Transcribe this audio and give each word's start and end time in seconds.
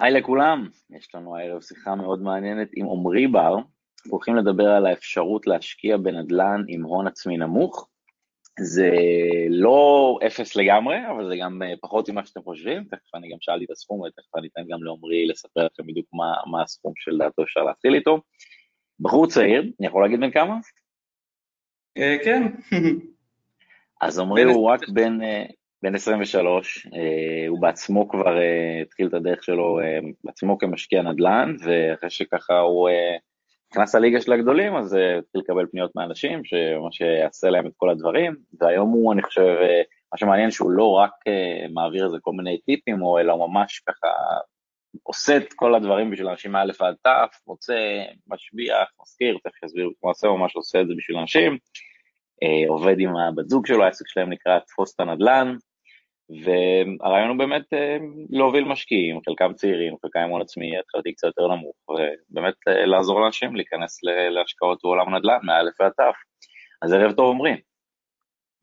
היי 0.00 0.12
לכולם, 0.12 0.68
יש 0.90 1.14
לנו 1.14 1.36
הערב 1.36 1.62
שיחה 1.62 1.94
מאוד 1.94 2.22
מעניינת 2.22 2.68
עם 2.76 2.86
עמרי 2.86 3.26
בר. 3.26 3.54
אנחנו 3.54 4.10
הולכים 4.10 4.36
לדבר 4.36 4.68
על 4.68 4.86
האפשרות 4.86 5.46
להשקיע 5.46 5.96
בנדל"ן 5.96 6.62
עם 6.68 6.82
הון 6.82 7.06
עצמי 7.06 7.36
נמוך. 7.36 7.88
זה 8.60 8.90
לא 9.50 10.18
אפס 10.26 10.56
לגמרי, 10.56 10.96
אבל 11.10 11.28
זה 11.28 11.36
גם 11.40 11.62
אה, 11.62 11.74
פחות 11.80 12.08
ממה 12.08 12.26
שאתם 12.26 12.42
חושבים. 12.42 12.84
תכף 12.84 13.14
אני 13.14 13.28
גם 13.32 13.36
שאלתי 13.40 13.64
את 13.64 13.70
הסכום, 13.70 14.00
ותכף 14.00 14.36
אני 14.36 14.48
אתן 14.52 14.62
גם 14.68 14.82
לעמרי 14.82 15.26
לספר 15.26 15.66
לכם 15.66 15.86
בדיוק 15.86 16.06
מה, 16.12 16.34
מה 16.50 16.62
הסכום 16.62 16.92
של 16.96 17.18
דעתו 17.18 17.42
אפשר 17.42 17.60
להתחיל 17.60 17.94
איתו. 17.94 18.20
בחור 19.00 19.26
צעיר, 19.26 19.62
אני 19.80 19.86
יכול 19.86 20.02
להגיד 20.02 20.20
בן 20.20 20.30
כמה? 20.30 20.58
אה, 21.98 22.16
כן. 22.24 22.42
אז 24.02 24.18
עמרי 24.18 24.42
הוא 24.42 24.70
רק 24.70 24.88
בן, 24.88 25.22
אה, 25.22 25.44
בן 25.84 25.94
23, 25.94 26.86
אה, 26.86 27.48
הוא 27.48 27.60
בעצמו 27.60 28.08
כבר 28.08 28.38
אה, 28.38 28.82
התחיל 28.82 29.06
את 29.06 29.14
הדרך 29.14 29.44
שלו 29.44 29.80
אה, 29.80 29.98
בעצמו 30.24 30.58
כמשקיע 30.58 31.02
נדל"ן, 31.02 31.54
ואחרי 31.64 32.10
שככה 32.10 32.58
הוא 32.58 32.88
נכנס 33.72 33.94
לליגה 33.94 34.20
של 34.20 34.32
הגדולים, 34.32 34.76
אז 34.76 34.96
התחיל 35.18 35.40
לקבל 35.40 35.66
פניות 35.66 35.96
מאנשים, 35.96 36.44
שממש 36.44 37.00
יעשה 37.00 37.50
להם 37.50 37.66
את 37.66 37.72
כל 37.76 37.90
הדברים, 37.90 38.36
והיום 38.60 38.90
הוא, 38.90 39.12
אני 39.12 39.22
חושב, 39.22 39.56
מה 40.12 40.18
שמעניין 40.18 40.50
שהוא 40.50 40.70
לא 40.70 40.90
רק 40.90 41.10
מעביר 41.74 42.06
איזה 42.06 42.16
כל 42.20 42.32
מיני 42.32 42.58
טיפים, 42.58 42.98
אלא 43.20 43.36
ממש 43.36 43.78
ככה 43.78 44.06
עושה 45.02 45.36
את 45.36 45.52
כל 45.56 45.74
הדברים 45.74 46.10
בשביל 46.10 46.28
אנשים 46.28 46.52
מא' 46.52 46.64
ועד 46.80 46.94
ת', 47.06 47.36
מוצא, 47.46 48.04
משביח, 48.26 48.88
מזכיר, 49.02 49.38
תכף 49.44 49.64
יסביר, 49.64 49.90
הוא 50.00 50.10
עושה 50.10 50.28
ממש 50.28 50.56
עושה 50.56 50.80
את 50.80 50.86
זה 50.88 50.94
בשביל 50.96 51.18
אנשים. 51.18 51.58
עובד 52.68 52.96
עם 52.98 53.16
הבת 53.16 53.48
זוג 53.48 53.66
שלו, 53.66 53.84
העסק 53.84 54.08
שלהם 54.08 54.32
נקרא 54.32 54.58
תפוס 54.58 54.94
את 54.94 55.00
הנדל"ן, 55.00 55.56
והרעיון 56.30 57.28
הוא 57.28 57.38
באמת 57.38 57.72
אה, 57.72 57.96
להוביל 58.30 58.64
משקיעים, 58.64 59.20
חלקם 59.26 59.52
צעירים, 59.52 59.94
חלקם 60.02 60.20
עם 60.20 60.30
הון 60.30 60.42
עצמי 60.42 60.78
התחלתי 60.78 61.12
קצת 61.12 61.26
יותר 61.26 61.48
נמוך, 61.48 61.76
ובאמת 61.88 62.54
אה, 62.68 62.86
לעזור 62.86 63.20
לאנשים 63.20 63.56
להיכנס 63.56 64.00
להשקעות 64.30 64.80
בעולם 64.82 65.14
הנדל"ן, 65.14 65.38
מאלף 65.42 65.80
ועד 65.80 65.92
תף. 65.92 66.16
אז 66.82 66.92
ערב 66.92 67.12
טוב 67.12 67.28
אומרים. 67.28 67.56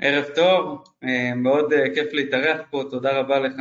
ערב 0.02 0.26
טוב, 0.36 0.84
אה, 1.04 1.36
מאוד 1.36 1.74
כיף 1.96 2.14
להתארח 2.14 2.62
פה, 2.72 2.84
תודה 2.90 3.20
רבה 3.20 3.40
לך. 3.40 3.56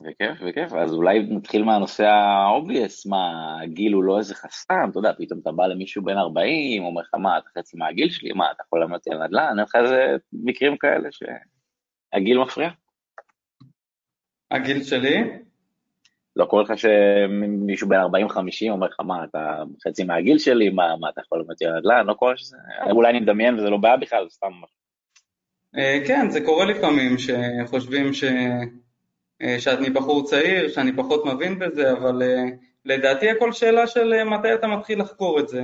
בכיף, 0.00 0.42
בכיף, 0.42 0.72
אז 0.72 0.94
אולי 0.94 1.18
נתחיל 1.30 1.62
מהנושא 1.64 2.04
ה 2.04 2.15
obvious, 2.15 3.06
מה, 3.06 3.56
הגיל 3.62 3.92
הוא 3.92 4.04
לא 4.04 4.18
איזה 4.18 4.34
חסם, 4.34 4.90
אתה 4.90 4.98
יודע, 4.98 5.12
פתאום 5.18 5.40
אתה 5.40 5.52
בא 5.52 5.66
למישהו 5.66 6.02
בן 6.02 6.16
40, 6.16 6.84
אומר 6.84 7.02
לך, 7.02 7.14
מה, 7.14 7.38
אתה 7.38 7.48
חצי 7.58 7.76
מהגיל 7.76 8.10
שלי, 8.10 8.32
מה, 8.32 8.50
אתה 8.50 8.62
אוכל 8.66 8.94
אותי 8.94 9.10
על 9.10 9.24
נדל"ן, 9.24 9.48
אין 9.48 9.58
לך 9.58 9.76
איזה 9.76 10.16
מקרים 10.32 10.76
כאלה 10.76 11.08
שהגיל 11.12 12.38
מפריע? 12.38 12.70
הגיל 14.50 14.82
שלי? 14.82 15.24
לא 16.36 16.44
קורה 16.44 16.62
לך 16.62 16.72
שמישהו 16.78 17.88
בן 17.88 17.96
40-50 17.96 18.00
אומר 18.70 18.86
לך, 18.86 19.00
מה, 19.00 19.24
אתה 19.24 19.62
חצי 19.88 20.04
מהגיל 20.04 20.38
שלי, 20.38 20.68
מה, 20.68 20.96
מה 21.00 21.08
אתה 21.08 21.20
יכול 21.20 21.44
אותי 21.50 21.66
על 21.66 21.78
נדל"ן, 21.78 22.06
לא 22.06 22.14
קורה 22.14 22.36
שזה, 22.36 22.56
אולי 22.90 23.10
אני 23.10 23.20
מדמיין 23.20 23.58
וזה 23.58 23.70
לא 23.70 23.76
בעיה 23.76 23.96
בכלל, 23.96 24.24
זה 24.28 24.34
סתם... 24.34 24.52
אה, 25.76 25.98
כן, 26.06 26.30
זה 26.30 26.40
קורה 26.44 26.64
לפעמים 26.64 27.16
שחושבים 27.18 28.14
ש... 28.14 28.24
אה, 29.42 29.60
שאני 29.60 29.90
בחור 29.90 30.24
צעיר, 30.24 30.68
שאני 30.68 30.96
פחות 30.96 31.26
מבין 31.26 31.58
בזה, 31.58 31.92
אבל 31.92 32.22
אה, 32.22 32.44
לדעתי 32.84 33.30
הכל 33.30 33.52
שאלה 33.52 33.86
של 33.86 34.24
מתי 34.24 34.54
אתה 34.54 34.66
מתחיל 34.66 35.00
לחקור 35.00 35.40
את 35.40 35.48
זה. 35.48 35.62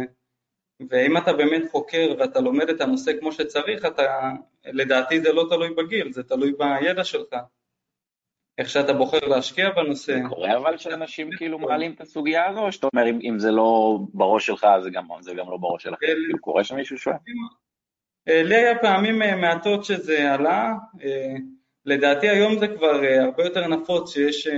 ואם 0.91 1.17
אתה 1.17 1.33
באמת 1.33 1.63
חוקר 1.71 2.15
ואתה 2.19 2.41
לומד 2.41 2.69
את 2.69 2.81
הנושא 2.81 3.13
כמו 3.21 3.33
שצריך, 3.33 3.85
אתה, 3.85 4.31
לדעתי 4.65 5.21
זה 5.21 5.33
לא 5.33 5.47
תלוי 5.49 5.75
בגיל, 5.75 6.13
זה 6.13 6.23
תלוי 6.23 6.53
בידע 6.59 7.05
שלך. 7.05 7.35
איך 8.59 8.69
שאתה 8.69 8.93
בוחר 8.93 9.19
להשקיע 9.19 9.71
בנושא. 9.71 10.13
זה 10.13 10.29
קורה 10.29 10.57
אבל 10.57 10.77
שאנשים 10.77 11.31
כאילו 11.39 11.59
מעלים 11.59 11.93
את 11.93 12.01
הסוגיה 12.01 12.49
הזו, 12.49 12.61
או 12.61 12.73
שאתה 12.73 12.89
אומר 12.93 13.07
אם, 13.09 13.39
זה 13.39 13.51
לא 13.51 13.99
בראש 14.15 14.47
שלך 14.47 14.67
זה 14.83 14.91
גם, 14.91 15.05
זה 15.21 15.35
גם 15.35 15.51
לא 15.51 15.57
בראש 15.57 15.83
שלכם, 15.83 16.07
כאילו 16.07 16.39
קורה 16.41 16.65
שמישהו 16.65 16.99
שואל? 16.99 17.17
אה, 18.29 18.43
לי 18.43 18.55
היה 18.55 18.79
פעמים 18.79 19.23
אה, 19.23 19.37
מעטות 19.37 19.85
שזה 19.85 20.33
עלה, 20.33 20.75
אה, 21.03 21.35
לדעתי 21.85 22.29
היום 22.29 22.59
זה 22.59 22.69
כבר 22.69 23.01
הרבה 23.21 23.45
יותר 23.45 23.67
נפוץ 23.67 24.13
שיש 24.13 24.49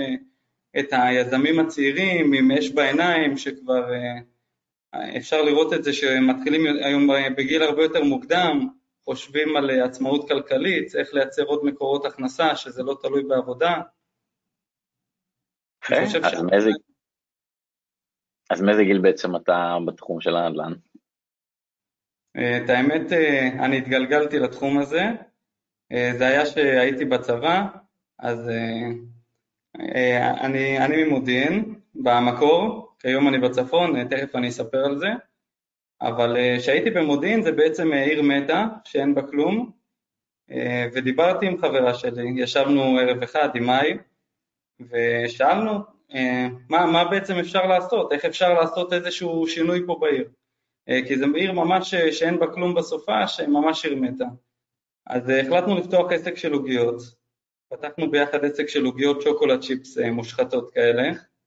את 0.78 0.87
היזמים 0.93 1.59
הצעירים 1.59 2.32
עם 2.32 2.50
אש 2.50 2.70
בעיניים 2.70 3.37
שכבר 3.37 3.84
אפשר 5.16 5.43
לראות 5.43 5.72
את 5.72 5.84
זה 5.84 5.93
שמתחילים 5.93 6.66
היום 6.66 7.09
בגיל 7.37 7.62
הרבה 7.62 7.82
יותר 7.82 8.04
מוקדם, 8.04 8.69
חושבים 9.04 9.56
על 9.56 9.70
עצמאות 9.70 10.28
כלכלית, 10.28 10.94
איך 10.97 11.15
לייצר 11.15 11.43
עוד 11.43 11.65
מקורות 11.65 12.06
הכנסה, 12.06 12.56
שזה 12.56 12.82
לא 12.82 12.97
תלוי 13.03 13.22
בעבודה. 13.22 13.81
אז 18.50 18.62
מאיזה 18.62 18.84
גיל 18.84 18.98
בעצם 18.98 19.36
אתה 19.36 19.76
בתחום 19.86 20.20
של 20.20 20.36
הנדל"ן? 20.36 20.72
אה, 22.36 22.56
את 22.56 22.70
האמת, 22.70 23.12
אה, 23.12 23.48
אני 23.64 23.78
התגלגלתי 23.78 24.38
לתחום 24.38 24.78
הזה. 24.78 25.04
אה, 25.92 26.12
זה 26.19 26.26
היה 26.26 26.46
שהייתי 26.46 27.04
בצבא, 27.04 27.66
אז 28.19 28.50
אני, 30.41 30.78
אני 30.78 31.04
ממודיעין 31.04 31.75
במקור, 31.94 32.92
כיום 32.98 33.28
אני 33.28 33.38
בצפון, 33.38 34.08
תכף 34.08 34.36
אני 34.36 34.48
אספר 34.48 34.84
על 34.84 34.98
זה. 34.98 35.08
אבל 36.00 36.36
כשהייתי 36.58 36.91
במודיעין 36.91 37.42
זה 37.42 37.52
בעצם 37.52 37.92
עיר 37.92 38.22
מתה, 38.22 38.66
שאין 38.84 39.14
בה 39.14 39.22
כלום, 39.22 39.70
ודיברתי 40.94 41.46
עם 41.46 41.58
חברה 41.58 41.94
שלי, 41.94 42.42
ישבנו 42.42 42.98
ערב 42.98 43.22
אחד 43.22 43.48
עם 43.56 43.66
מאי, 43.66 43.98
ושאלנו 44.81 45.72
מה, 46.69 46.87
מה 46.87 47.04
בעצם 47.10 47.34
אפשר 47.34 47.66
לעשות, 47.66 48.12
איך 48.12 48.25
אפשר 48.25 48.54
לעשות 48.54 48.92
איזשהו 48.92 49.47
שינוי 49.47 49.82
פה 49.87 49.98
בעיר, 50.00 50.28
כי 51.06 51.19
זו 51.19 51.26
עיר 51.34 51.53
ממש 51.53 51.94
שאין 51.94 52.38
בה 52.38 52.47
כלום 52.47 52.75
בסופה, 52.75 53.28
שממש 53.28 53.84
עיר 53.84 53.97
מתה. 53.97 54.25
אז 55.06 55.28
החלטנו 55.28 55.78
לפתוח 55.78 56.12
עסק 56.12 56.37
של 56.37 56.53
עוגיות, 56.53 57.03
פתחנו 57.69 58.10
ביחד 58.10 58.44
עסק 58.44 58.69
של 58.69 58.84
עוגיות 58.84 59.22
שוקולד 59.22 59.60
צ'יפס 59.60 59.98
מושחתות 59.98 60.70
כאלה. 60.75 61.03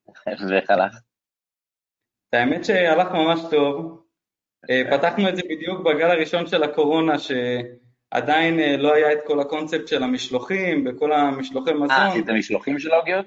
ואיך 0.50 0.69
הלך? 0.69 0.94
האמת 2.34 2.66
שהלך 2.66 3.07
ממש 3.11 3.40
טוב, 3.51 4.06
אה, 4.69 4.81
פתחנו 4.91 5.29
את 5.29 5.35
זה 5.35 5.41
בדיוק 5.50 5.81
בגל 5.85 6.11
הראשון 6.11 6.47
של 6.47 6.63
הקורונה, 6.63 7.19
שעדיין 7.19 7.79
אה, 8.14 8.78
לא 8.78 8.94
היה 8.94 9.14
את 9.14 9.20
כל 9.25 9.40
הקונספט 9.40 9.88
של 9.88 10.03
המשלוחים 10.03 10.88
וכל 10.88 11.12
המשלוחי 11.12 11.74
מזון. 11.74 11.92
אה, 11.92 12.08
עשית 12.08 12.30
משלוחים 12.30 12.80
של 12.80 12.92
העוגיות? 12.92 13.25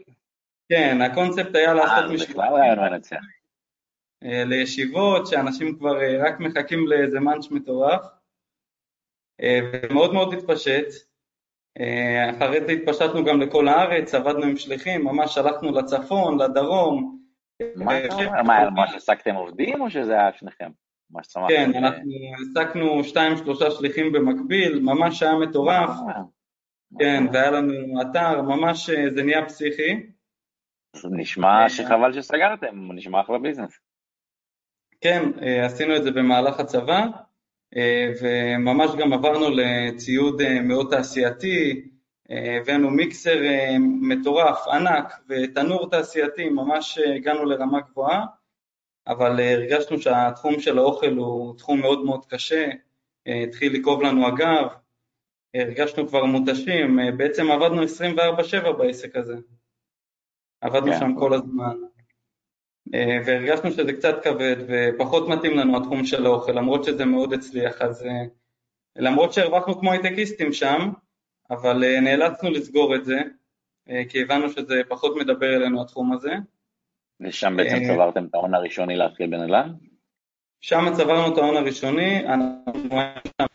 כן, 0.68 1.00
הקונספט 1.02 1.54
היה 1.54 1.74
לעשות 1.74 2.10
משלוחים. 2.10 2.40
אה, 2.40 2.62
היה 2.62 2.74
מנצח. 2.74 3.20
לישיבות, 4.22 5.26
שאנשים 5.26 5.78
כבר 5.78 5.96
רק 6.20 6.40
מחכים 6.40 6.86
לאיזה 6.88 7.20
מאנץ' 7.20 7.50
מטורף. 7.50 8.06
ומאוד 9.42 10.12
מאוד 10.14 10.34
התפשט. 10.34 10.86
אחרי 12.30 12.60
זה 12.66 12.72
התפשטנו 12.72 13.24
גם 13.24 13.40
לכל 13.40 13.68
הארץ, 13.68 14.14
עבדנו 14.14 14.44
עם 14.44 14.56
שליחים, 14.56 15.04
ממש 15.04 15.38
הלכנו 15.38 15.72
לצפון, 15.72 16.40
לדרום. 16.40 17.18
מה 17.76 18.04
אתה 18.04 18.14
אומר? 18.14 18.42
מה, 18.42 18.70
ממש 18.70 18.90
העסקתם 18.92 19.34
עובדים 19.34 19.80
או 19.80 19.90
שזה 19.90 20.12
היה 20.12 20.32
שניכם? 20.32 20.70
ממש 21.12 21.26
שמחתי. 21.26 21.54
כן, 21.54 21.70
אנחנו 21.74 22.12
העסקנו 22.38 23.04
שתיים 23.04 23.36
שלושה 23.36 23.70
שליחים 23.70 24.12
במקביל, 24.12 24.80
ממש 24.80 25.22
היה 25.22 25.34
מטורף. 25.34 25.90
אה, 25.90 26.22
כן, 26.98 27.24
והיה 27.32 27.50
לנו 27.50 28.00
אתר, 28.02 28.42
ממש 28.42 28.90
אה, 28.90 29.10
זה 29.10 29.22
נהיה 29.22 29.46
פסיכי. 29.46 30.06
נשמע 31.10 31.68
שחבל 31.68 32.12
שסגרתם, 32.12 32.92
נשמע 32.92 33.20
אחלה 33.20 33.38
ביזנס. 33.38 33.78
כן, 35.00 35.22
אה, 35.42 35.66
עשינו 35.66 35.96
את 35.96 36.02
זה 36.02 36.10
במהלך 36.10 36.60
הצבא, 36.60 37.06
וממש 38.22 38.90
גם 38.98 39.12
עברנו 39.12 39.46
לציוד 39.50 40.42
מאוד 40.62 40.90
תעשייתי, 40.90 41.88
הבאנו 42.28 42.90
מיקסר 42.90 43.40
מטורף, 43.80 44.68
ענק, 44.68 45.20
ותנור 45.28 45.90
תעשייתי, 45.90 46.48
ממש 46.48 46.98
הגענו 46.98 47.44
לרמה 47.44 47.80
גבוהה. 47.80 48.26
אבל 49.06 49.40
אה, 49.40 49.52
הרגשנו 49.52 49.98
שהתחום 49.98 50.60
של 50.60 50.78
האוכל 50.78 51.12
הוא 51.16 51.58
תחום 51.58 51.80
מאוד 51.80 52.04
מאוד 52.04 52.26
קשה, 52.26 52.70
אה, 53.26 53.42
התחיל 53.42 53.80
לכאוב 53.80 54.02
לנו 54.02 54.26
הגב, 54.26 54.66
הרגשנו 55.54 56.08
כבר 56.08 56.24
מותשים, 56.24 57.00
אה, 57.00 57.12
בעצם 57.12 57.50
עבדנו 57.50 57.82
24/7 57.82 58.72
בעסק 58.72 59.16
הזה, 59.16 59.36
עבדנו 60.60 60.92
כן. 60.92 60.98
שם 60.98 61.14
כל 61.18 61.34
הזמן, 61.34 61.76
והרגשנו 63.26 63.70
שזה 63.70 63.92
קצת 63.92 64.14
כבד 64.22 64.56
ופחות 64.68 65.28
מתאים 65.28 65.58
לנו 65.58 65.76
התחום 65.76 66.04
של 66.04 66.26
האוכל, 66.26 66.52
למרות 66.52 66.84
שזה 66.84 67.04
מאוד 67.04 67.32
הצליח, 67.32 67.82
אז 67.82 68.06
למרות 68.96 69.32
שהרווחנו 69.32 69.80
כמו 69.80 69.92
הייטקיסטים 69.92 70.52
שם, 70.52 70.92
אבל 71.50 72.00
נאלצנו 72.00 72.50
לסגור 72.50 72.96
את 72.96 73.04
זה, 73.04 73.18
כי 74.08 74.22
הבנו 74.22 74.50
שזה 74.50 74.82
פחות 74.88 75.16
מדבר 75.16 75.56
אלינו 75.56 75.82
התחום 75.82 76.12
הזה. 76.12 76.32
ושם 77.20 77.56
בעצם 77.56 77.76
אה, 77.76 77.94
צברתם 77.94 78.24
את 78.24 78.34
ההון 78.34 78.54
הראשוני 78.54 78.96
להתחיל 78.96 79.26
בנדל"ן? 79.26 79.72
שם 80.60 80.84
צברנו 80.92 81.32
את 81.32 81.38
ההון 81.38 81.56
הראשוני, 81.56 82.26
אנחנו 82.26 82.88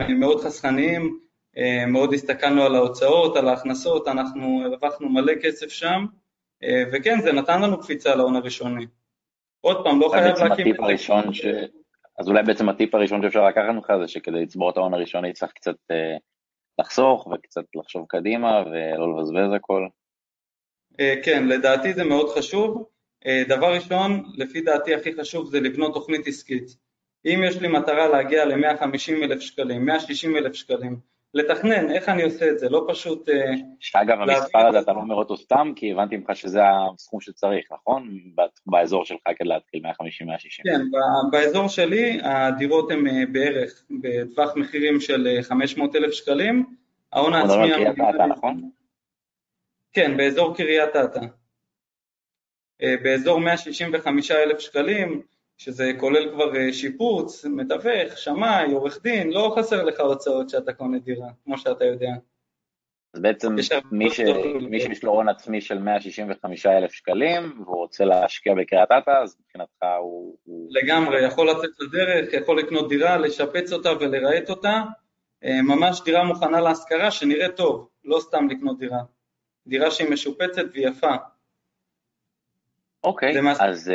מאוד 0.08 0.40
חסכניים, 0.40 1.18
אה, 1.56 1.86
מאוד 1.86 2.12
הסתכלנו 2.12 2.62
על 2.62 2.74
ההוצאות, 2.74 3.36
על 3.36 3.48
ההכנסות, 3.48 4.08
אנחנו 4.08 4.62
הרווחנו 4.64 5.08
מלא 5.08 5.32
כסף 5.42 5.68
שם, 5.68 6.06
וכן, 6.92 7.20
זה 7.20 7.32
נתן 7.32 7.62
לנו 7.62 7.80
קפיצה 7.80 8.14
להון 8.14 8.36
הראשוני. 8.36 8.86
עוד 9.60 9.84
פעם, 9.84 10.00
לא 10.00 10.08
חייב 10.08 10.36
להקים... 10.36 10.76
ש... 11.32 11.46
אז 12.18 12.28
אולי 12.28 12.42
בעצם 12.42 12.68
הטיפ 12.68 12.94
הראשון 12.94 13.22
שאפשר 13.22 13.46
לקחת 13.46 13.74
ממך 13.74 13.92
זה 14.00 14.08
שכדי 14.08 14.42
לצבור 14.42 14.70
את 14.70 14.76
ההון 14.76 14.94
הראשוני 14.94 15.32
צריך 15.32 15.52
קצת 15.52 15.76
אה, 15.90 16.16
לחסוך 16.78 17.26
וקצת 17.26 17.64
לחשוב 17.74 18.06
קדימה 18.08 18.62
ולא 18.66 19.18
לבזבז 19.18 19.52
הכל. 19.56 19.86
אה, 21.00 21.14
כן, 21.24 21.48
לדעתי 21.48 21.92
זה 21.94 22.04
מאוד 22.04 22.28
חשוב. 22.28 22.88
אה, 23.26 23.42
דבר 23.48 23.74
ראשון, 23.74 24.22
לפי 24.34 24.60
דעתי 24.60 24.94
הכי 24.94 25.12
חשוב 25.20 25.50
זה 25.50 25.60
לבנות 25.60 25.94
תוכנית 25.94 26.26
עסקית. 26.26 26.76
אם 27.26 27.42
יש 27.46 27.60
לי 27.60 27.68
מטרה 27.68 28.08
להגיע 28.08 28.44
ל-150 28.44 29.24
אלף 29.24 29.40
שקלים, 29.40 29.86
160 29.86 30.36
אלף 30.36 30.52
שקלים, 30.52 30.96
לתכנן 31.34 31.90
איך 31.90 32.08
אני 32.08 32.22
עושה 32.22 32.50
את 32.50 32.58
זה, 32.58 32.68
לא 32.68 32.86
פשוט... 32.88 33.28
אה, 33.28 33.52
שאגב, 33.80 34.20
המספר 34.20 34.66
הזה 34.66 34.80
אתה 34.80 34.92
לא 34.92 34.98
אומר 34.98 35.14
אותו 35.14 35.36
סתם, 35.36 35.72
כי 35.76 35.92
הבנתי 35.92 36.16
ממך 36.16 36.36
שזה 36.36 36.60
הסכום 36.94 37.20
שצריך, 37.20 37.66
נכון? 37.72 38.18
באזור 38.66 39.04
שלך 39.04 39.22
כדי 39.38 39.48
להתחיל 39.48 39.82
150-160. 39.86 39.90
כן, 40.64 40.80
באזור 41.30 41.68
שלי 41.68 42.18
הדירות 42.22 42.90
הן 42.90 43.06
אה, 43.06 43.22
בערך 43.32 43.82
בטווח 44.02 44.56
מחירים 44.56 45.00
של 45.00 45.38
500 45.42 45.96
אלף 45.96 46.12
שקלים, 46.12 46.66
ההון 47.12 47.34
העצמי... 47.34 47.70
קריית 47.70 47.96
אתא, 48.14 48.22
נכון? 48.22 48.70
כן, 49.92 50.16
באזור 50.16 50.56
קריית 50.56 50.96
אתא. 50.96 51.20
באזור 52.82 53.40
165 53.40 54.30
אלף 54.30 54.58
שקלים, 54.58 55.22
שזה 55.58 55.92
כולל 55.98 56.30
כבר 56.30 56.56
אה, 56.56 56.72
שיפוץ, 56.72 57.44
מתווך, 57.44 58.18
שמאי, 58.18 58.72
עורך 58.72 59.02
דין, 59.02 59.30
לא 59.30 59.54
חסר 59.58 59.84
לך 59.84 60.00
הוצאות 60.00 60.50
שאתה 60.50 60.72
קונה 60.72 60.98
דירה, 60.98 61.28
כמו 61.44 61.58
שאתה 61.58 61.84
יודע. 61.84 62.10
אז 63.14 63.20
בעצם 63.20 63.54
מי, 63.54 64.10
ש... 64.10 64.20
מי 64.60 64.80
שיש 64.80 65.04
לו 65.04 65.12
הון 65.12 65.28
עצמי 65.28 65.60
של 65.60 65.78
165 65.78 66.66
אלף 66.66 66.92
שקלים 66.92 67.62
והוא 67.64 67.76
רוצה 67.76 68.04
להשקיע 68.04 68.54
בקריית 68.54 68.88
אתא, 68.98 69.10
אז 69.10 69.36
מבחינתך 69.40 69.84
הוא... 70.00 70.36
לגמרי, 70.70 71.24
יכול 71.24 71.50
לצאת 71.50 71.70
לדרך, 71.80 72.32
יכול 72.32 72.58
לקנות 72.58 72.88
דירה, 72.88 73.16
לשפץ 73.16 73.72
אותה 73.72 73.92
ולרהט 74.00 74.50
אותה, 74.50 74.82
אה, 75.44 75.62
ממש 75.62 76.00
דירה 76.04 76.24
מוכנה 76.24 76.60
להשכרה 76.60 77.10
שנראית 77.10 77.56
טוב, 77.56 77.88
לא 78.04 78.20
סתם 78.20 78.48
לקנות 78.50 78.78
דירה. 78.78 79.00
דירה 79.66 79.90
שהיא 79.90 80.10
משופצת 80.10 80.64
ויפה. 80.72 81.14
אוקיי, 83.08 83.34
אז... 83.60 83.92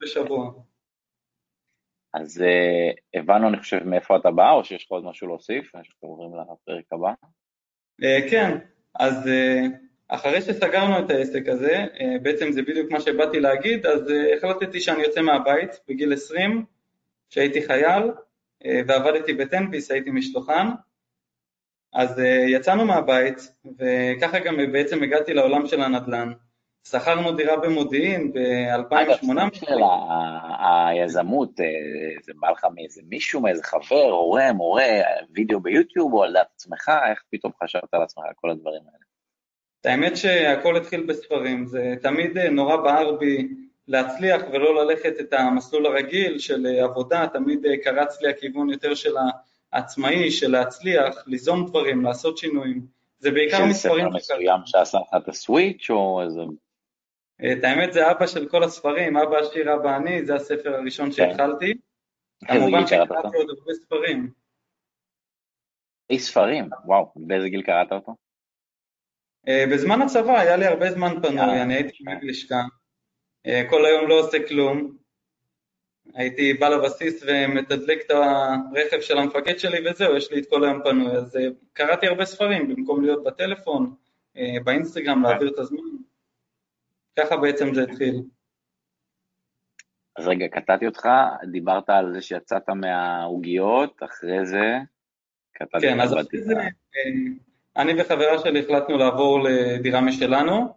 בשבוע. 0.00 0.52
אז 2.14 2.42
uh, 2.42 3.20
הבנו, 3.20 3.48
אני 3.48 3.58
חושב, 3.58 3.84
מאיפה 3.84 4.16
אתה 4.16 4.30
בא, 4.30 4.50
או 4.50 4.64
שיש 4.64 4.84
לך 4.84 4.90
עוד 4.90 5.04
משהו 5.04 5.28
להוסיף, 5.28 5.70
שאנחנו 5.72 6.08
עוברים 6.08 6.30
לפרק 6.40 6.84
הבא? 6.92 7.12
Uh, 8.02 8.30
כן, 8.30 8.58
אז 8.94 9.28
אחרי 10.08 10.42
שסגרנו 10.42 10.98
את 10.98 11.10
העסק 11.10 11.48
הזה, 11.48 11.86
בעצם 12.22 12.52
זה 12.52 12.62
בדיוק 12.62 12.90
מה 12.90 13.00
שבאתי 13.00 13.40
להגיד, 13.40 13.86
אז 13.86 14.00
החלטתי 14.36 14.80
שאני 14.80 15.02
יוצא 15.02 15.20
מהבית 15.20 15.70
בגיל 15.88 16.12
20, 16.12 16.64
כשהייתי 17.30 17.62
חייל, 17.66 18.02
ועבדתי 18.86 19.34
בטנפיס, 19.34 19.90
הייתי 19.90 20.10
משלוחן, 20.10 20.66
אז 21.92 22.20
יצאנו 22.48 22.84
מהבית, 22.84 23.38
וככה 23.78 24.38
גם 24.38 24.56
בעצם 24.72 25.02
הגעתי 25.02 25.34
לעולם 25.34 25.66
של 25.66 25.80
הנדל"ן. 25.80 26.32
שכרנו 26.88 27.32
דירה 27.32 27.56
במודיעין 27.56 28.32
ב-2008. 28.32 28.94
אגב, 28.94 29.54
של 29.54 29.78
היזמות, 30.58 31.60
אה, 31.60 31.66
זה 32.22 32.32
בא 32.40 32.50
לך 32.50 32.66
מאיזה 32.74 33.00
מישהו, 33.08 33.40
מאיזה 33.40 33.62
חבר, 33.62 34.10
הורה, 34.10 34.52
מורה, 34.52 35.00
וידאו 35.34 35.60
ביוטיוב, 35.60 36.12
או 36.12 36.24
על 36.24 36.32
דעת 36.32 36.46
עצמך, 36.54 36.92
איך 37.10 37.22
פתאום 37.30 37.52
חשבת 37.62 37.94
על 37.94 38.02
עצמך 38.02 38.24
כל 38.34 38.50
הדברים 38.50 38.82
האלה? 38.86 39.04
האמת 39.84 40.16
שהכל 40.16 40.76
התחיל 40.76 41.06
בספרים, 41.06 41.66
זה 41.66 41.94
תמיד 42.02 42.38
אה, 42.38 42.50
נורא 42.50 42.76
בער 42.76 43.16
בי 43.16 43.48
להצליח 43.88 44.42
ולא 44.52 44.84
ללכת 44.84 45.20
את 45.20 45.32
המסלול 45.32 45.86
הרגיל 45.86 46.38
של 46.38 46.66
אה, 46.66 46.84
עבודה, 46.84 47.26
תמיד 47.32 47.66
קרץ 47.84 48.22
לי 48.22 48.30
הכיוון 48.30 48.70
יותר 48.70 48.94
של 48.94 49.14
העצמאי, 49.72 50.30
של 50.30 50.50
להצליח, 50.50 51.24
ליזום 51.26 51.66
דברים, 51.66 52.04
לעשות 52.04 52.38
שינויים. 52.38 52.86
זה 53.18 53.30
בעיקר 53.30 53.64
מספרים... 53.64 54.06
של 54.12 54.18
ספר 54.18 54.34
מסוים 54.34 54.60
שעשה 54.64 54.98
לך 54.98 55.22
את 55.22 55.28
הסוויץ', 55.28 55.90
או 55.90 56.22
איזה 56.22 56.40
את 57.52 57.64
האמת 57.64 57.92
זה 57.92 58.10
אבא 58.10 58.26
של 58.26 58.48
כל 58.48 58.64
הספרים, 58.64 59.16
אבא 59.16 59.36
עשיר, 59.36 59.74
אבא 59.74 59.96
אני, 59.96 60.24
זה 60.24 60.34
הספר 60.34 60.74
הראשון 60.74 61.06
כן. 61.06 61.12
שהתחלתי. 61.12 61.74
כמובן 62.44 62.86
שקראתי 62.86 63.36
עוד 63.36 63.50
הרבה 63.58 63.74
ספרים. 63.74 64.30
אי 66.10 66.18
ספרים, 66.18 66.68
וואו, 66.84 67.12
באיזה 67.16 67.48
גיל 67.48 67.62
קראת 67.62 67.92
אותו? 67.92 68.14
אה, 69.48 69.64
בזמן 69.72 70.02
הצבא 70.02 70.38
היה 70.38 70.56
לי 70.56 70.66
הרבה 70.66 70.90
זמן 70.90 71.22
פנוי, 71.22 71.62
אני 71.62 71.74
הייתי 71.74 72.04
בלשכה, 72.20 72.62
אה, 73.46 73.62
כל 73.70 73.84
היום 73.84 74.08
לא 74.08 74.20
עושה 74.20 74.48
כלום, 74.48 74.96
הייתי 76.14 76.54
בא 76.54 76.68
לבסיס 76.68 77.24
ומתדלק 77.26 77.98
את 78.06 78.10
הרכב 78.10 79.00
של 79.00 79.18
המפקד 79.18 79.58
שלי 79.58 79.90
וזהו, 79.90 80.16
יש 80.16 80.32
לי 80.32 80.40
את 80.40 80.46
כל 80.50 80.64
היום 80.64 80.82
פנוי, 80.84 81.12
אז 81.12 81.36
אה, 81.36 81.42
קראתי 81.72 82.06
הרבה 82.06 82.24
ספרים 82.24 82.68
במקום 82.68 83.04
להיות 83.04 83.24
בטלפון, 83.24 83.94
באינסטגרם, 84.64 85.22
להעביר 85.22 85.48
את 85.48 85.58
הזמן. 85.58 85.78
ככה 87.18 87.36
בעצם 87.36 87.74
זה 87.74 87.82
התחיל. 87.82 88.22
אז 90.16 90.28
רגע, 90.28 90.48
קטעתי 90.48 90.86
אותך, 90.86 91.08
דיברת 91.52 91.90
על 91.90 92.12
זה 92.14 92.20
שיצאת 92.20 92.68
מהעוגיות, 92.68 94.02
אחרי 94.04 94.46
זה 94.46 94.78
קטעתי 95.54 95.86
כן, 95.86 96.00
אז 96.00 96.12
אחרי 96.12 96.42
זה, 96.42 96.54
אה, 96.56 96.70
אני 97.76 97.92
וחברה 98.00 98.38
שלי 98.38 98.60
החלטנו 98.60 98.98
לעבור 98.98 99.40
לדירה 99.42 100.00
משלנו, 100.00 100.74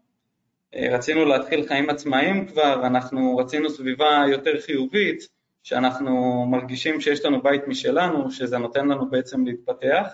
אה, 0.76 0.88
רצינו 0.92 1.26
להתחיל 1.26 1.68
חיים 1.68 1.90
עצמאיים 1.90 2.48
כבר, 2.48 2.88
אנחנו 2.88 3.38
רצינו 3.38 3.70
סביבה 3.70 4.24
יותר 4.32 4.62
חיובית, 4.62 5.28
שאנחנו 5.64 6.46
מרגישים 6.46 7.02
שיש 7.02 7.26
לנו 7.26 7.42
בית 7.42 7.68
משלנו, 7.68 8.32
שזה 8.32 8.58
נותן 8.58 8.88
לנו 8.88 9.10
בעצם 9.10 9.46
להתפתח, 9.46 10.08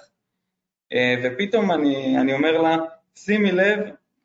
אה, 0.93 1.15
ופתאום 1.23 1.71
אני, 1.71 2.17
אני 2.21 2.33
אומר 2.33 2.61
לה, 2.61 2.77
שימי 3.15 3.51
לב, 3.51 3.79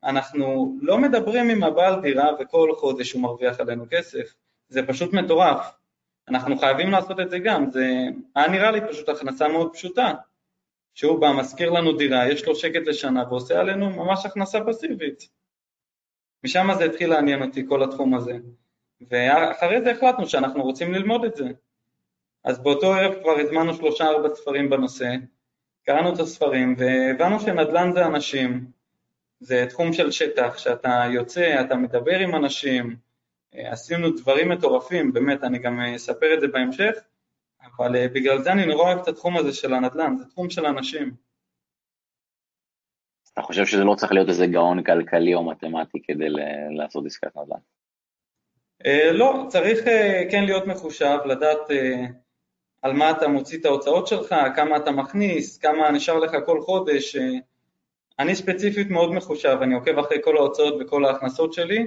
אנחנו 0.05 0.79
לא 0.83 0.99
מדברים 0.99 1.51
עם 1.51 1.65
הבעל 1.65 2.01
דירה 2.01 2.31
וכל 2.41 2.75
חודש 2.77 3.13
הוא 3.13 3.23
מרוויח 3.23 3.61
עלינו 3.61 3.85
כסף, 3.91 4.35
זה 4.69 4.87
פשוט 4.87 5.13
מטורף. 5.13 5.73
אנחנו 6.29 6.59
חייבים 6.59 6.91
לעשות 6.91 7.21
את 7.21 7.31
זה 7.31 7.39
גם, 7.39 7.71
זה 7.71 7.87
היה 8.35 8.49
נראה 8.49 8.71
לי 8.71 8.81
פשוט 8.89 9.09
הכנסה 9.09 9.49
מאוד 9.49 9.73
פשוטה, 9.73 10.13
שהוא 10.95 11.21
בא, 11.21 11.33
מזכיר 11.33 11.71
לנו 11.71 11.97
דירה, 11.97 12.29
יש 12.29 12.47
לו 12.47 12.57
שקט 12.57 12.87
לשנה 12.87 13.25
ועושה 13.29 13.61
עלינו 13.61 13.91
ממש 13.91 14.27
הכנסה 14.27 14.59
פסיבית. 14.67 15.29
משם 16.45 16.69
זה 16.79 16.85
התחיל 16.85 17.11
לעניין 17.11 17.43
אותי 17.43 17.67
כל 17.69 17.83
התחום 17.83 18.15
הזה. 18.15 18.39
ואחרי 19.11 19.81
זה 19.83 19.91
החלטנו 19.91 20.27
שאנחנו 20.27 20.63
רוצים 20.63 20.95
ללמוד 20.95 21.25
את 21.25 21.37
זה. 21.37 21.49
אז 22.45 22.59
באותו 22.63 22.95
ערב 22.95 23.23
כבר 23.23 23.39
הזמנו 23.39 23.75
שלושה 23.75 24.07
ארבע 24.07 24.29
ספרים 24.35 24.71
בנושא, 24.71 25.15
קראנו 25.85 26.15
את 26.15 26.19
הספרים 26.21 26.75
והבנו 26.79 27.41
שנדל"ן 27.41 27.93
זה 27.93 28.07
אנשים, 28.07 28.71
זה 29.41 29.67
תחום 29.69 29.93
של 29.93 30.11
שטח, 30.11 30.59
שאתה 30.59 31.05
יוצא, 31.15 31.61
אתה 31.61 31.77
מדבר 31.77 32.19
עם 32.19 32.35
אנשים, 32.35 32.97
אה, 33.55 33.73
עשינו 33.73 34.11
דברים 34.11 34.49
מטורפים, 34.49 35.13
באמת, 35.13 35.45
אני 35.45 35.59
גם 35.59 35.81
אספר 35.81 36.35
את 36.35 36.41
זה 36.41 36.49
בהמשך, 36.49 36.95
אבל 37.63 37.97
אה, 37.97 38.09
בגלל 38.09 38.43
זה 38.43 38.53
אני 38.53 38.67
נורא 38.67 38.83
אוהב 38.83 38.99
את 38.99 39.09
התחום 39.09 39.37
הזה 39.37 39.53
של 39.53 39.75
הנדל"ן, 39.75 40.17
זה 40.17 40.25
תחום 40.25 40.51
של 40.51 40.67
אנשים. 40.67 41.15
אתה 43.33 43.43
חושב 43.43 43.67
שזה 43.67 43.85
לא 43.85 43.95
צריך 43.95 44.13
להיות 44.13 44.29
איזה 44.29 44.47
גאון 44.47 44.83
כלכלי 44.83 45.35
או 45.35 45.45
מתמטי 45.45 46.03
כדי 46.03 46.27
לעשות 46.77 47.07
עסקת 47.07 47.37
נדל"ן? 47.37 47.59
אה, 48.87 49.13
לא, 49.13 49.47
צריך 49.49 49.79
כן 50.31 50.45
להיות 50.45 50.67
מחושב, 50.67 51.19
לדעת 51.25 51.71
על 52.83 52.93
מה 52.93 53.11
אתה 53.11 53.29
מוציא 53.29 53.59
את 53.59 53.65
ההוצאות 53.65 54.07
שלך, 54.07 54.35
כמה 54.57 54.77
אתה 54.77 54.91
מכניס, 54.91 55.59
כמה 55.59 55.91
נשאר 55.91 56.19
לך 56.19 56.37
כל 56.47 56.61
חודש, 56.61 57.17
אני 58.19 58.35
ספציפית 58.35 58.91
מאוד 58.91 59.13
מחושב, 59.13 59.59
אני 59.63 59.75
עוקב 59.75 59.99
אחרי 59.99 60.19
כל 60.25 60.37
ההוצאות 60.37 60.75
וכל 60.81 61.05
ההכנסות 61.05 61.53
שלי. 61.53 61.87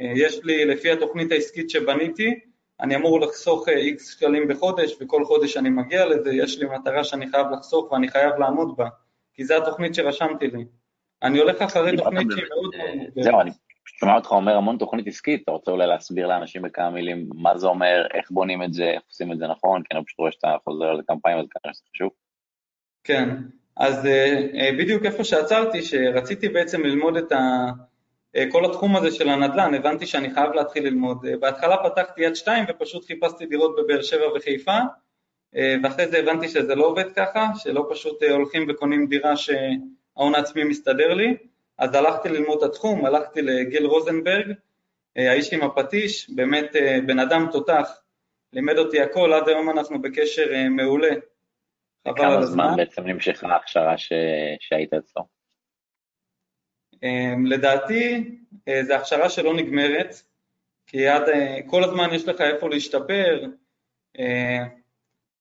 אה, 0.00 0.12
יש 0.16 0.44
לי, 0.44 0.64
לפי 0.64 0.90
התוכנית 0.90 1.32
העסקית 1.32 1.70
שבניתי, 1.70 2.40
אני 2.80 2.96
אמור 2.96 3.20
לחסוך 3.20 3.68
איקס 3.68 4.08
אה, 4.08 4.12
שקלים 4.12 4.48
בחודש, 4.48 4.96
וכל 5.00 5.24
חודש 5.24 5.56
אני 5.56 5.70
מגיע 5.70 6.06
לזה, 6.06 6.30
יש 6.34 6.58
לי 6.58 6.66
מטרה 6.66 7.04
שאני 7.04 7.30
חייב 7.30 7.46
לחסוך 7.52 7.92
ואני 7.92 8.08
חייב 8.08 8.34
לעמוד 8.38 8.76
בה, 8.76 8.88
כי 9.34 9.44
זו 9.44 9.54
התוכנית 9.54 9.94
שרשמתי 9.94 10.46
לי. 10.46 10.64
אני 11.22 11.38
הולך 11.38 11.62
אחרי 11.62 11.96
תוכנית 11.96 12.26
שהיא 12.30 12.44
מאוד 12.48 12.76
מאוד... 12.76 13.24
זהו, 13.24 13.40
אני 13.40 13.50
שומע 13.84 14.14
אותך 14.14 14.32
אומר 14.32 14.56
המון 14.56 14.78
תוכנית 14.78 15.06
עסקית, 15.06 15.42
אתה 15.42 15.52
רוצה 15.52 15.70
אולי 15.70 15.86
להסביר 15.86 16.26
לאנשים 16.26 16.62
בכמה 16.62 16.90
מילים 16.90 17.28
מה 17.34 17.58
זה 17.58 17.66
אומר, 17.66 18.06
איך 18.14 18.30
בונים 18.30 18.62
את 18.62 18.72
זה, 18.72 18.84
איך 18.84 19.02
עושים 19.08 19.32
את 19.32 19.38
זה 19.38 19.46
נכון, 19.46 19.82
כי 19.82 19.96
אני 19.96 20.04
פשוט 20.04 20.18
רואה 20.18 20.32
שאתה 20.32 20.56
חוזר 20.64 20.84
על 20.84 20.96
זה 20.96 21.02
כמה 21.06 21.16
פעמים, 21.22 21.38
אז 21.38 21.46
כנראה 21.50 21.74
שזה 21.74 21.82
חשוב. 21.94 22.10
כן, 23.04 23.28
אז 23.78 24.06
אה, 24.06 24.46
אה, 24.54 24.70
בדיוק 24.78 25.04
איפה 25.04 25.24
שעצרתי, 25.24 25.82
שרציתי 25.82 26.48
בעצם 26.48 26.82
ללמוד 26.82 27.16
את 27.16 27.32
ה... 27.32 27.70
אה, 28.36 28.44
כל 28.50 28.64
התחום 28.64 28.96
הזה 28.96 29.10
של 29.10 29.28
הנדל"ן, 29.28 29.74
הבנתי 29.74 30.06
שאני 30.06 30.34
חייב 30.34 30.52
להתחיל 30.52 30.84
ללמוד. 30.84 31.26
בהתחלה 31.40 31.76
פתחתי 31.76 32.22
יד 32.22 32.36
שתיים 32.36 32.64
ופשוט 32.68 33.06
חיפשתי 33.06 33.46
דירות 33.46 33.76
בבאר 33.76 34.02
שבע 34.02 34.26
וחיפה, 34.36 34.78
ואחרי 35.82 36.08
זה 36.08 36.18
הבנתי 36.18 36.48
שזה 36.48 36.74
לא 36.74 36.86
עובד 36.86 37.12
ככה, 37.12 37.48
שלא 37.56 37.88
פשוט 37.90 38.22
הולכים 38.22 38.66
וקונים 38.68 39.06
דירה 39.06 39.36
שההון 39.36 40.34
העצמי 40.34 40.64
מסתדר 40.64 41.14
לי, 41.14 41.36
אז 41.78 41.94
הלכתי 41.94 42.28
ללמוד 42.28 42.58
את 42.58 42.70
התחום, 42.70 43.06
הלכתי 43.06 43.42
לגיל 43.42 43.86
רוזנברג, 43.86 44.52
האיש 45.16 45.52
עם 45.52 45.62
הפטיש, 45.62 46.30
באמת 46.30 46.76
בן 47.06 47.18
אדם 47.18 47.46
תותח, 47.52 48.00
לימד 48.52 48.78
אותי 48.78 49.00
הכל, 49.00 49.32
עד 49.32 49.48
היום 49.48 49.70
אנחנו 49.70 50.02
בקשר 50.02 50.46
מעולה. 50.70 51.10
כמה 52.04 52.46
זמן 52.46 52.76
בעצם 52.76 53.06
נמשכה 53.06 53.48
ההכשרה 53.48 53.98
ש... 53.98 54.12
שהיית 54.60 54.94
אצלו? 54.94 55.22
לדעתי, 57.46 58.30
זו 58.82 58.94
הכשרה 58.94 59.30
שלא 59.30 59.54
נגמרת, 59.54 60.14
כי 60.86 61.08
עד, 61.08 61.22
כל 61.66 61.84
הזמן 61.84 62.08
יש 62.14 62.28
לך 62.28 62.40
איפה 62.40 62.68
להשתפר, 62.68 63.44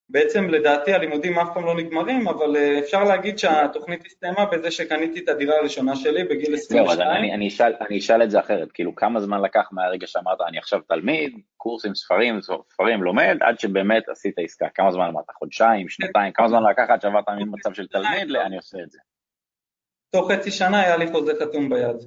בעצם 0.10 0.50
לדעתי 0.50 0.94
הלימודים 0.94 1.40
אף 1.40 1.48
פעם 1.54 1.66
לא 1.66 1.76
נגמרים, 1.76 2.28
אבל 2.28 2.56
אה, 2.58 2.80
אפשר 2.80 3.04
להגיד 3.04 3.40
שהתוכנית 3.40 4.06
הסתיימה 4.06 4.46
בזה 4.46 4.72
שקניתי 4.72 5.20
את 5.20 5.30
הדירה 5.30 5.58
הראשונה 5.58 5.96
שלי 5.96 6.24
בגיל 6.24 6.54
22. 6.54 7.00
לא, 7.00 7.16
אני, 7.16 7.34
אני, 7.34 7.48
אשאל, 7.48 7.74
אני 7.88 7.98
אשאל 7.98 8.24
את 8.24 8.32
זה 8.32 8.40
אחרת, 8.40 8.72
כאילו 8.72 8.96
כמה 8.96 9.20
זמן 9.20 9.42
לקח 9.42 9.70
מהרגע 9.72 10.08
שאמרת 10.08 10.42
אני 10.48 10.58
עכשיו 10.58 10.80
תלמיד, 10.88 11.34
קורסים, 11.58 11.96
ספרים, 11.96 12.40
ספרים, 12.42 13.04
לומד, 13.04 13.38
עד 13.42 13.60
שבאמת 13.60 14.10
עשית 14.10 14.36
עסקה, 14.40 14.68
כמה 14.76 14.92
זמן 14.92 15.06
אמרת, 15.06 15.26
חודשיים, 15.40 15.90
שנתיים, 15.90 16.32
כמה 16.34 16.48
זמן 16.48 16.64
לקח 16.72 16.86
עד 16.90 17.02
שעברת 17.02 17.30
ממצב 17.30 17.74
של 17.74 17.88
תלמיד 17.88 18.28
לאני 18.28 18.58
עושה 18.58 18.78
את 18.84 18.92
זה? 18.92 19.00
תוך 20.12 20.32
חצי 20.32 20.52
שנה 20.52 20.82
היה 20.82 20.98
לי 20.98 21.08
חוזה 21.12 21.34
חתום 21.42 21.70
ביד. 21.70 21.98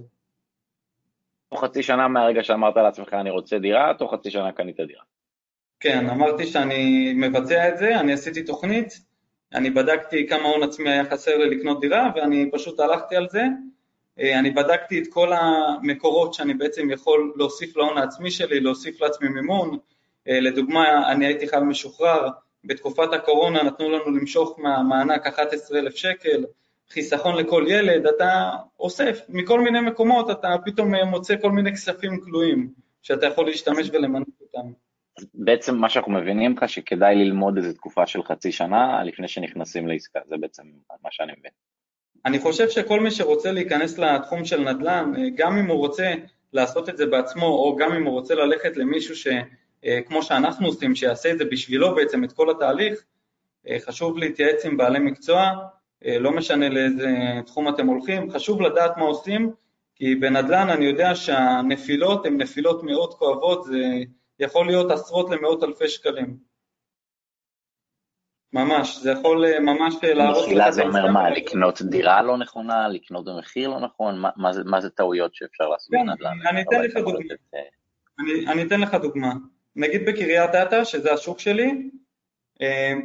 תוך 1.51 1.65
חצי 1.65 1.83
שנה 1.83 2.09
מהרגע 2.09 2.43
שאמרת 2.43 2.77
לעצמך 2.77 3.15
אני 3.15 3.31
רוצה 3.31 3.59
דירה, 3.59 3.93
תוך 3.99 4.15
חצי 4.15 4.31
שנה 4.31 4.53
קנית 4.53 4.77
דירה. 4.77 5.03
כן, 5.81 6.11
אמרתי 6.11 6.47
שאני 6.47 7.13
מבצע 7.13 7.69
את 7.69 7.79
זה, 7.79 8.01
אני 8.01 8.13
עשיתי 8.13 8.43
תוכנית, 8.43 9.01
אני 9.55 9.71
בדקתי 9.71 10.27
כמה 10.29 10.49
הון 10.49 10.63
עצמי 10.63 10.91
היה 10.91 11.05
חסר 11.05 11.37
לי 11.37 11.57
לקנות 11.57 11.81
דירה 11.81 12.11
ואני 12.17 12.51
פשוט 12.53 12.81
הלכתי 12.81 13.17
על 13.17 13.29
זה. 13.31 13.43
אה, 14.21 14.39
אני 14.39 14.51
בדקתי 14.51 14.99
את 15.03 15.07
כל 15.11 15.33
המקורות 15.33 16.35
שאני 16.35 16.55
בעצם 16.55 16.91
יכול 16.91 17.33
להוסיף 17.37 17.77
להון 17.77 17.99
העצמי 17.99 18.31
שלי, 18.31 18.61
להוסיף 18.61 19.01
לעצמי 19.01 19.29
מימון. 19.29 19.79
אה, 20.29 20.41
לדוגמה, 20.41 21.13
אני 21.13 21.27
הייתי 21.27 21.49
חייל 21.49 21.63
משוחרר, 21.63 22.29
בתקופת 22.65 23.13
הקורונה 23.13 23.63
נתנו 23.63 23.91
לנו 23.91 24.11
למשוך 24.11 24.59
מהמענק 24.59 25.27
11,000 25.27 25.97
שקל, 25.97 26.45
חיסכון 26.91 27.37
לכל 27.37 27.65
ילד, 27.69 28.07
אתה 28.07 28.51
אוסף 28.81 29.21
מכל 29.29 29.61
מיני 29.61 29.81
מקומות, 29.81 30.31
אתה 30.31 30.49
פתאום 30.65 30.95
מוצא 30.95 31.35
כל 31.43 31.51
מיני 31.51 31.73
כספים 31.73 32.21
כלואים 32.21 32.69
שאתה 33.03 33.27
יכול 33.27 33.47
להשתמש 33.47 33.91
ולמנף 33.93 34.27
אותם. 34.41 34.73
בעצם 35.35 35.77
מה 35.77 35.89
שאנחנו 35.89 36.13
מבינים 36.13 36.57
לך 36.57 36.69
שכדאי 36.69 37.15
ללמוד 37.15 37.57
איזו 37.57 37.73
תקופה 37.73 38.07
של 38.07 38.23
חצי 38.23 38.53
שנה 38.53 39.05
לפני 39.05 39.29
שנכנסים 39.29 39.89
לעסקה, 39.89 40.21
זה 40.27 40.37
בעצם 40.41 40.63
מה 41.03 41.09
שאני 41.11 41.33
מבין. 41.39 41.51
אני 42.27 42.39
חושב 42.39 42.69
שכל 42.69 43.01
מי 43.01 43.11
שרוצה 43.11 43.53
להיכנס 43.53 43.99
לתחום 43.99 44.45
של 44.45 44.73
נדל"ן, 44.73 45.13
גם 45.35 45.59
אם 45.59 45.67
הוא 45.67 45.79
רוצה 45.79 46.15
לעשות 46.53 46.89
את 46.89 46.97
זה 46.97 47.07
בעצמו, 47.07 47.47
או 47.47 47.77
גם 47.77 47.93
אם 47.93 48.05
הוא 48.07 48.13
רוצה 48.13 48.35
ללכת 48.35 48.77
למישהו 48.77 49.15
שכמו 49.17 50.23
שאנחנו 50.23 50.67
עושים, 50.67 50.95
שיעשה 50.95 51.31
את 51.31 51.39
זה 51.39 51.45
בשבילו 51.45 51.95
בעצם 51.95 52.25
את 52.25 52.33
כל 52.33 52.51
התהליך, 52.51 53.05
חשוב 53.79 54.19
להתייעץ 54.19 54.67
עם 54.67 54.77
בעלי 54.77 54.99
מקצוע, 54.99 55.51
לא 56.05 56.33
משנה 56.33 56.69
לאיזה 56.69 57.09
תחום 57.47 57.69
אתם 57.69 57.87
הולכים, 57.87 58.31
חשוב 58.31 58.61
לדעת 58.61 58.97
מה 58.97 59.05
עושים, 59.05 59.51
כי 59.95 60.15
בנדל"ן 60.15 60.71
אני 60.71 60.85
יודע 60.85 61.15
שהנפילות 61.15 62.27
הן 62.27 62.37
נפילות 62.37 62.83
מאוד 62.83 63.15
כואבות, 63.15 63.65
זה 63.65 63.79
יכול 64.41 64.67
להיות 64.67 64.91
עשרות 64.91 65.31
למאות 65.31 65.63
אלפי 65.63 65.89
שקלים. 65.89 66.51
ממש, 68.53 68.97
זה 68.97 69.11
יכול 69.11 69.45
אה, 69.45 69.61
ממש 69.61 69.95
אה, 70.05 70.15
להרוס. 70.15 70.45
מחילה 70.45 70.71
זה 70.71 70.83
אומר 70.83 71.07
מה, 71.07 71.31
לקנות 71.31 71.83
דירה 71.83 72.23
לא 72.23 72.39
נכונה, 72.39 72.89
לקנות 72.89 73.25
במחיר 73.25 73.69
לא 73.69 73.81
נכון? 73.81 74.19
מה, 74.19 74.31
מה, 74.37 74.53
זה, 74.53 74.65
מה 74.65 74.81
זה 74.81 74.91
טעויות 74.91 75.35
שאפשר 75.35 75.69
לעשות 75.69 75.91
כן, 75.91 76.07
בנדל"ן? 76.07 76.47
אני 76.51 76.63
אתן 76.63 76.83
לך 76.83 76.97
דוגמה. 76.97 77.35
אה, 77.55 77.61
אני, 78.19 78.47
אני 78.53 78.63
אתן 78.63 78.81
לך 78.81 78.95
דוגמה. 78.95 79.33
נגיד 79.77 80.07
בקריית 80.07 80.51
אתא, 80.55 80.85
שזה 80.85 81.13
השוק 81.13 81.39
שלי, 81.39 81.91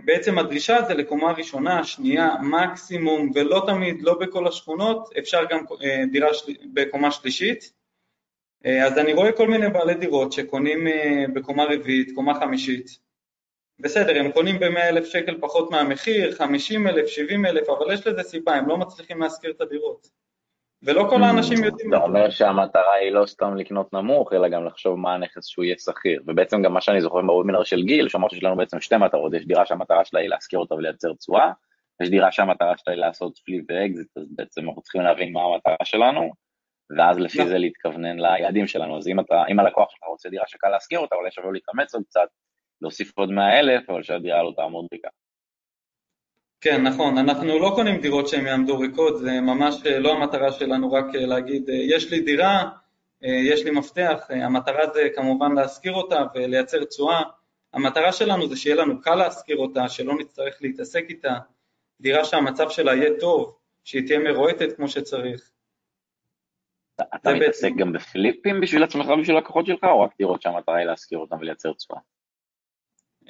בעצם 0.05 0.37
הדרישה 0.37 0.81
זה 0.81 0.93
לקומה 0.93 1.31
ראשונה, 1.31 1.83
שנייה, 1.83 2.29
מקסימום, 2.41 3.31
ולא 3.35 3.63
תמיד, 3.67 4.01
לא 4.01 4.19
בכל 4.19 4.47
השכונות, 4.47 5.09
אפשר 5.19 5.45
גם 5.49 5.59
דירה 6.11 6.33
של... 6.33 6.53
בקומה 6.73 7.11
שלישית. 7.11 7.73
אה, 8.65 8.85
אז 8.85 8.97
אני 8.97 9.13
רואה 9.13 9.31
כל 9.31 9.47
מיני 9.47 9.69
בעלי 9.69 9.93
דירות 9.93 10.31
שקונים 10.31 10.87
אה, 10.87 11.25
בקומה 11.33 11.63
רביעית, 11.63 12.11
קומה 12.15 12.39
חמישית. 12.39 13.05
בסדר, 13.79 14.19
הם 14.19 14.31
קונים 14.31 14.59
ב-100 14.59 14.79
אלף 14.79 15.05
שקל 15.05 15.37
פחות 15.41 15.71
מהמחיר, 15.71 16.31
50 16.35 16.87
אלף, 16.87 17.07
70 17.07 17.45
אלף, 17.45 17.69
אבל 17.69 17.93
יש 17.93 18.07
לזה 18.07 18.23
סיבה, 18.23 18.55
הם 18.55 18.67
לא 18.67 18.77
מצליחים 18.77 19.21
להשכיר 19.21 19.51
את 19.51 19.61
הדירות. 19.61 20.07
ולא 20.83 21.07
כל 21.09 21.23
האנשים 21.23 21.57
mm, 21.57 21.65
יודעים... 21.65 21.93
אתה 21.93 22.03
אומר 22.03 22.29
שהמטרה 22.29 22.93
היא 23.01 23.11
לא 23.11 23.25
סתם 23.25 23.55
לקנות 23.55 23.93
נמוך, 23.93 24.33
אלא 24.33 24.47
גם 24.47 24.65
לחשוב 24.65 24.99
מה 24.99 25.13
הנכס 25.13 25.45
שהוא 25.45 25.65
יהיה 25.65 25.75
שכיר. 25.77 26.21
ובעצם 26.27 26.61
גם 26.61 26.73
מה 26.73 26.81
שאני 26.81 27.01
זוכר 27.01 27.21
בוובינר 27.21 27.63
של 27.63 27.83
גיל, 27.83 28.09
שאמרת 28.09 28.31
שיש 28.31 28.43
לנו 28.43 28.55
בעצם 28.55 28.81
שתי 28.81 28.97
מטרות, 28.97 29.33
יש 29.33 29.45
דירה 29.45 29.65
שהמטרה 29.65 30.05
שלה 30.05 30.19
היא 30.19 30.29
להשכיר 30.29 30.59
אותה 30.59 30.75
ולייצר 30.75 31.13
תשואה, 31.13 31.51
יש 32.01 32.09
דירה 32.09 32.31
שהמטרה 32.31 32.73
שלה 32.77 32.93
היא 32.93 33.01
לעשות 33.01 33.39
flip 33.45 33.65
ואקזיט, 33.69 34.17
אז 34.17 34.23
בעצם 34.35 34.67
אנחנו 34.67 34.81
צריכים 34.81 35.01
להבין 35.01 35.33
מה 35.33 35.41
המטרה 35.41 35.85
שלנו, 35.85 36.31
ואז 36.97 37.19
לפי 37.19 37.37
לא. 37.37 37.45
זה 37.45 37.57
להתכוונן 37.57 38.19
ליעדים 38.19 38.67
שלנו. 38.67 38.97
אז 38.97 39.07
אם, 39.07 39.19
אתה, 39.19 39.43
אם 39.51 39.59
הלקוח 39.59 39.89
שלך 39.89 40.03
רוצה 40.03 40.29
דירה 40.29 40.43
שקל 40.47 40.69
להשכיר 40.69 40.99
אותה, 40.99 41.15
אולי 41.15 41.31
שווה 41.31 41.51
להתאמץ 41.51 41.93
עוד 41.95 42.03
קצת, 42.03 42.27
להוסיף 42.81 43.11
עוד 43.17 43.31
100 43.31 43.59
אלף, 43.59 43.89
אבל 43.89 44.03
שהדירה 44.03 44.43
לא 44.43 44.51
תעמוד 44.55 44.87
ריקה. 44.91 45.09
כן, 46.61 46.83
נכון, 46.83 47.17
אנחנו 47.17 47.59
לא 47.59 47.71
קונים 47.75 48.01
דירות 48.01 48.27
שהן 48.27 48.45
יעמדו 48.45 48.79
ריקות, 48.79 49.17
זה 49.17 49.41
ממש 49.41 49.85
אה, 49.85 49.99
לא 49.99 50.13
המטרה 50.13 50.51
שלנו 50.51 50.91
רק 50.91 51.05
אה, 51.15 51.25
להגיד, 51.25 51.69
אה, 51.69 51.75
יש 51.75 52.11
לי 52.11 52.19
דירה, 52.19 52.69
יש 53.21 53.63
לי 53.63 53.71
מפתח, 53.71 54.27
המטרה 54.29 54.93
זה 54.93 55.07
כמובן 55.15 55.55
להשכיר 55.55 55.93
אותה 55.93 56.23
ולייצר 56.35 56.83
תשואה, 56.83 57.21
המטרה 57.73 58.11
שלנו 58.11 58.47
זה 58.47 58.55
שיהיה 58.55 58.75
לנו 58.75 59.01
קל 59.01 59.15
להשכיר 59.15 59.57
אותה, 59.57 59.89
שלא 59.89 60.17
נצטרך 60.19 60.57
להתעסק 60.61 61.05
איתה, 61.09 61.33
דירה 62.01 62.25
שהמצב 62.25 62.69
שלה 62.69 62.95
יהיה 62.95 63.09
טוב, 63.19 63.55
שהיא 63.83 64.07
תהיה 64.07 64.19
מרועטת 64.19 64.75
כמו 64.75 64.87
שצריך. 64.87 65.51
אתה 67.01 67.33
מתעסק 67.33 67.71
גם 67.77 67.93
בפליפים 67.93 68.61
בשביל 68.61 68.83
עצמך 68.83 69.07
ובשביל 69.07 69.37
לקוחות 69.37 69.65
שלך, 69.65 69.83
או 69.83 70.01
רק 70.01 70.11
דירות 70.17 70.41
שהמטרה 70.41 70.77
היא 70.77 70.85
להשכיר 70.85 71.19
אותם 71.19 71.37
ולייצר 71.39 71.73
תשואה? 71.73 71.99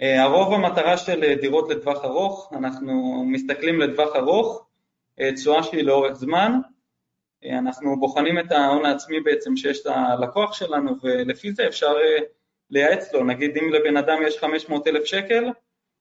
אה, 0.01 0.23
הרוב 0.23 0.53
המטרה 0.53 0.97
של 0.97 1.23
אה, 1.23 1.35
דירות 1.35 1.69
לטווח 1.69 2.05
ארוך, 2.05 2.53
אנחנו 2.53 3.23
מסתכלים 3.27 3.81
לטווח 3.81 4.15
ארוך, 4.15 4.67
אה, 5.19 5.31
תשואה 5.33 5.63
שהיא 5.63 5.83
לאורך 5.83 6.13
זמן, 6.13 6.51
אנחנו 7.51 7.99
בוחנים 7.99 8.39
את 8.39 8.51
ההון 8.51 8.85
העצמי 8.85 9.21
בעצם 9.21 9.55
שיש 9.55 9.85
ללקוח 9.85 10.53
שלנו 10.53 10.91
ולפי 11.01 11.51
זה 11.51 11.67
אפשר 11.67 11.95
לייעץ 12.69 13.13
לו, 13.13 13.23
נגיד 13.23 13.57
אם 13.57 13.73
לבן 13.73 13.97
אדם 13.97 14.17
יש 14.27 14.37
500 14.37 14.87
אלף 14.87 15.05
שקל 15.05 15.43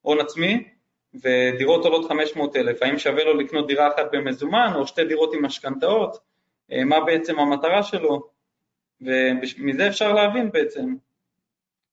הון 0.00 0.20
עצמי 0.20 0.68
ודירות 1.14 1.84
עולות 1.84 2.08
500 2.08 2.56
אלף, 2.56 2.82
האם 2.82 2.98
שווה 2.98 3.24
לו 3.24 3.34
לקנות 3.34 3.66
דירה 3.66 3.88
אחת 3.88 4.04
במזומן 4.12 4.72
או 4.74 4.86
שתי 4.86 5.04
דירות 5.04 5.34
עם 5.34 5.44
משכנתאות, 5.44 6.18
מה 6.86 7.04
בעצם 7.06 7.38
המטרה 7.38 7.82
שלו, 7.82 8.28
ומזה 9.00 9.88
אפשר 9.88 10.12
להבין 10.12 10.50
בעצם. 10.50 10.94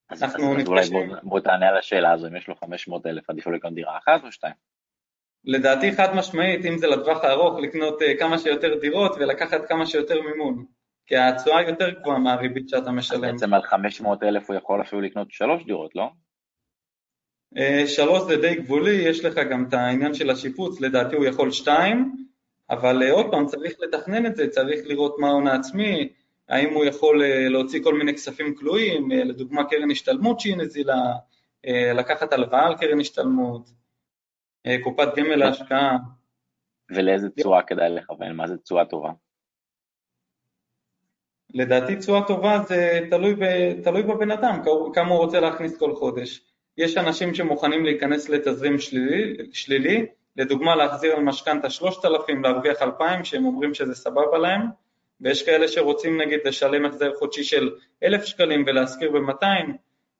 אז, 0.09 0.23
אז, 0.23 0.35
אז 0.35 0.67
אולי 0.67 0.89
בוא, 0.89 1.03
בוא 1.23 1.39
תענה 1.39 1.67
על 1.67 1.77
השאלה 1.77 2.11
הזו, 2.11 2.27
אם 2.27 2.35
יש 2.35 2.47
לו 2.47 2.55
500 2.55 3.05
אלף, 3.05 3.29
עדיף 3.29 3.47
לו 3.47 3.51
לקנות 3.51 3.73
דירה 3.73 3.97
אחת 3.97 4.23
או 4.23 4.31
שתיים? 4.31 4.53
לדעתי 5.45 5.91
חד 5.91 6.15
משמעית, 6.15 6.65
אם 6.65 6.77
זה 6.77 6.87
לטווח 6.87 7.23
הארוך, 7.23 7.59
לקנות 7.59 8.01
אה, 8.01 8.17
כמה 8.19 8.37
שיותר 8.37 8.79
דירות 8.79 9.15
ולקחת 9.19 9.65
כמה 9.67 9.85
שיותר 9.85 10.21
מימון. 10.21 10.65
כי 11.07 11.17
התשואה 11.17 11.61
יותר 11.61 11.89
גבוהה 11.89 12.19
מהריבית 12.19 12.69
שאתה 12.69 12.91
משלם. 12.91 13.23
אז 13.23 13.31
בעצם 13.31 13.53
על 13.53 13.61
500 13.61 14.23
אלף 14.23 14.49
הוא 14.49 14.57
יכול 14.57 14.81
אפילו 14.81 15.01
לקנות 15.01 15.31
שלוש 15.31 15.65
דירות, 15.65 15.95
לא? 15.95 16.09
אה, 17.57 17.87
שלוש 17.87 18.23
זה 18.23 18.37
די 18.37 18.55
גבולי, 18.55 18.91
יש 18.91 19.25
לך 19.25 19.35
גם 19.51 19.65
את 19.67 19.73
העניין 19.73 20.13
של 20.13 20.29
השיפוץ, 20.29 20.81
לדעתי 20.81 21.15
הוא 21.15 21.25
יכול 21.25 21.51
שתיים, 21.51 22.25
אבל 22.71 23.03
אה, 23.03 23.11
עוד 23.11 23.31
פעם, 23.31 23.45
צריך 23.45 23.73
לתכנן 23.79 24.25
את 24.25 24.35
זה, 24.35 24.49
צריך 24.49 24.81
לראות 24.85 25.15
מה 25.19 25.27
ההון 25.27 25.47
העצמי, 25.47 26.09
האם 26.49 26.73
הוא 26.73 26.85
יכול 26.85 27.23
אה, 27.23 27.49
להוציא 27.49 27.83
כל 27.83 27.93
מיני 27.93 28.13
כספים 28.13 28.55
כלואים, 28.55 29.11
אה, 29.11 29.23
לדוגמה 29.23 29.69
קרן 29.69 29.91
השתלמות 29.91 30.39
שהיא 30.39 30.57
נזילה, 30.57 31.13
לקחת 31.95 32.33
הלוואה 32.33 32.67
על 32.67 32.77
קרן 32.77 32.99
השתלמות, 32.99 33.71
קופת 34.83 35.07
גמל 35.15 35.35
להשקעה. 35.35 35.97
ולאיזה 36.89 37.29
תשואה 37.29 37.61
כדאי 37.61 37.89
לכוון? 37.89 38.31
מה 38.31 38.47
זה 38.47 38.57
תשואה 38.57 38.85
טובה? 38.85 39.11
לדעתי 41.53 41.95
תשואה 41.95 42.27
טובה 42.27 42.59
זה 42.67 42.99
תלוי, 43.09 43.35
ב, 43.35 43.43
תלוי 43.83 44.03
בבן 44.03 44.31
אדם, 44.31 44.61
כמה 44.93 45.09
הוא 45.09 45.17
רוצה 45.17 45.39
להכניס 45.39 45.77
כל 45.77 45.95
חודש. 45.95 46.41
יש 46.77 46.97
אנשים 46.97 47.33
שמוכנים 47.33 47.85
להיכנס 47.85 48.29
לתזרים 48.29 48.79
שלילי, 48.79 49.37
שלילי 49.53 50.05
לדוגמה 50.35 50.75
להחזיר 50.75 51.15
על 51.15 51.23
משכנתה 51.23 51.69
3,000, 51.69 52.43
להרוויח 52.43 52.81
2,000, 52.81 53.25
שהם 53.25 53.45
אומרים 53.45 53.73
שזה 53.73 53.95
סבבה 53.95 54.37
להם, 54.37 54.61
ויש 55.21 55.45
כאלה 55.45 55.67
שרוצים 55.67 56.21
נגיד 56.21 56.39
לשלם 56.45 56.85
החזר 56.85 57.15
חודשי 57.15 57.43
של 57.43 57.75
1,000 58.03 58.25
שקלים 58.25 58.63
ולהשכיר 58.67 59.11
ב-200, 59.11 59.71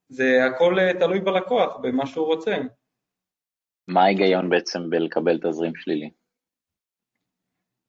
זה 0.08 0.44
הכל 0.44 0.78
אה, 0.78 0.94
תלוי 0.94 1.20
בלקוח, 1.20 1.76
במה 1.76 2.06
שהוא 2.06 2.26
רוצה. 2.26 2.56
מה 3.88 4.02
ההיגיון 4.04 4.50
בעצם 4.50 4.90
בלקבל 4.90 5.38
תזרים 5.38 5.72
שלילי? 5.76 6.10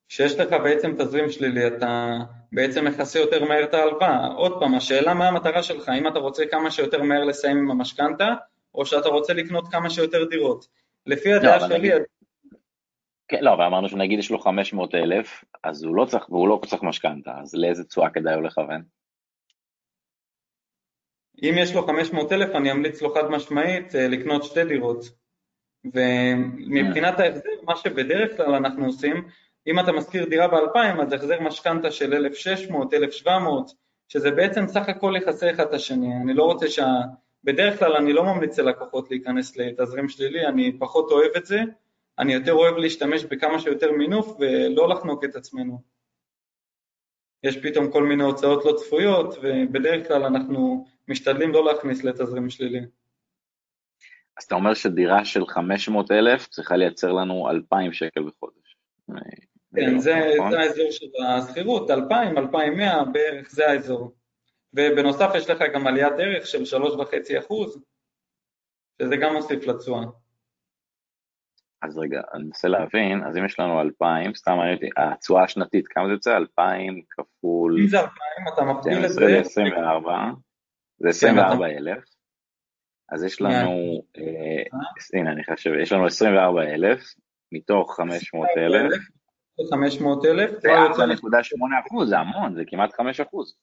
כשיש 0.07 0.39
לך 0.39 0.53
בעצם 0.63 0.95
תזרים 0.97 1.29
שלילי, 1.29 1.67
אתה 1.67 2.17
בעצם 2.51 2.85
מכסה 2.85 3.19
יותר 3.19 3.45
מהר 3.45 3.63
את 3.63 3.73
ההלוואה. 3.73 4.27
עוד 4.27 4.59
פעם, 4.59 4.75
השאלה 4.75 5.13
מה 5.13 5.27
המטרה 5.27 5.63
שלך, 5.63 5.89
אם 5.99 6.07
אתה 6.07 6.19
רוצה 6.19 6.43
כמה 6.51 6.71
שיותר 6.71 7.03
מהר 7.03 7.23
לסיים 7.23 7.57
עם 7.57 7.71
המשכנתה, 7.71 8.33
או 8.75 8.85
שאתה 8.85 9.09
רוצה 9.09 9.33
לקנות 9.33 9.67
כמה 9.71 9.89
שיותר 9.89 10.25
דירות. 10.25 10.67
לפי 11.05 11.29
לא, 11.29 11.35
הדעה 11.35 11.57
לא, 11.57 11.67
שלי... 11.67 11.77
נגיד... 11.77 11.91
כן, 13.27 13.43
לא, 13.43 13.53
אבל 13.53 13.63
אמרנו 13.63 13.89
שנגיד 13.89 14.19
יש 14.19 14.31
לו 14.31 14.39
500 14.39 14.95
אלף, 14.95 15.43
אז 15.63 15.83
הוא 15.83 15.95
לא 15.95 16.05
צריך, 16.05 16.29
והוא 16.29 16.47
לא 16.47 16.61
צריך 16.65 16.83
משכנתה, 16.83 17.31
אז 17.41 17.55
לאיזה 17.55 17.83
תשואה 17.83 18.09
כדאי 18.09 18.35
לו 18.35 18.41
לכוון? 18.41 18.83
אם 21.41 21.55
יש 21.57 21.75
לו 21.75 21.87
500 21.87 22.31
אלף, 22.31 22.55
אני 22.55 22.71
אמליץ 22.71 23.01
לו 23.01 23.13
חד 23.13 23.29
משמעית 23.29 23.95
אה, 23.95 24.07
לקנות 24.07 24.43
שתי 24.43 24.65
דירות. 24.65 25.05
ומבחינת 25.93 27.19
ההחזר, 27.19 27.49
מה 27.63 27.75
שבדרך 27.75 28.37
כלל 28.37 28.55
אנחנו 28.55 28.85
עושים, 28.85 29.27
אם 29.67 29.79
אתה 29.79 29.91
משכיר 29.91 30.25
דירה 30.25 30.47
ב-2,000, 30.47 31.01
אז 31.01 31.13
החזר 31.13 31.41
משכנתה 31.41 31.91
של 31.91 32.13
1,600, 32.13 32.93
1,700, 32.93 33.71
שזה 34.07 34.31
בעצם 34.31 34.67
סך 34.67 34.89
הכל 34.89 35.13
יכסה 35.17 35.51
אחד 35.51 35.63
את 35.63 35.73
השני. 35.73 36.15
אני 36.23 36.33
לא 36.33 36.43
רוצה 36.43 36.67
שה... 36.67 36.85
בדרך 37.43 37.79
כלל 37.79 37.93
אני 37.93 38.13
לא 38.13 38.23
ממליץ 38.23 38.59
ללקוחות 38.59 39.11
להיכנס 39.11 39.57
לתזרים 39.57 40.09
שלילי, 40.09 40.47
אני 40.47 40.79
פחות 40.79 41.11
אוהב 41.11 41.31
את 41.37 41.45
זה, 41.45 41.59
אני 42.19 42.33
יותר 42.33 42.53
אוהב 42.53 42.77
להשתמש 42.77 43.25
בכמה 43.25 43.59
שיותר 43.59 43.91
מינוף 43.91 44.35
ולא 44.39 44.89
לחנוק 44.89 45.23
את 45.23 45.35
עצמנו. 45.35 45.81
יש 47.43 47.57
פתאום 47.57 47.91
כל 47.91 48.03
מיני 48.03 48.23
הוצאות 48.23 48.65
לא 48.65 48.73
צפויות, 48.77 49.35
ובדרך 49.41 50.07
כלל 50.07 50.23
אנחנו 50.23 50.85
משתדלים 51.07 51.51
לא 51.51 51.65
להכניס 51.65 52.03
לתזרים 52.03 52.49
שלילי. 52.49 52.81
אז 54.37 54.43
אתה 54.43 54.55
אומר 54.55 54.73
שדירה 54.73 55.25
של 55.25 55.45
500 55.45 56.11
אלף 56.11 56.47
צריכה 56.47 56.75
לייצר 56.75 57.11
לנו 57.11 57.49
2,000 57.49 57.93
שקל 57.93 58.23
בחודש. 58.23 58.77
כן, 59.75 59.99
זה, 59.99 60.13
נכון? 60.37 60.51
זה 60.51 60.59
האזור 60.59 60.91
של 60.91 61.05
השכירות, 61.27 61.91
2,000, 61.91 62.37
2,100 62.37 63.03
בערך, 63.13 63.49
זה 63.51 63.71
האזור. 63.71 64.15
ובנוסף 64.75 65.31
יש 65.35 65.49
לך 65.49 65.63
גם 65.73 65.87
עליית 65.87 66.13
ערך 66.19 66.47
של 66.47 66.63
3.5 66.63 67.39
אחוז, 67.39 67.81
שזה 69.01 69.15
גם 69.17 69.33
מוסיף 69.33 69.67
לתשואה. 69.67 70.03
אז 71.81 71.97
רגע, 71.97 72.21
אני 72.33 72.43
מנסה 72.43 72.67
להבין, 72.67 73.23
אז 73.27 73.37
אם 73.37 73.45
יש 73.45 73.59
לנו 73.59 73.81
2,000, 73.81 74.35
סתם 74.35 74.51
ראיתי, 74.51 74.89
התשואה 74.97 75.43
השנתית, 75.43 75.87
כמה 75.87 76.07
זה 76.07 76.11
יוצא? 76.11 76.37
2,000 76.37 77.01
כפול... 77.09 77.77
אם 77.81 77.87
זה 77.87 77.99
2,000, 77.99 78.13
אתה 78.53 78.63
מכפיל 78.63 79.05
את 79.05 79.09
זה... 79.09 79.25
זה 79.25 79.39
24, 79.39 80.11
זה 80.97 81.09
24,000, 81.09 81.97
אז 83.11 83.23
יש 83.23 83.41
לנו, 83.41 84.01
אה, 84.17 84.79
הנה 85.19 85.31
אני 85.31 85.43
חושב, 85.43 85.71
יש 85.81 85.91
לנו 85.91 86.05
24,000 86.05 86.99
מתוך 87.51 87.95
500,000. 87.95 88.91
500,000. 89.71 90.49
זה 90.59 90.69
4.8 90.69 91.07
אחוז, 91.87 92.09
זה 92.09 92.17
המון, 92.17 92.55
זה 92.55 92.63
כמעט 92.67 92.93
5 92.93 93.19
אחוז. 93.19 93.55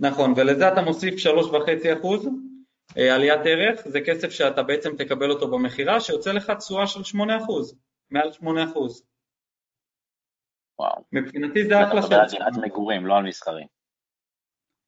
נכון, 0.00 0.34
ולזה 0.36 0.68
אתה 0.68 0.82
מוסיף 0.82 1.14
3.5 1.14 1.98
אחוז 1.98 2.28
אה, 2.98 3.14
עליית 3.14 3.40
ערך, 3.44 3.88
זה 3.88 4.00
כסף 4.00 4.30
שאתה 4.30 4.62
בעצם 4.62 4.96
תקבל 4.96 5.30
אותו 5.30 5.50
במכירה, 5.50 6.00
שיוצא 6.00 6.32
לך 6.32 6.50
תשואה 6.50 6.86
של 6.86 7.04
8 7.04 7.36
אחוז, 7.36 7.78
מעל 8.10 8.32
8 8.32 8.64
אחוז. 8.64 9.04
וואו. 10.78 11.04
מבחינתי 11.12 11.64
זה 11.64 11.82
אחלה 11.84 12.02
של... 12.02 12.06
אתה 12.06 12.22
מדבר 12.24 12.44
על 12.44 12.64
מגורים, 12.64 13.06
לא 13.06 13.16
על 13.16 13.22
מסחרים. 13.22 13.66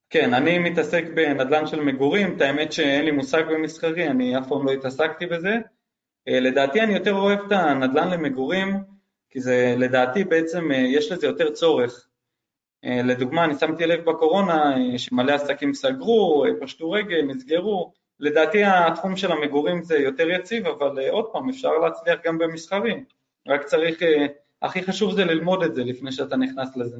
כן, 0.09 0.33
אני 0.33 0.59
מתעסק 0.59 1.03
בנדל"ן 1.15 1.67
של 1.67 1.81
מגורים, 1.81 2.35
את 2.35 2.41
האמת 2.41 2.71
שאין 2.71 3.05
לי 3.05 3.11
מושג 3.11 3.43
במסחרי, 3.49 4.07
אני 4.07 4.37
אף 4.37 4.47
פעם 4.47 4.65
לא 4.65 4.71
התעסקתי 4.71 5.25
בזה. 5.25 5.55
אה, 6.27 6.39
לדעתי 6.39 6.81
אני 6.81 6.93
יותר 6.93 7.13
אוהב 7.13 7.39
את 7.39 7.51
הנדל"ן 7.51 8.09
למגורים, 8.09 8.83
כי 9.29 9.39
זה 9.41 9.75
לדעתי 9.77 10.23
בעצם 10.23 10.71
אה, 10.71 10.77
יש 10.77 11.11
לזה 11.11 11.27
יותר 11.27 11.51
צורך. 11.51 12.06
אה, 12.85 13.01
לדוגמה, 13.03 13.45
אני 13.45 13.55
שמתי 13.55 13.85
לב 13.85 14.09
בקורונה 14.09 14.75
שמלא 14.97 15.31
עסקים 15.31 15.73
סגרו, 15.73 16.45
פשטו 16.61 16.91
רגל, 16.91 17.21
נסגרו, 17.21 17.93
לדעתי 18.19 18.63
התחום 18.63 19.15
של 19.15 19.31
המגורים 19.31 19.83
זה 19.83 19.97
יותר 19.97 20.29
יציב, 20.29 20.67
אבל 20.67 21.09
עוד 21.09 21.25
פעם, 21.31 21.49
אפשר 21.49 21.71
להצליח 21.71 22.19
גם 22.23 22.37
במסחרים, 22.37 23.05
רק 23.47 23.63
צריך, 23.63 23.99
הכי 24.61 24.83
חשוב 24.83 25.13
זה 25.13 25.25
ללמוד 25.25 25.63
את 25.63 25.75
זה 25.75 25.83
לפני 25.83 26.11
שאתה 26.11 26.37
נכנס 26.37 26.77
לזה. 26.77 26.97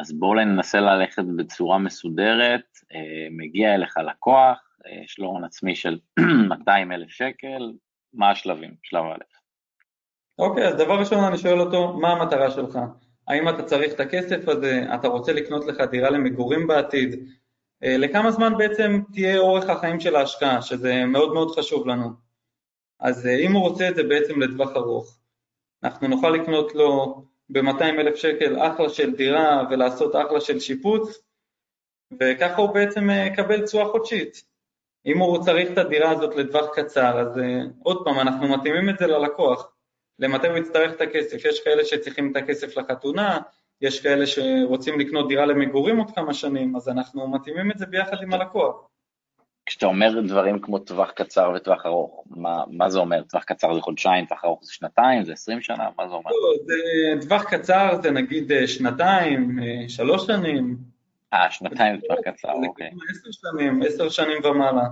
אז 0.00 0.12
בואו 0.12 0.34
ננסה 0.34 0.80
ללכת 0.80 1.22
בצורה 1.36 1.78
מסודרת, 1.78 2.78
אה, 2.94 3.28
מגיע 3.30 3.74
אליך 3.74 3.96
לקוח, 3.96 4.58
אה, 4.86 5.04
יש 5.04 5.18
לו 5.18 5.26
הון 5.26 5.44
עצמי 5.44 5.74
של 5.76 5.98
200 6.48 6.92
אלף 6.92 7.10
שקל, 7.10 7.72
מה 8.12 8.30
השלבים? 8.30 8.74
שלב 8.82 9.04
א'. 9.04 9.24
אוקיי, 10.38 10.68
אז 10.68 10.74
דבר 10.74 10.98
ראשון 10.98 11.24
אני 11.24 11.38
שואל 11.38 11.60
אותו, 11.60 11.92
מה 11.92 12.12
המטרה 12.12 12.50
שלך? 12.50 12.78
האם 13.28 13.48
אתה 13.48 13.62
צריך 13.62 13.92
את 13.92 14.00
הכסף 14.00 14.48
הזה, 14.48 14.84
אתה 14.94 15.08
רוצה 15.08 15.32
לקנות 15.32 15.66
לך 15.66 15.80
דירה 15.80 16.10
למגורים 16.10 16.66
בעתיד? 16.66 17.28
אה, 17.84 17.96
לכמה 17.96 18.30
זמן 18.30 18.52
בעצם 18.58 19.00
תהיה 19.12 19.38
אורך 19.38 19.70
החיים 19.70 20.00
של 20.00 20.16
ההשקעה, 20.16 20.62
שזה 20.62 21.04
מאוד 21.04 21.34
מאוד 21.34 21.50
חשוב 21.58 21.86
לנו. 21.86 22.08
אז 23.00 23.26
אם 23.26 23.52
הוא 23.52 23.62
רוצה 23.62 23.88
את 23.88 23.94
זה 23.94 24.02
בעצם 24.02 24.40
לטווח 24.40 24.76
ארוך, 24.76 25.18
אנחנו 25.84 26.08
נוכל 26.08 26.30
לקנות 26.30 26.74
לו 26.74 27.22
ב-200 27.48 27.82
אלף 27.82 28.16
שקל 28.16 28.56
אחלה 28.62 28.88
של 28.88 29.16
דירה 29.16 29.62
ולעשות 29.70 30.16
אחלה 30.16 30.40
של 30.40 30.60
שיפוץ, 30.60 31.18
וככה 32.20 32.62
הוא 32.62 32.74
בעצם 32.74 33.10
אה, 33.10 33.26
יקבל 33.26 33.66
תשואה 33.66 33.88
חודשית. 33.88 34.44
אם 35.06 35.18
הוא 35.18 35.44
צריך 35.44 35.72
את 35.72 35.78
הדירה 35.78 36.10
הזאת 36.10 36.36
לטווח 36.36 36.66
קצר, 36.74 37.20
אז 37.20 37.38
אה, 37.38 37.60
עוד 37.82 38.04
פעם, 38.04 38.20
אנחנו 38.20 38.48
מתאימים 38.48 38.88
את 38.88 38.98
זה 38.98 39.06
ללקוח, 39.06 39.72
למתי 40.18 40.46
הוא 40.46 40.58
יצטרך 40.58 40.92
את 40.92 41.00
הכסף. 41.00 41.44
יש 41.44 41.60
כאלה 41.64 41.84
שצריכים 41.84 42.32
את 42.32 42.36
הכסף 42.36 42.76
לחתונה, 42.76 43.38
יש 43.80 44.00
כאלה 44.00 44.26
שרוצים 44.26 45.00
לקנות 45.00 45.28
דירה 45.28 45.46
למגורים 45.46 45.98
עוד 45.98 46.10
כמה 46.14 46.34
שנים, 46.34 46.76
אז 46.76 46.88
אנחנו 46.88 47.28
מתאימים 47.28 47.70
את 47.70 47.78
זה 47.78 47.86
ביחד 47.86 48.22
עם 48.22 48.32
הלקוח. 48.32 48.88
כשאתה 49.66 49.86
אומר 49.86 50.20
דברים 50.20 50.58
כמו 50.58 50.78
טווח 50.78 51.10
קצר 51.10 51.52
וטווח 51.56 51.86
ארוך, 51.86 52.24
מה, 52.30 52.64
מה 52.70 52.90
זה 52.90 52.98
אומר? 52.98 53.22
טווח 53.22 53.44
קצר 53.44 53.74
זה 53.74 53.80
חודשיים, 53.80 54.26
טווח 54.26 54.44
ארוך 54.44 54.64
זה 54.64 54.72
שנתיים, 54.72 55.24
זה 55.24 55.32
עשרים 55.32 55.60
שנה, 55.60 55.88
מה 55.98 56.08
זה 56.08 56.14
אומר? 56.14 56.30
לא, 56.30 56.64
זה, 56.64 57.26
טווח 57.26 57.44
קצר 57.44 57.98
זה 58.02 58.10
נגיד 58.10 58.52
אה, 58.52 58.66
שנתיים, 58.66 59.58
אה, 59.62 59.88
שלוש 59.88 60.26
שנים. 60.26 60.76
אה, 61.32 61.50
שנתיים 61.50 62.00
זה 62.00 62.06
טווח 62.08 62.18
קצר, 62.24 62.52
אוקיי. 62.52 62.90
עשר 63.10 63.30
שנים, 63.30 63.82
עשר 63.82 64.08
שנים 64.08 64.44
ומעלה. 64.44 64.84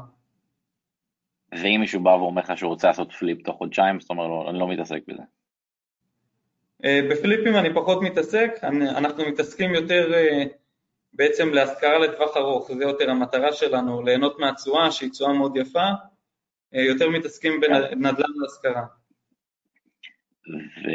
ואם 1.62 1.80
מישהו 1.80 2.00
בא 2.00 2.10
ואומר 2.10 2.42
לך 2.42 2.58
שהוא 2.58 2.68
רוצה 2.68 2.88
לעשות 2.88 3.12
פליפ 3.12 3.42
תוך 3.42 3.56
חודשיים, 3.56 4.00
זאת 4.00 4.10
אומרת, 4.10 4.48
אני 4.48 4.58
לא 4.58 4.68
מתעסק 4.68 5.00
בזה. 5.08 5.22
אה, 6.84 7.00
בפליפים 7.10 7.56
אני 7.56 7.74
פחות 7.74 8.02
מתעסק, 8.02 8.50
אנחנו 8.96 9.24
מתעסקים 9.28 9.74
יותר 9.74 10.12
בעצם 11.12 11.48
להשכרה 11.48 11.98
לטווח 11.98 12.36
ארוך, 12.36 12.72
זה 12.72 12.84
יותר 12.84 13.10
המטרה 13.10 13.52
שלנו, 13.52 14.02
ליהנות 14.02 14.38
מהתשואה 14.38 14.90
שהיא 14.90 15.10
תשואה 15.10 15.32
מאוד 15.32 15.56
יפה, 15.56 15.88
אה, 16.74 16.82
יותר 16.82 17.10
מתעסקים 17.10 17.60
בנדל"ן 17.60 18.32
להשכרה. 18.42 18.84
ו... 20.84 20.90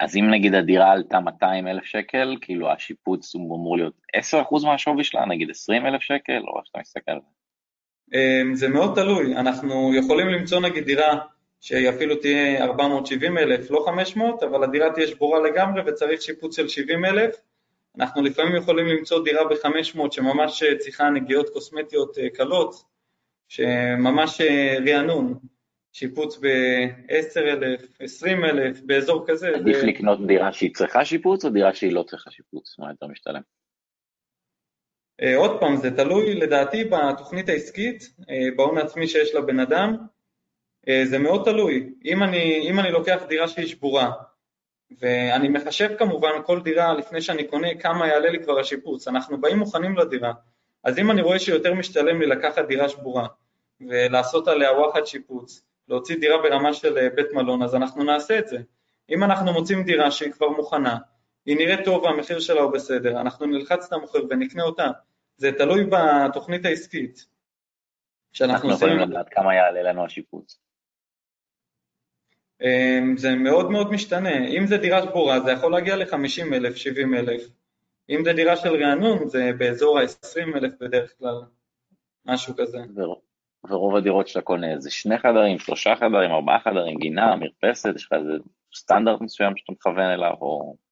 אז 0.00 0.16
אם 0.16 0.30
נגיד 0.30 0.54
הדירה 0.54 0.92
עלתה 0.92 1.20
200 1.20 1.68
אלף 1.68 1.84
שקל, 1.84 2.36
כאילו 2.40 2.72
השיפוץ 2.72 3.34
הוא 3.34 3.56
אמור 3.56 3.76
להיות 3.76 3.94
10% 4.16 4.64
מהשווי 4.64 5.04
שלה, 5.04 5.26
נגיד 5.26 5.50
20 5.50 5.86
אלף 5.86 6.02
שקל, 6.02 6.42
או 6.48 6.58
איך 6.58 6.66
שאתה 6.66 6.78
מסתכל 6.78 7.10
על 7.10 7.20
זה? 7.20 7.37
אה, 8.14 8.42
זה 8.54 8.68
מאוד 8.68 8.94
תלוי, 8.94 9.36
אנחנו 9.36 9.94
יכולים 9.94 10.28
למצוא 10.28 10.60
נגיד 10.60 10.84
דירה 10.84 11.18
שהיא 11.60 11.88
אפילו 11.88 12.16
תהיה 12.16 12.64
470 12.64 13.38
אלף, 13.38 13.70
לא 13.70 13.84
500, 13.86 14.42
אבל 14.42 14.64
הדירה 14.64 14.92
תהיה 14.92 15.06
שבורה 15.06 15.40
לגמרי 15.40 15.82
וצריך 15.86 16.22
שיפוץ 16.22 16.56
של 16.56 16.68
70 16.68 17.04
אלף, 17.04 17.36
אנחנו 17.98 18.22
לפעמים 18.22 18.56
יכולים 18.56 18.86
למצוא 18.86 19.24
דירה 19.24 19.44
ב-500 19.44 19.98
שממש 20.10 20.62
צריכה 20.78 21.10
נגיעות 21.10 21.48
קוסמטיות 21.48 22.18
אה, 22.18 22.30
קלות, 22.30 22.74
שממש 23.48 24.40
אה, 24.40 24.76
רענון, 24.86 25.34
שיפוץ 25.92 26.38
ב-10,000, 26.38 27.86
20,000, 28.00 28.86
באזור 28.86 29.24
כזה. 29.26 29.48
עדיף 29.48 29.76
ו... 29.82 29.86
לקנות 29.86 30.26
דירה 30.26 30.52
שהיא 30.52 30.74
צריכה 30.74 31.04
שיפוץ 31.04 31.44
או 31.44 31.50
דירה 31.50 31.74
שהיא 31.74 31.92
לא 31.92 32.02
צריכה 32.02 32.30
שיפוץ? 32.30 32.78
מה 32.78 32.90
יותר 32.90 33.06
משתלם? 33.06 33.40
אה, 35.22 35.36
עוד 35.36 35.60
פעם, 35.60 35.76
זה 35.76 35.96
תלוי 35.96 36.34
לדעתי 36.34 36.84
בתוכנית 36.84 37.48
העסקית, 37.48 38.14
בהון 38.56 38.78
העצמי 38.78 39.08
שיש 39.08 39.34
לבן 39.34 39.60
אדם, 39.60 39.96
זה 41.04 41.18
מאוד 41.18 41.44
תלוי. 41.44 41.92
אם 42.04 42.22
אני, 42.22 42.68
אם 42.70 42.80
אני 42.80 42.90
לוקח 42.90 43.22
דירה 43.28 43.48
שהיא 43.48 43.66
שבורה, 43.66 44.10
ואני 45.00 45.48
מחשב 45.48 45.88
כמובן 45.98 46.30
כל 46.44 46.60
דירה 46.60 46.94
לפני 46.94 47.20
שאני 47.20 47.44
קונה 47.44 47.74
כמה 47.74 48.08
יעלה 48.08 48.30
לי 48.30 48.42
כבר 48.42 48.58
השיפוץ, 48.58 49.08
אנחנו 49.08 49.40
באים 49.40 49.58
מוכנים 49.58 49.96
לדירה, 49.96 50.32
אז 50.84 50.98
אם 50.98 51.10
אני 51.10 51.22
רואה 51.22 51.38
שיותר 51.38 51.74
משתלם 51.74 52.20
לי 52.20 52.26
לקחת 52.26 52.64
דירה 52.68 52.88
שבורה 52.88 53.26
ולעשות 53.80 54.48
עליה 54.48 54.72
וואחד 54.72 55.04
שיפוץ, 55.06 55.62
להוציא 55.88 56.16
דירה 56.16 56.42
ברמה 56.42 56.72
של 56.72 56.98
אה, 56.98 57.08
בית 57.14 57.32
מלון, 57.32 57.62
אז 57.62 57.74
אנחנו 57.74 58.04
נעשה 58.04 58.38
את 58.38 58.48
זה. 58.48 58.58
אם 59.10 59.24
אנחנו 59.24 59.52
מוצאים 59.52 59.82
דירה 59.82 60.10
שהיא 60.10 60.32
כבר 60.32 60.48
מוכנה, 60.48 60.96
היא 61.48 61.56
נראית 61.56 61.84
טוב 61.84 62.02
והמחיר 62.04 62.40
שלה 62.40 62.60
הוא 62.60 62.72
בסדר, 62.72 63.20
אנחנו 63.20 63.46
נלחץ 63.46 63.86
את 63.86 63.92
המוכר 63.92 64.18
ונקנה 64.30 64.62
אותה. 64.62 64.90
זה 65.36 65.52
תלוי 65.52 65.84
בתוכנית 65.90 66.64
העסקית. 66.64 67.26
אנחנו 68.40 68.72
יכולים 68.72 68.98
לדעת 68.98 69.28
כמה 69.28 69.54
יעלה 69.54 69.82
לנו 69.82 70.04
השיפוץ. 70.04 70.60
אמ, 72.62 73.16
זה 73.16 73.34
מאוד 73.34 73.70
מאוד 73.70 73.92
משתנה. 73.92 74.46
אם 74.48 74.66
זה 74.66 74.76
דירה 74.76 75.02
שבורה 75.02 75.40
זה 75.40 75.52
יכול 75.52 75.72
להגיע 75.72 75.96
ל-50 75.96 76.54
אלף, 76.54 76.76
70 76.76 77.14
אלף. 77.14 77.42
אם 78.10 78.24
זה 78.24 78.32
דירה 78.32 78.56
של 78.56 78.84
רענון 78.84 79.28
זה 79.28 79.50
באזור 79.58 79.98
ה-20 79.98 80.56
אלף 80.56 80.72
בדרך 80.80 81.18
כלל, 81.18 81.40
משהו 82.26 82.54
כזה. 82.56 82.78
ורוב 83.64 83.96
הדירות 83.96 84.28
שאתה 84.28 84.40
קונה 84.40 84.78
זה 84.78 84.90
שני 84.90 85.18
חדרים, 85.18 85.58
שלושה 85.58 85.96
חדרים, 85.96 86.30
ארבעה 86.30 86.60
חדרים, 86.60 86.98
גינה, 86.98 87.36
מרפסת, 87.36 87.90
יש 87.94 88.06
לך 88.06 88.12
איזה 88.12 88.32
סטנדרט 88.74 89.20
מסוים 89.20 89.56
שאתה 89.56 89.72
מכוון 89.72 90.10
אליו, 90.10 90.34
או... 90.40 90.87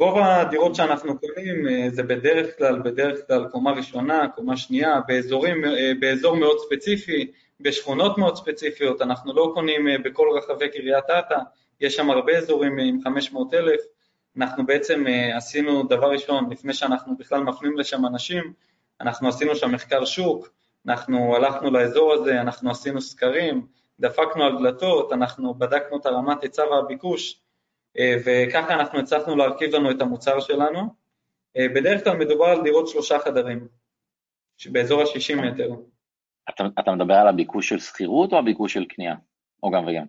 רוב 0.00 0.18
הדירות 0.18 0.74
שאנחנו 0.74 1.18
קונים 1.18 1.68
אה, 1.68 1.90
זה 1.90 2.02
בדרך 2.02 2.58
כלל, 2.58 2.78
בדרך 2.78 3.26
כלל 3.26 3.48
קומה 3.48 3.72
ראשונה, 3.72 4.28
קומה 4.28 4.56
שנייה, 4.56 5.00
באזורים, 5.08 5.64
אה, 5.64 5.92
באזור 6.00 6.36
מאוד 6.36 6.56
ספציפי, 6.58 7.30
בשכונות 7.60 8.18
מאוד 8.18 8.36
ספציפיות, 8.36 9.02
אנחנו 9.02 9.32
לא 9.32 9.50
קונים 9.54 9.88
אה, 9.88 9.98
בכל 9.98 10.26
רחבי 10.36 10.68
קריית 10.68 11.04
אתא, 11.18 11.38
יש 11.80 11.96
שם 11.96 12.10
הרבה 12.10 12.38
אזורים 12.38 12.78
עם 12.78 13.00
500 13.04 13.54
אלף, 13.54 13.80
אנחנו 14.36 14.66
בעצם 14.66 15.04
עשינו 15.36 15.82
דבר 15.82 16.10
ראשון, 16.10 16.50
לפני 16.50 16.74
שאנחנו 16.74 17.16
בכלל 17.16 17.40
מפנים 17.40 17.78
לשם 17.78 18.06
אנשים, 18.06 18.52
אנחנו 19.00 19.28
עשינו 19.28 19.56
שם 19.56 19.72
מחקר 19.72 20.04
שוק, 20.04 20.48
אנחנו 20.86 21.36
הלכנו 21.36 21.70
לאזור 21.70 22.12
הזה, 22.12 22.40
אנחנו 22.40 22.70
עשינו 22.70 23.00
סקרים, 23.00 23.66
דפקנו 24.00 24.44
על 24.44 24.58
דלתות, 24.58 25.12
אנחנו 25.12 25.54
בדקנו 25.54 25.96
את 25.96 26.06
הרמת 26.06 26.42
היצע 26.42 26.62
והביקוש, 26.70 27.40
וככה 27.98 28.74
אנחנו 28.74 28.98
הצלחנו 28.98 29.36
להרכיב 29.36 29.74
לנו 29.74 29.90
את 29.90 30.00
המוצר 30.00 30.40
שלנו. 30.40 30.80
אה, 31.56 31.68
בדרך 31.68 32.04
כלל 32.04 32.16
מדובר 32.16 32.44
על 32.44 32.62
דירות 32.62 32.88
שלושה 32.88 33.18
חדרים, 33.18 33.68
באזור 34.66 35.00
ה-60 35.00 35.36
מטר. 35.36 35.70
אתה, 36.48 36.64
אתה 36.80 36.92
מדבר 36.92 37.14
על 37.14 37.28
הביקוש 37.28 37.68
של 37.68 37.78
שכירות 37.78 38.32
או 38.32 38.38
הביקוש 38.38 38.72
של 38.72 38.84
קנייה? 38.84 39.14
או 39.62 39.70
גם 39.70 39.86
וגם? 39.86 40.04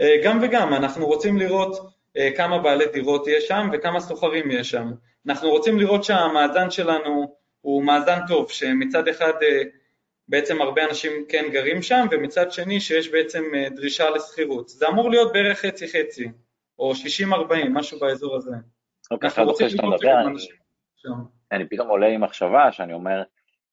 אה, 0.00 0.16
גם 0.24 0.38
וגם, 0.42 0.74
אנחנו 0.74 1.06
רוצים 1.06 1.36
לראות 1.36 2.00
כמה 2.36 2.58
בעלי 2.58 2.86
דירות 2.92 3.26
יש 3.28 3.48
שם 3.48 3.68
וכמה 3.72 4.00
סוחרים 4.00 4.50
יש 4.50 4.70
שם. 4.70 4.90
אנחנו 5.26 5.50
רוצים 5.50 5.78
לראות 5.78 6.04
שהמאזן 6.04 6.70
שלנו 6.70 7.36
הוא 7.60 7.84
מאזן 7.84 8.18
טוב, 8.28 8.50
שמצד 8.50 9.08
אחד 9.08 9.32
בעצם 10.28 10.62
הרבה 10.62 10.84
אנשים 10.84 11.12
כן 11.28 11.44
גרים 11.52 11.82
שם, 11.82 12.06
ומצד 12.10 12.52
שני 12.52 12.80
שיש 12.80 13.08
בעצם 13.08 13.44
דרישה 13.74 14.10
לשכירות. 14.10 14.68
זה 14.68 14.88
אמור 14.88 15.10
להיות 15.10 15.32
בערך 15.32 15.58
חצי-חצי. 15.58 16.28
או 16.80 16.92
60-40, 16.92 17.68
משהו 17.70 17.98
באזור 17.98 18.36
הזה. 18.36 18.50
אוקיי, 19.10 19.28
אתה 19.28 19.42
רוצה 19.42 19.70
שאתה 19.70 19.82
מדבר, 19.86 20.16
אני 21.52 21.68
פתאום 21.68 21.88
עולה 21.88 22.06
עם 22.06 22.20
מחשבה 22.20 22.72
שאני 22.72 22.92
אומר, 22.92 23.22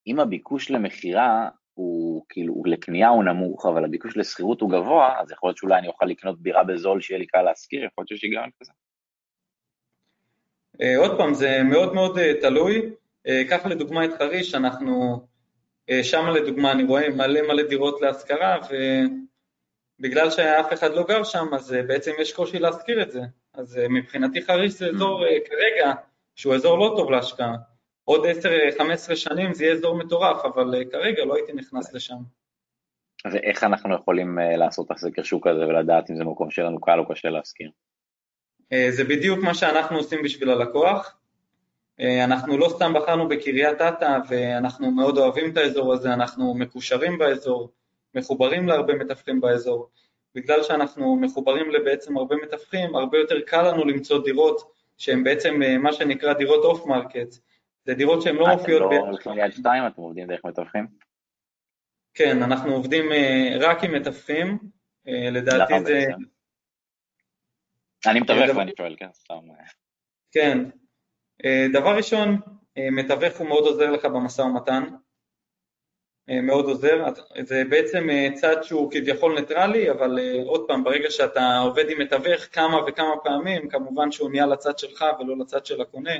אם 0.08 0.20
הביקוש 0.20 0.72
למכירה 0.72 1.50
הוא 1.74 2.26
כאילו, 2.30 2.64
לקנייה 2.66 3.10
הוא 3.10 3.24
נמוך, 3.24 3.66
אבל 3.66 3.86
הביקוש 3.86 4.18
לשכירות 4.18 4.62
הוא 4.62 4.72
גבוה, 4.72 5.20
אז 5.22 5.32
יכול 5.32 5.48
להיות 5.48 5.58
שאולי 5.58 5.80
אני 5.80 5.88
אוכל 5.88 6.06
לקנות 6.06 6.42
דירה 6.42 6.64
בזול 6.64 7.02
שיהיה 7.02 7.20
לי 7.20 7.26
קל 7.26 7.42
להשכיר, 7.42 7.84
יכול 7.84 8.02
להיות 8.02 8.08
שיש 8.08 8.24
היגיון 8.24 8.50
כזה. 8.62 8.72
אה, 10.82 10.98
עוד 10.98 11.18
פעם, 11.18 11.34
זה 11.34 11.64
מאוד 11.64 11.94
מאוד 11.94 12.18
אה, 12.18 12.34
תלוי. 12.42 12.82
אה, 13.28 13.44
קח 13.50 13.66
לדוגמה 13.66 14.06
את 14.06 14.12
חריש, 14.18 14.56
אנחנו, 14.56 15.22
שם 16.04 16.28
לדוגמה 16.28 16.72
אני 16.72 16.84
רואה 16.84 17.10
מלא 17.10 17.42
מלא 17.48 17.64
דירות 17.64 18.02
להשכרה, 18.02 18.58
בגלל 20.00 20.32
שאף 20.32 20.74
אחד 20.74 20.94
לא 20.94 21.04
גר 21.08 21.24
שם, 21.24 21.54
אז 21.54 21.74
אה, 21.74 21.84
בעצם 21.84 22.12
יש 22.20 22.34
קושי 22.34 22.60
להזכיר 22.60 23.02
את 23.02 23.12
זה. 23.12 23.22
אז 23.54 23.78
אה, 23.78 23.88
מבחינתי 23.90 24.42
חריש 24.42 24.74
זה 24.74 24.88
אזור 24.88 25.26
אה, 25.26 25.38
כרגע, 25.50 25.94
שהוא 26.36 26.56
אזור 26.56 26.78
לא 26.78 26.94
טוב 26.98 27.12
להשקעה. 27.12 27.56
עוד 28.04 28.26
10-15 29.12 29.16
שנים 29.16 29.54
זה 29.54 29.64
יהיה 29.64 29.74
אזור 29.74 29.98
מטורף, 29.98 30.46
אבל 30.46 30.84
כרגע 30.92 31.26
לא 31.26 31.36
הייתי 31.36 31.54
נכנס 31.54 31.94
לשם. 31.94 32.18
ואיך 33.32 33.64
אנחנו 33.64 33.96
יכולים 33.96 34.40
לעשות 34.58 34.86
את 34.86 34.92
הסקר 34.92 35.24
שוק 35.24 35.48
הזה 35.48 35.66
ולדעת 35.68 36.10
אם 36.10 36.16
זה 36.16 36.24
מקום 36.24 36.52
שלנו 36.52 36.82
קל 36.82 37.00
או 37.00 37.08
קשה 37.10 37.30
להזכיר? 37.30 37.70
זה 38.90 39.04
בדיוק 39.04 39.40
מה 39.40 39.54
שאנחנו 39.54 39.98
עושים 39.98 40.20
בשביל 40.24 40.50
הלקוח. 40.50 41.18
אנחנו 42.00 42.58
לא 42.58 42.70
סתם 42.70 42.94
בחרנו 42.94 43.28
בקריית 43.28 43.82
אתא 43.82 44.18
ואנחנו 44.30 44.92
מאוד 44.92 45.18
אוהבים 45.18 45.52
את 45.52 45.58
האזור 45.58 45.94
הזה, 45.94 46.14
אנחנו 46.14 46.54
מקושרים 46.54 47.18
באזור. 47.18 47.72
מחוברים 48.16 48.68
להרבה 48.68 48.94
מתווכים 48.94 49.42
באזור. 49.42 49.90
בגלל 50.36 50.64
שאנחנו 50.64 51.16
מחוברים 51.16 51.72
לבעצם 51.72 52.18
הרבה 52.18 52.36
מתווכים, 52.36 52.96
הרבה 52.96 53.18
יותר 53.18 53.42
קל 53.42 53.72
לנו 53.72 53.86
למצוא 53.86 54.24
דירות 54.24 54.72
שהן 54.98 55.24
בעצם 55.24 55.64
אה, 55.64 55.78
מה 55.78 55.94
שנקרא 55.94 56.34
דירות 56.34 56.66
off 56.66 56.86
market. 56.86 57.36
זה 57.86 57.94
דירות 57.94 58.22
שהן 58.22 58.36
לא 58.36 58.48
מופיעות... 58.48 58.92
אתם 58.92 59.02
לא 59.02 59.08
הולכים 59.08 59.52
שתיים, 59.52 59.88
אתם 59.88 60.02
עובדים 60.02 60.28
דרך 60.28 60.46
מתווכים? 60.46 60.88
כן, 62.14 62.44
אנחנו 62.44 62.74
עובדים 62.74 63.12
אה, 63.12 63.58
רק 63.60 63.84
עם 63.84 63.94
מתווכים, 63.94 64.58
אה, 65.08 65.30
לדעתי 65.32 65.74
זה... 65.86 66.06
אני 68.06 68.20
מתווך 68.20 68.58
ואני 68.58 68.72
שואל, 68.78 68.96
כן, 69.00 69.10
סתם. 69.14 69.36
כן. 70.32 70.64
דבר 71.74 71.96
ראשון, 71.98 72.40
מתווך 72.92 73.38
הוא 73.38 73.48
מאוד 73.48 73.64
עוזר 73.64 73.92
לך 73.92 74.06
במשא 74.06 74.42
ומתן, 74.42 74.84
אה, 74.84 74.98
מאוד 76.28 76.66
עוזר, 76.66 77.04
זה 77.44 77.64
בעצם 77.70 78.10
אה, 78.10 78.30
צד 78.34 78.64
שהוא 78.64 78.92
כביכול 78.92 79.40
ניטרלי, 79.40 79.92
אבל 79.92 80.20
אה, 80.20 80.42
עוד 80.46 80.68
פעם, 80.68 80.84
ברגע 80.84 81.10
שאתה 81.10 81.58
עובד 81.58 81.90
עם 81.90 82.00
מתווך 82.02 82.42
כמה 82.52 82.78
וכמה 82.88 83.18
פעמים, 83.24 83.70
כמובן 83.70 84.12
שהוא 84.12 84.30
נהיה 84.30 84.46
לצד 84.46 84.78
שלך 84.80 85.06
ולא 85.20 85.38
לצד 85.38 85.66
של 85.66 85.82
הקונה, 85.82 86.12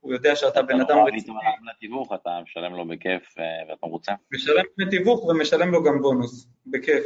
הוא 0.00 0.12
יודע 0.12 0.36
שאתה 0.36 0.62
בן 0.62 0.80
אדם 0.80 0.98
רציני. 0.98 1.38
לתיווך, 1.70 2.12
אתה 2.12 2.30
משלם 2.42 2.74
לו 2.74 2.88
בכיף 2.88 3.34
ואתה 3.68 3.86
מרוצה? 3.86 4.12
משלם 4.32 4.64
דמי 4.78 4.90
תיווך 4.90 5.24
ומשלם 5.24 5.72
לו 5.72 5.82
גם 5.82 6.02
בונוס, 6.02 6.48
בכיף, 6.66 7.04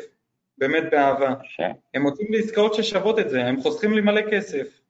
באמת 0.58 0.84
באהבה. 0.90 1.34
הם 1.94 2.02
מוצאים 2.02 2.28
לי 2.30 2.38
עסקאות 2.38 2.74
ששוות 2.74 3.18
את 3.18 3.30
זה, 3.30 3.44
הם 3.44 3.60
חוסכים 3.60 3.92
לי 3.92 4.00
מלא 4.00 4.20
כסף, 4.30 4.80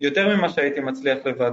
יותר 0.00 0.36
ממה 0.36 0.48
שהייתי 0.48 0.80
מצליח 0.80 1.26
לבד. 1.26 1.52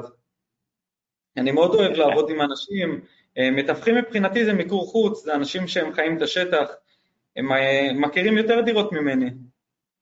אני 1.37 1.51
מאוד 1.51 1.75
אוהב 1.75 1.91
לעבוד 1.91 2.29
עם 2.29 2.41
אנשים, 2.41 2.93
אה, 2.93 3.20
מתווכים 3.37 3.95
מבחינתי 3.95 4.45
זה 4.45 4.53
מיקור 4.53 4.87
חוץ, 4.87 5.23
זה 5.23 5.35
אנשים 5.35 5.67
שהם 5.67 5.93
חיים 5.93 6.17
את 6.17 6.21
השטח, 6.21 6.71
הם 7.35 7.51
אה, 7.51 7.89
מכירים 7.93 8.37
יותר 8.37 8.61
דירות 8.61 8.91
ממני, 8.91 9.29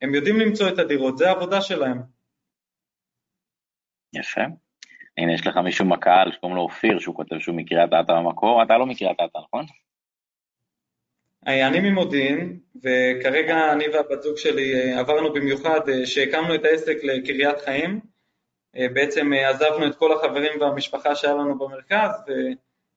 הם 0.02 0.16
יודעים 0.16 0.40
למצוא 0.40 0.70
את 0.70 0.80
הדירות, 0.80 1.18
זה 1.18 1.30
העבודה 1.30 1.62
שלהם. 1.62 2.02
יפה. 4.14 4.42
הנה, 5.18 5.34
יש 5.34 5.48
לך 5.48 5.58
מישהו 5.58 5.86
מהקהל 5.86 6.32
שקוראים 6.32 6.56
לו 6.56 6.62
אופיר, 6.62 7.00
שהוא 7.00 7.16
כותב 7.16 7.40
שהוא 7.40 7.56
מקריית 7.56 7.90
אתא 7.90 8.14
במקור, 8.14 8.64
אתה 8.64 8.78
לא 8.78 8.86
מקריית 8.86 9.18
אתא, 9.26 9.38
נכון? 9.38 9.66
אה, 11.48 11.68
אני 11.68 11.80
ממודיעין, 11.80 12.60
וכרגע 12.76 13.74
אני 13.74 13.90
והבת 13.90 14.22
זוג 14.22 14.38
שלי 14.38 14.94
עברנו 14.94 15.34
במיוחד, 15.34 15.80
שהקמנו 16.06 16.56
את 16.56 16.66
העסק 16.66 16.98
לקריית 17.04 17.62
חיים, 17.62 18.00
בעצם 18.74 19.34
עזבנו 19.34 19.88
את 19.88 19.96
כל 19.96 20.14
החברים 20.14 20.62
והמשפחה 20.62 21.16
שהיה 21.16 21.34
לנו 21.34 21.58
במרכז, 21.58 22.12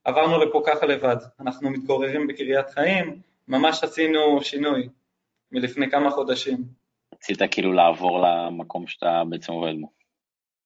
עברנו 0.05 0.39
לפה 0.39 0.63
ככה 0.67 0.87
לבד, 0.87 1.17
אנחנו 1.41 1.71
מתגוררים 1.71 2.27
בקריית 2.27 2.71
חיים, 2.71 3.21
ממש 3.49 3.85
עשינו 3.85 4.43
שינוי 4.43 4.89
מלפני 5.53 5.91
כמה 5.91 6.11
חודשים. 6.11 6.65
רצית 7.15 7.43
כאילו 7.51 7.73
לעבור 7.73 8.21
למקום 8.27 8.87
שאתה 8.87 9.23
בעצם 9.29 9.53
עובד 9.53 9.73
בו. 9.81 9.89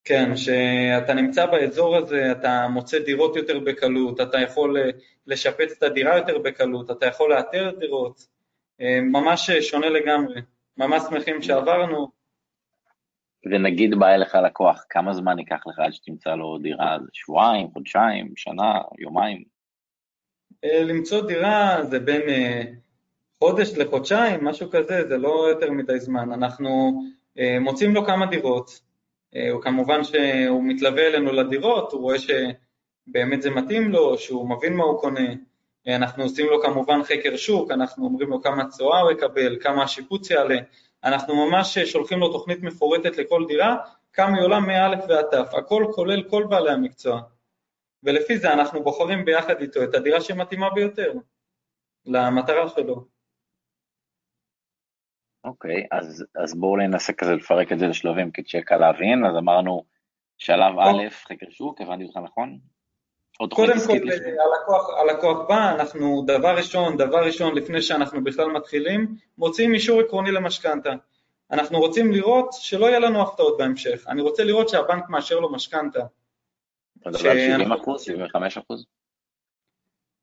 כן, 0.04 0.34
כשאתה 0.34 1.14
נמצא 1.14 1.46
באזור 1.46 1.96
הזה, 1.96 2.32
אתה 2.32 2.66
מוצא 2.70 2.98
דירות 2.98 3.36
יותר 3.36 3.58
בקלות, 3.58 4.20
אתה 4.20 4.40
יכול 4.40 4.76
אה, 4.76 4.90
לשפץ 5.26 5.72
את 5.78 5.82
הדירה 5.82 6.16
יותר 6.16 6.38
בקלות, 6.38 6.90
אתה 6.90 7.06
יכול 7.06 7.30
לאתר 7.34 7.70
דירות, 7.78 8.26
אה, 8.80 9.00
ממש 9.00 9.50
שונה 9.50 9.88
לגמרי, 9.88 10.40
ממש 10.76 11.02
שמחים 11.10 11.42
שעברנו, 11.42 12.08
ונגיד 13.50 13.94
בא 13.98 14.08
אליך 14.08 14.34
לקוח, 14.34 14.84
כמה 14.90 15.12
זמן 15.12 15.38
ייקח 15.38 15.66
לך 15.66 15.78
עד 15.78 15.92
שתמצא 15.92 16.34
לו 16.34 16.58
דירה? 16.58 16.96
שבועיים, 17.12 17.68
חודשיים, 17.72 18.32
שנה, 18.36 18.80
יומיים? 18.98 19.42
אה, 20.64 20.82
למצוא 20.82 21.26
דירה 21.26 21.84
זה 21.84 21.98
בין 21.98 22.22
אה, 22.28 22.62
חודש 23.38 23.78
לחודשיים, 23.78 24.44
משהו 24.44 24.70
כזה, 24.70 25.08
זה 25.08 25.16
לא 25.16 25.48
יותר 25.50 25.70
מדי 25.70 26.00
זמן. 26.00 26.32
אנחנו 26.32 27.00
אה, 27.38 27.58
מוצאים 27.60 27.94
לו 27.94 28.04
כמה 28.04 28.26
דירות, 28.26 28.86
הוא 29.52 29.62
כמובן 29.62 30.04
שהוא 30.04 30.64
מתלווה 30.64 31.06
אלינו 31.06 31.32
לדירות, 31.32 31.92
הוא 31.92 32.00
רואה 32.00 32.16
שבאמת 32.18 33.42
זה 33.42 33.50
מתאים 33.50 33.92
לו, 33.92 34.18
שהוא 34.18 34.50
מבין 34.50 34.72
מה 34.72 34.84
הוא 34.84 35.00
קונה. 35.00 35.30
אנחנו 35.86 36.22
עושים 36.22 36.46
לו 36.46 36.62
כמובן 36.62 37.02
חקר 37.02 37.36
שוק, 37.36 37.70
אנחנו 37.70 38.04
אומרים 38.04 38.28
לו 38.30 38.42
כמה 38.42 38.68
צואה 38.68 39.00
הוא 39.00 39.10
יקבל, 39.10 39.56
כמה 39.60 39.82
השיפוץ 39.82 40.30
יעלה, 40.30 40.56
אנחנו 41.04 41.46
ממש 41.46 41.78
שולחים 41.78 42.18
לו 42.18 42.32
תוכנית 42.32 42.62
מפורטת 42.62 43.16
לכל 43.16 43.44
דירה, 43.48 43.76
כמה 44.12 44.36
היא 44.36 44.44
עולה 44.44 44.60
מא' 44.60 45.06
ועד 45.08 45.24
ת', 45.24 45.54
הכל 45.58 45.84
כולל 45.94 46.28
כל 46.30 46.44
בעלי 46.50 46.70
המקצוע. 46.70 47.20
ולפי 48.02 48.38
זה 48.38 48.52
אנחנו 48.52 48.82
בוחרים 48.82 49.24
ביחד 49.24 49.60
איתו 49.60 49.84
את 49.84 49.94
הדירה 49.94 50.20
שמתאימה 50.20 50.70
ביותר 50.70 51.12
למטרה 52.06 52.68
שלו. 52.68 53.04
אוקיי, 55.44 55.82
okay, 55.82 55.86
אז, 55.98 56.24
אז 56.44 56.54
בואו 56.54 56.76
ננסה 56.76 57.12
כזה 57.12 57.34
לפרק 57.34 57.72
את 57.72 57.78
זה 57.78 57.86
לשלבים 57.86 58.30
כדי 58.30 58.48
שיהיה 58.48 58.64
קל 58.64 58.76
להבין, 58.76 59.24
אז 59.26 59.36
אמרנו 59.36 59.84
שלב 60.38 60.78
א', 60.78 61.10
חקר 61.10 61.50
שוק, 61.50 61.80
הבנתי 61.80 62.04
אותך 62.04 62.16
נכון? 62.16 62.58
קודם 63.36 63.72
כל, 63.86 63.92
הלקוח, 63.92 64.90
הלקוח 64.98 65.48
בא, 65.48 65.74
אנחנו 65.74 66.24
דבר 66.26 66.56
ראשון, 66.56 66.96
דבר 66.96 67.24
ראשון, 67.24 67.54
לפני 67.54 67.82
שאנחנו 67.82 68.24
בכלל 68.24 68.46
מתחילים, 68.46 69.16
מוציאים 69.38 69.74
אישור 69.74 70.00
עקרוני 70.00 70.30
למשכנתה. 70.30 70.92
אנחנו 71.50 71.78
רוצים 71.78 72.12
לראות 72.12 72.48
שלא 72.52 72.86
יהיה 72.86 72.98
לנו 72.98 73.22
הפתעות 73.22 73.58
בהמשך. 73.58 74.04
אני 74.08 74.22
רוצה 74.22 74.44
לראות 74.44 74.68
שהבנק 74.68 75.08
מאשר 75.08 75.40
לו 75.40 75.52
משכנתה. 75.52 76.00
אתה 77.00 77.10
מדבר 77.10 77.30
על 77.30 77.38
70 77.38 77.72
אחוז, 77.72 78.02
75 78.02 78.58
אחוז? 78.58 78.86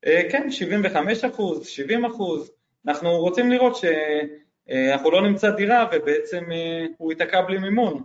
אה, 0.05 0.21
כן, 0.31 0.51
75 0.51 1.23
אחוז, 1.23 1.67
70 1.67 2.05
אחוז. 2.05 2.51
אנחנו 2.87 3.09
רוצים 3.17 3.51
לראות 3.51 3.75
שאנחנו 3.75 5.11
לא 5.11 5.21
נמצא 5.21 5.49
דירה 5.49 5.87
ובעצם 5.91 6.51
אה, 6.51 6.85
הוא 6.97 7.11
ייתקע 7.11 7.41
בלי 7.41 7.57
מימון, 7.57 8.03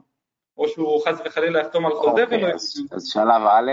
או 0.59 0.69
שהוא 0.69 1.03
חס 1.09 1.21
וחלילה 1.25 1.61
יחתום 1.61 1.87
על 1.87 1.93
חוזה 1.93 2.25
אוקיי, 2.25 2.45
ולא... 2.45 2.55
אז, 2.55 2.83
אז 2.93 3.07
שלב 3.07 3.43
א', 3.51 3.71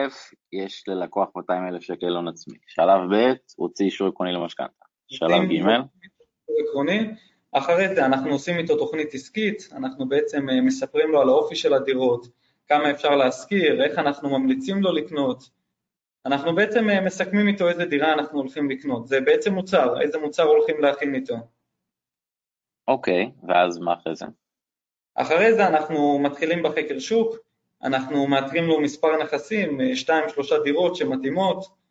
יש 0.53 0.83
ללקוח 0.87 1.29
200 1.35 1.67
אלף 1.67 1.81
שקל 1.81 2.15
הון 2.15 2.27
עצמי. 2.27 2.57
שלב 2.67 2.99
ב', 3.11 3.33
הוציא 3.55 3.85
אישור 3.85 4.07
עקרוני 4.07 4.31
למשכנתה. 4.31 4.85
שלב 5.07 5.43
ג', 5.43 5.63
עקרוני. 6.69 7.09
אחרי 7.51 7.95
זה 7.95 8.05
אנחנו 8.05 8.31
עושים 8.31 8.57
איתו 8.57 8.77
תוכנית 8.77 9.13
עסקית, 9.13 9.69
אנחנו 9.71 10.09
בעצם 10.09 10.49
אה, 10.49 10.61
מספרים 10.61 11.11
לו 11.11 11.21
על 11.21 11.29
האופי 11.29 11.55
של 11.55 11.73
הדירות, 11.73 12.27
כמה 12.67 12.91
אפשר 12.91 13.15
להשכיר, 13.15 13.83
איך 13.83 13.99
אנחנו 13.99 14.39
ממליצים 14.39 14.81
לו 14.81 14.91
לקנות. 14.91 15.49
אנחנו 16.25 16.55
בעצם 16.55 16.89
אה, 16.89 17.01
מסכמים 17.01 17.47
איתו 17.47 17.69
איזה 17.69 17.85
דירה 17.85 18.13
אנחנו 18.13 18.39
הולכים 18.39 18.69
לקנות, 18.69 19.07
זה 19.07 19.21
בעצם 19.21 19.53
מוצר, 19.53 20.01
איזה 20.01 20.17
מוצר 20.17 20.43
הולכים 20.43 20.81
להכין 20.81 21.15
איתו. 21.15 21.35
אוקיי, 22.87 23.31
ואז 23.47 23.79
מה 23.79 23.93
אחרי 23.93 24.15
זה? 24.15 24.25
אחרי 25.15 25.53
זה 25.53 25.67
אנחנו 25.67 26.19
מתחילים 26.19 26.63
בחקר 26.63 26.99
שוק, 26.99 27.35
אנחנו 27.83 28.27
מאתרים 28.27 28.63
לו 28.63 28.81
מספר 28.81 29.23
נכסים, 29.23 29.81
אה, 29.81 29.95
שתיים 29.95 30.29
שלושה 30.29 30.59
דירות 30.59 30.95
שמתאימות 30.95 31.85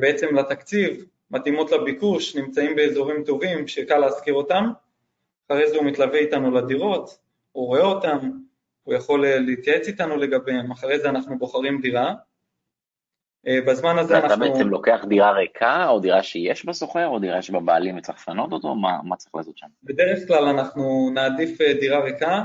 בעצם 0.00 0.36
לתקציב, 0.36 1.04
מתאימות 1.30 1.72
לביקוש, 1.72 2.36
נמצאים 2.36 2.76
באזורים 2.76 3.24
טובים 3.24 3.68
שקל 3.68 3.98
להשכיר 3.98 4.34
אותם, 4.34 4.70
אחרי 5.48 5.70
זה 5.70 5.76
הוא 5.76 5.84
מתלווה 5.84 6.18
איתנו 6.18 6.50
לדירות, 6.50 7.18
הוא 7.52 7.66
רואה 7.66 7.82
אותם, 7.82 8.18
הוא 8.82 8.94
יכול 8.94 9.24
אה, 9.24 9.38
להתייעץ 9.38 9.86
איתנו 9.86 10.16
לגביהם, 10.16 10.70
אחרי 10.70 10.98
זה 10.98 11.08
אנחנו 11.08 11.38
בוחרים 11.38 11.80
דירה. 11.80 12.14
אה, 13.46 13.58
בזמן 13.66 13.98
הזה 13.98 14.18
אתה 14.18 14.26
אנחנו... 14.26 14.44
אתה 14.44 14.52
בעצם 14.52 14.68
לוקח 14.68 15.04
דירה 15.08 15.32
ריקה, 15.32 15.88
או 15.88 16.00
דירה 16.00 16.22
שיש 16.22 16.64
בסוחר, 16.64 17.06
או 17.06 17.18
דירה 17.18 17.42
שבבעלים 17.42 17.98
וצריך 17.98 18.18
לפנות 18.18 18.52
אותו? 18.52 18.74
מה, 18.74 18.98
מה 19.04 19.16
צריך 19.16 19.34
לעשות 19.34 19.58
שם? 19.58 19.66
בדרך 19.82 20.18
כלל 20.28 20.44
אנחנו 20.44 21.10
נעדיף 21.14 21.60
אה, 21.60 21.72
דירה 21.72 22.04
ריקה, 22.04 22.44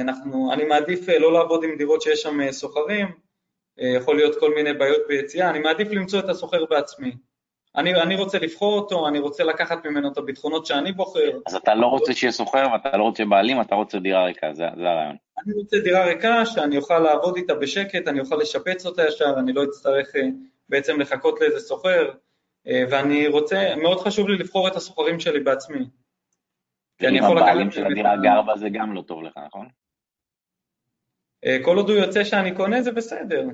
אנחנו, 0.00 0.52
אני 0.52 0.64
מעדיף 0.64 1.08
לא 1.08 1.32
לעבוד 1.32 1.64
עם 1.64 1.70
דירות 1.78 2.02
שיש 2.02 2.22
שם 2.22 2.50
סוחרים, 2.50 3.06
יכול 3.78 4.16
להיות 4.16 4.40
כל 4.40 4.54
מיני 4.54 4.72
בעיות 4.72 5.00
ביציאה, 5.08 5.50
אני 5.50 5.58
מעדיף 5.58 5.88
למצוא 5.90 6.18
את 6.18 6.28
הסוחר 6.28 6.64
בעצמי. 6.70 7.12
אני, 7.76 8.02
אני 8.02 8.16
רוצה 8.16 8.38
לבחור 8.38 8.78
אותו, 8.78 9.08
אני 9.08 9.18
רוצה 9.18 9.44
לקחת 9.44 9.86
ממנו 9.86 10.12
את 10.12 10.18
הביטחונות 10.18 10.66
שאני 10.66 10.92
בוחר. 10.92 11.30
אז 11.46 11.54
אתה 11.54 11.74
לא 11.74 11.86
רוצה 11.86 12.12
שיהיה 12.12 12.32
סוחר 12.32 12.66
ואתה 12.72 12.96
לא 12.96 13.02
רוצה 13.02 13.24
בעלים, 13.24 13.60
אתה 13.60 13.74
רוצה 13.74 13.98
דירה 13.98 14.24
ריקה, 14.24 14.54
זה, 14.54 14.64
זה 14.76 14.90
הרעיון. 14.90 15.16
אני 15.46 15.54
רוצה 15.54 15.78
דירה 15.78 16.04
ריקה 16.04 16.46
שאני 16.46 16.76
אוכל 16.76 16.98
לעבוד 16.98 17.36
איתה 17.36 17.54
בשקט, 17.54 18.08
אני 18.08 18.20
אוכל 18.20 18.36
לשפץ 18.36 18.86
אותה 18.86 19.02
ישר, 19.08 19.34
אני 19.38 19.52
לא 19.52 19.64
אצטרך 19.64 20.16
אה, 20.16 20.22
בעצם 20.68 21.00
לחכות 21.00 21.40
לאיזה 21.40 21.60
סוחר, 21.60 22.10
אה, 22.66 22.84
ואני 22.90 23.28
רוצה, 23.28 23.74
מאוד 23.82 24.00
חשוב 24.00 24.28
לי 24.28 24.38
לבחור 24.38 24.68
את 24.68 24.76
הסוחרים 24.76 25.20
שלי 25.20 25.40
בעצמי. 25.40 25.86
אם 27.02 27.24
הבעלים 27.24 27.70
של 27.70 27.86
הדירה 27.86 28.16
גר 28.16 28.42
בה 28.42 28.56
זה 28.56 28.68
גם 28.72 28.94
לא 28.94 29.02
טוב 29.02 29.22
לך, 29.22 29.38
נכון? 29.46 29.68
אה, 31.44 31.58
כל 31.64 31.76
עוד 31.76 31.90
הוא 31.90 31.98
יוצא 31.98 32.24
שאני 32.24 32.54
קונה 32.54 32.82
זה 32.82 32.92
בסדר. 32.92 33.46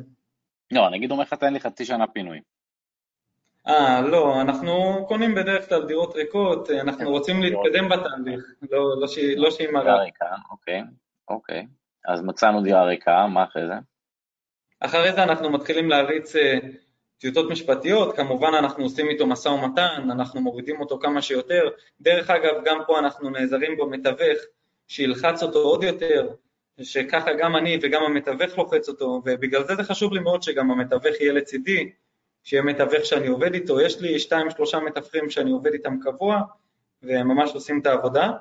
לא, 0.70 0.90
נגיד 0.90 1.10
אומר 1.10 1.22
לך 1.22 1.34
תן 1.34 1.52
לי 1.52 1.60
חצי 1.60 1.84
שנה 1.84 2.06
פינוי. 2.06 2.40
אה, 3.68 4.00
לא, 4.00 4.40
אנחנו 4.40 5.04
קונים 5.08 5.34
בדרך 5.34 5.68
כלל 5.68 5.86
דירות 5.86 6.14
ריקות, 6.16 6.70
אנחנו 6.70 6.98
כן, 6.98 7.06
רוצים 7.06 7.42
להתקדם 7.42 7.88
בתהליך, 7.88 8.44
לא, 8.70 9.00
לא, 9.00 9.06
ש... 9.06 9.18
לא 9.36 9.50
שהיא 9.50 9.68
מראה. 9.68 9.84
דירה 9.84 10.02
ריקה, 10.02 10.26
אוקיי, 10.50 10.82
אוקיי. 11.28 11.66
אז 12.06 12.22
מצאנו 12.22 12.62
דירה 12.62 12.84
ריקה, 12.84 13.26
מה 13.26 13.44
אחרי 13.44 13.66
זה? 13.66 13.74
אחרי 14.80 15.12
זה 15.12 15.22
אנחנו 15.22 15.50
מתחילים 15.50 15.88
להריץ 15.88 16.36
אה, 16.36 16.58
טיוטות 17.18 17.50
משפטיות, 17.50 18.16
כמובן 18.16 18.54
אנחנו 18.58 18.84
עושים 18.84 19.08
איתו 19.08 19.26
משא 19.26 19.48
ומתן, 19.48 20.08
אנחנו 20.10 20.40
מורידים 20.40 20.80
אותו 20.80 20.98
כמה 20.98 21.22
שיותר. 21.22 21.68
דרך 22.00 22.30
אגב, 22.30 22.54
גם 22.64 22.78
פה 22.86 22.98
אנחנו 22.98 23.30
נעזרים 23.30 23.76
במתווך, 23.76 24.38
שילחץ 24.88 25.42
אותו 25.42 25.58
עוד 25.58 25.82
יותר, 25.82 26.28
שככה 26.82 27.32
גם 27.38 27.56
אני 27.56 27.78
וגם 27.82 28.02
המתווך 28.02 28.58
לוחץ 28.58 28.88
אותו, 28.88 29.22
ובגלל 29.24 29.64
זה 29.64 29.74
זה 29.74 29.84
חשוב 29.84 30.12
לי 30.12 30.20
מאוד 30.20 30.42
שגם 30.42 30.70
המתווך 30.70 31.20
יהיה 31.20 31.32
לצידי, 31.32 31.92
שיהיה 32.44 32.62
מתווך 32.62 33.04
שאני 33.04 33.26
עובד 33.26 33.54
איתו, 33.54 33.80
יש 33.80 34.00
לי 34.00 34.18
שתיים 34.18 34.50
שלושה 34.50 34.78
מתווכים 34.78 35.30
שאני 35.30 35.50
עובד 35.50 35.72
איתם 35.72 35.98
קבוע 36.00 36.40
והם 37.02 37.28
ממש 37.28 37.54
עושים 37.54 37.80
את 37.80 37.86
העבודה. 37.86 38.32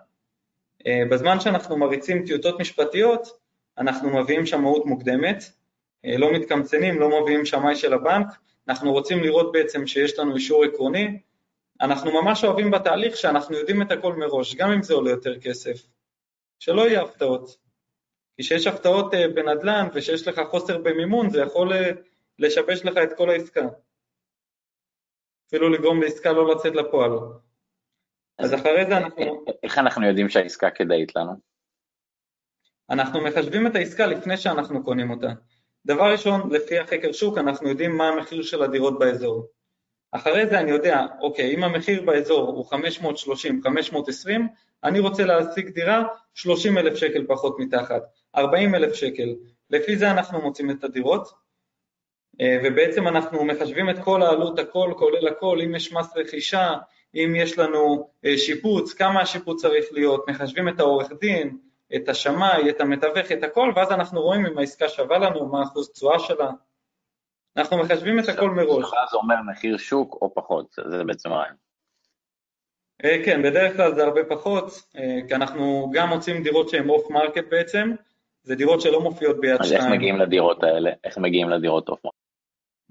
אה, 0.88 1.03
בזמן 1.12 1.39
שאנחנו 1.39 1.77
מריצים 1.77 2.25
טיוטות 2.25 2.60
משפטיות, 2.60 3.27
אנחנו 3.77 4.10
מביאים 4.10 4.45
שמאות 4.45 4.86
מוקדמת, 4.86 5.43
אה, 6.05 6.17
לא 6.17 6.33
מתקמצנים, 6.33 6.99
לא 6.99 7.21
מביאים 7.21 7.45
שמאי 7.45 7.75
של 7.75 7.93
הבנק, 7.93 8.27
אנחנו 8.67 8.91
רוצים 8.91 9.23
לראות 9.23 9.51
בעצם 9.51 9.88
שיש 9.88 10.19
לנו 10.19 10.36
אישור 10.36 10.63
עקרוני, 10.63 11.19
אנחנו 11.81 12.21
ממש 12.21 12.43
אוהבים 12.43 12.71
בתהליך 12.71 13.17
שאנחנו 13.17 13.57
יודעים 13.57 13.81
את 13.81 13.91
הכל 13.91 14.13
מראש, 14.13 14.55
גם 14.55 14.71
אם 14.71 14.83
זה 14.83 14.93
עולה 14.93 15.12
יותר 15.12 15.39
כסף, 15.39 15.88
שלא 16.60 16.88
יהיה 16.88 17.01
הפתעות. 17.01 17.57
כי 18.38 18.43
כשיש 18.43 18.67
הפתעות 18.67 19.13
אה, 19.13 19.27
בנדל"ן 19.27 19.88
ושיש 19.93 20.27
לך 20.27 20.41
חוסר 20.49 20.77
במימון, 20.77 21.29
זה 21.29 21.41
יכול 21.41 21.71
לשבש 22.39 22.86
לך 22.86 22.97
את 22.97 23.17
כל 23.17 23.29
העסקה. 23.29 23.67
אפילו 25.47 25.69
לגרום 25.69 26.01
לעסקה 26.01 26.31
לא 26.31 26.55
לצאת 26.55 26.75
לפועל. 26.75 27.12
אז 28.39 28.53
אחרי 28.53 28.86
זה 28.86 28.97
אנחנו... 28.97 29.45
איך 29.63 29.77
אנחנו 29.77 30.07
יודעים 30.07 30.29
שהעסקה 30.29 30.69
כדאית 30.69 31.15
לנו? 31.15 31.33
אנחנו 32.89 33.21
מחשבים 33.21 33.67
את 33.67 33.75
העסקה 33.75 34.05
לפני 34.05 34.38
שאנחנו 34.38 34.83
קונים 34.83 35.12
אותה. 35.12 35.27
דבר 35.86 36.12
ראשון, 36.12 36.53
לפי 36.53 36.79
החקר 36.79 37.12
שוק 37.12 37.38
אנחנו 37.38 37.69
יודעים 37.69 37.97
מה 37.97 38.07
המחיר 38.07 38.43
של 38.43 38.63
הדירות 38.63 38.99
באזור. 38.99 39.47
אחרי 40.12 40.47
זה 40.47 40.60
אני 40.60 40.71
יודע, 40.71 41.05
אוקיי, 41.21 41.55
אם 41.55 41.63
המחיר 41.63 42.01
באזור 42.01 42.49
הוא 42.49 42.65
530, 42.65 43.62
520, 43.63 44.47
אני 44.83 44.99
רוצה 44.99 45.25
להשיג 45.25 45.69
דירה 45.69 46.03
30 46.33 46.77
אלף 46.77 46.95
שקל 46.95 47.25
פחות 47.27 47.55
מתחת, 47.60 48.03
40 48.36 48.75
אלף 48.75 48.93
שקל. 48.93 49.36
לפי 49.69 49.97
זה 49.97 50.12
אנחנו 50.12 50.41
מוצאים 50.41 50.71
את 50.71 50.83
הדירות, 50.83 51.27
אה, 51.27 51.31
ובעצם 52.63 53.08
אנחנו 53.08 53.45
מחשבים 53.45 53.89
את 53.89 54.00
כל 54.04 54.21
העלות, 54.21 54.60
הכל 54.60 54.93
כולל 54.97 55.28
הכל, 55.28 55.60
אם 55.62 55.76
יש 55.76 55.93
מס 55.93 56.17
רכישה, 56.17 56.73
אם 57.15 57.34
יש 57.36 57.60
לנו 57.60 58.10
אה, 58.26 58.38
שיפוץ, 58.38 58.93
כמה 58.93 59.21
השיפוץ 59.21 59.62
צריך 59.62 59.86
להיות, 59.91 60.30
מחשבים 60.30 60.69
את 60.69 60.80
העורך 60.80 61.12
דין, 61.21 61.58
את 61.95 62.10
השמאי, 62.10 62.69
את 62.69 62.82
המתווך, 62.82 63.32
את 63.32 63.43
הכל, 63.43 63.71
ואז 63.76 63.91
אנחנו 63.91 64.21
רואים 64.21 64.45
אם 64.45 64.58
העסקה 64.58 64.89
שווה 64.89 65.17
לנו, 65.17 65.45
מה 65.45 65.63
אחוז 65.63 65.91
תשואה 65.91 66.19
שלה. 66.19 66.52
אנחנו 67.58 67.78
מחשבים 67.78 68.19
את 68.19 68.30
הכל 68.30 68.50
מראש. 68.50 68.86
זה 69.12 69.17
אומר 69.17 69.36
מחיר 69.52 69.78
שוק 69.78 70.17
או 70.21 70.34
פחות, 70.34 70.76
זה 70.89 71.04
בעצם 71.04 71.32
הרעיון. 71.32 71.56
אה, 73.06 73.26
כן, 73.26 73.43
בדרך 73.43 73.76
כלל 73.76 73.95
זה 73.95 74.04
הרבה 74.04 74.21
פחות, 74.30 74.82
כי 75.28 75.36
אנחנו 75.36 75.89
גם 75.93 76.10
מוצאים 76.10 76.43
דירות 76.43 76.69
שהן 76.69 76.89
off 76.89 77.12
market 77.12 77.45
בעצם, 77.50 77.91
זה 78.43 78.56
דירות 78.56 78.82
שלא 78.82 79.02
מופיעות 79.02 79.39
ביד 79.39 79.56
שתיים. 79.63 79.82
אז 79.82 79.86
איך 79.86 79.93
מגיעים 79.93 80.17
לדירות 80.17 80.63
האלה? 80.63 80.91
איך 81.04 81.17
מגיעים 81.17 81.50
לדירות 81.50 81.89
off 81.89 82.05
market? 82.05 82.26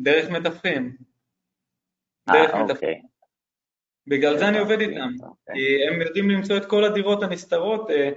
דרך 0.01 0.31
מתווכים. 0.31 0.97
אה, 2.29 2.35
דרך 2.35 2.55
מתווכים. 2.55 2.89
אוקיי. 2.89 3.03
בגלל 4.07 4.39
זה 4.39 4.49
אני 4.49 4.59
עובד 4.59 4.81
איתם, 4.81 5.09
אוקיי. 5.23 5.55
כי 5.55 5.89
הם 5.89 6.01
יודעים 6.01 6.31
למצוא 6.31 6.57
את 6.57 6.67
כל 6.67 6.85
הדירות 6.85 7.23
הנסתרות, 7.23 7.91
אה, 7.91 8.11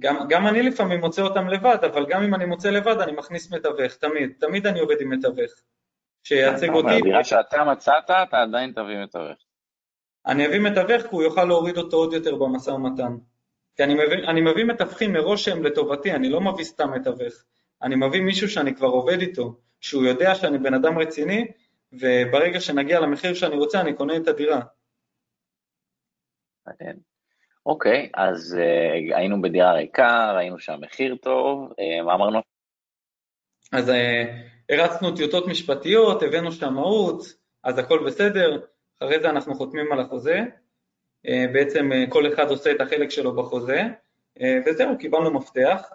גם, 0.00 0.16
גם 0.28 0.46
אני 0.46 0.62
לפעמים 0.62 1.00
מוצא 1.00 1.22
אותם 1.22 1.48
לבד, 1.48 1.78
אבל 1.84 2.06
גם 2.08 2.22
אם 2.22 2.34
אני 2.34 2.44
מוצא 2.44 2.70
לבד 2.70 3.00
אני 3.00 3.12
מכניס 3.12 3.52
מתווך, 3.52 3.94
תמיד, 3.94 4.32
תמיד 4.40 4.66
אני 4.66 4.80
עובד 4.80 5.00
עם 5.00 5.10
מתווך, 5.10 5.50
שייצג 6.22 6.68
אותי. 6.68 7.00
בדירה 7.00 7.24
שאתה 7.24 7.64
מצאת, 7.64 8.04
אתה 8.04 8.42
עדיין 8.42 8.72
תביא 8.72 9.02
מתווך. 9.02 9.38
אני 10.26 10.46
אביא 10.46 10.60
מתווך 10.60 11.02
כי 11.02 11.08
הוא 11.10 11.22
יוכל 11.22 11.44
להוריד 11.44 11.78
אותו 11.78 11.96
עוד 11.96 12.12
יותר 12.12 12.34
במשא 12.34 12.70
ומתן. 12.70 13.16
כי 13.76 13.84
אני 13.84 13.94
מביא, 13.94 14.28
אני 14.28 14.40
מביא 14.40 14.64
מתווכים 14.64 15.12
מראש 15.12 15.44
שהם 15.44 15.64
לטובתי, 15.64 16.12
אני 16.12 16.30
לא 16.30 16.40
מביא 16.40 16.64
סתם 16.64 16.90
מתווך, 16.94 17.34
אני 17.82 17.96
מביא 17.96 18.20
מישהו 18.20 18.48
שאני 18.48 18.74
כבר 18.74 18.88
עובד 18.88 19.20
איתו, 19.20 19.60
שהוא 19.80 20.04
יודע 20.04 20.34
שאני 20.34 20.58
בן 20.58 20.74
אדם 20.74 20.98
רציני, 20.98 21.46
וברגע 21.92 22.60
שנגיע 22.60 23.00
למחיר 23.00 23.34
שאני 23.34 23.56
רוצה, 23.56 23.80
אני 23.80 23.94
קונה 23.94 24.16
את 24.16 24.28
הדירה. 24.28 24.60
אוקיי, 27.66 28.10
אז 28.14 28.56
uh, 28.58 29.16
היינו 29.16 29.42
בדירה 29.42 29.72
ריקה, 29.72 30.32
ראינו 30.36 30.58
שהמחיר 30.58 31.16
טוב, 31.16 31.70
uh, 31.70 32.02
מה 32.04 32.14
אמרנו? 32.14 32.40
אז 33.72 33.88
uh, 33.88 33.92
הרצנו 34.68 35.16
טיוטות 35.16 35.46
משפטיות, 35.46 36.22
הבאנו 36.22 36.52
שמאות, 36.52 37.22
אז 37.64 37.78
הכל 37.78 38.06
בסדר, 38.06 38.60
אחרי 39.00 39.20
זה 39.20 39.30
אנחנו 39.30 39.54
חותמים 39.54 39.92
על 39.92 40.00
החוזה, 40.00 40.40
uh, 41.26 41.30
בעצם 41.52 41.90
uh, 41.92 42.10
כל 42.10 42.32
אחד 42.32 42.50
עושה 42.50 42.70
את 42.72 42.80
החלק 42.80 43.10
שלו 43.10 43.36
בחוזה, 43.36 43.82
uh, 44.38 44.42
וזהו, 44.66 44.98
קיבלנו 44.98 45.30
מפתח, 45.30 45.90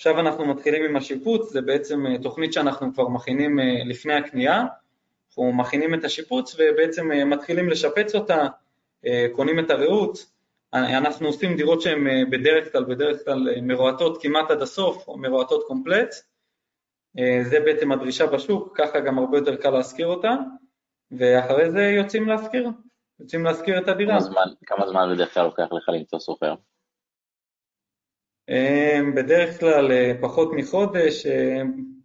עכשיו 0.00 0.20
אנחנו 0.20 0.44
מתחילים 0.44 0.84
עם 0.84 0.96
השיפוץ, 0.96 1.52
זה 1.52 1.60
בעצם 1.60 2.06
אה, 2.06 2.18
תוכנית 2.22 2.52
שאנחנו 2.52 2.94
כבר 2.94 3.08
מכינים 3.08 3.60
אה, 3.60 3.64
לפני 3.84 4.14
הקנייה, 4.14 4.64
אנחנו 5.28 5.52
מכינים 5.52 5.94
את 5.94 6.04
השיפוץ 6.04 6.56
ובעצם 6.58 7.12
אה, 7.12 7.24
מתחילים 7.24 7.68
לשפץ 7.68 8.14
אותה, 8.14 8.46
קונים 9.32 9.58
את 9.58 9.70
הרעות, 9.70 10.26
אנחנו 10.72 11.26
עושים 11.26 11.56
דירות 11.56 11.80
שהן 11.82 12.30
בדרך 12.30 12.72
כלל, 12.72 12.84
בדרך 12.84 13.24
כלל 13.24 13.60
מרועטות 13.62 14.22
כמעט 14.22 14.50
עד 14.50 14.62
הסוף, 14.62 15.08
או 15.08 15.18
מרועטות 15.18 15.64
קומפלט, 15.66 16.14
זה 17.42 17.60
בעצם 17.64 17.92
הדרישה 17.92 18.26
בשוק, 18.26 18.78
ככה 18.78 19.00
גם 19.00 19.18
הרבה 19.18 19.38
יותר 19.38 19.56
קל 19.56 19.70
להשכיר 19.70 20.06
אותה, 20.06 20.34
ואחרי 21.10 21.70
זה 21.70 21.82
יוצאים 21.82 22.28
להשכיר, 22.28 22.68
יוצאים 23.20 23.44
להשכיר 23.44 23.78
את 23.78 23.88
הדירה. 23.88 24.12
כמה 24.12 24.20
זמן, 24.20 24.46
כמה 24.66 24.86
זמן 24.86 25.14
בדרך 25.14 25.34
כלל 25.34 25.44
לוקח 25.44 25.72
לך 25.72 25.88
למצוא 25.88 26.18
סוחר? 26.18 26.54
בדרך 29.14 29.60
כלל 29.60 29.90
פחות 30.20 30.52
מחודש, 30.52 31.26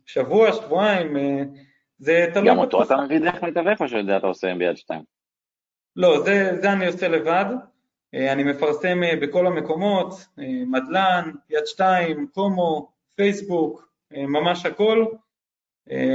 שבוע, 0.05 0.53
שבועיים, 0.53 1.17
זה 1.97 2.27
תלוי. 2.33 2.49
גם 2.49 2.57
אותו 2.57 2.83
אתה 2.83 2.97
מביא 2.97 3.19
דרך 3.19 3.43
מתווך 3.43 3.81
או 3.81 3.87
שאת 3.87 4.05
זה 4.05 4.17
אתה 4.17 4.27
עושה 4.27 4.53
ביד 4.57 4.77
שתיים? 4.77 5.01
לא, 5.95 6.21
זה, 6.23 6.51
זה 6.61 6.71
אני 6.73 6.87
עושה 6.87 7.07
לבד, 7.07 7.45
אני 8.13 8.43
מפרסם 8.43 8.99
בכל 9.21 9.47
המקומות, 9.47 10.13
מדלן, 10.67 11.31
יד 11.49 11.65
שתיים, 11.65 12.27
קומו, 12.33 12.91
פייסבוק, 13.15 13.89
ממש 14.11 14.65
הכל, 14.65 15.05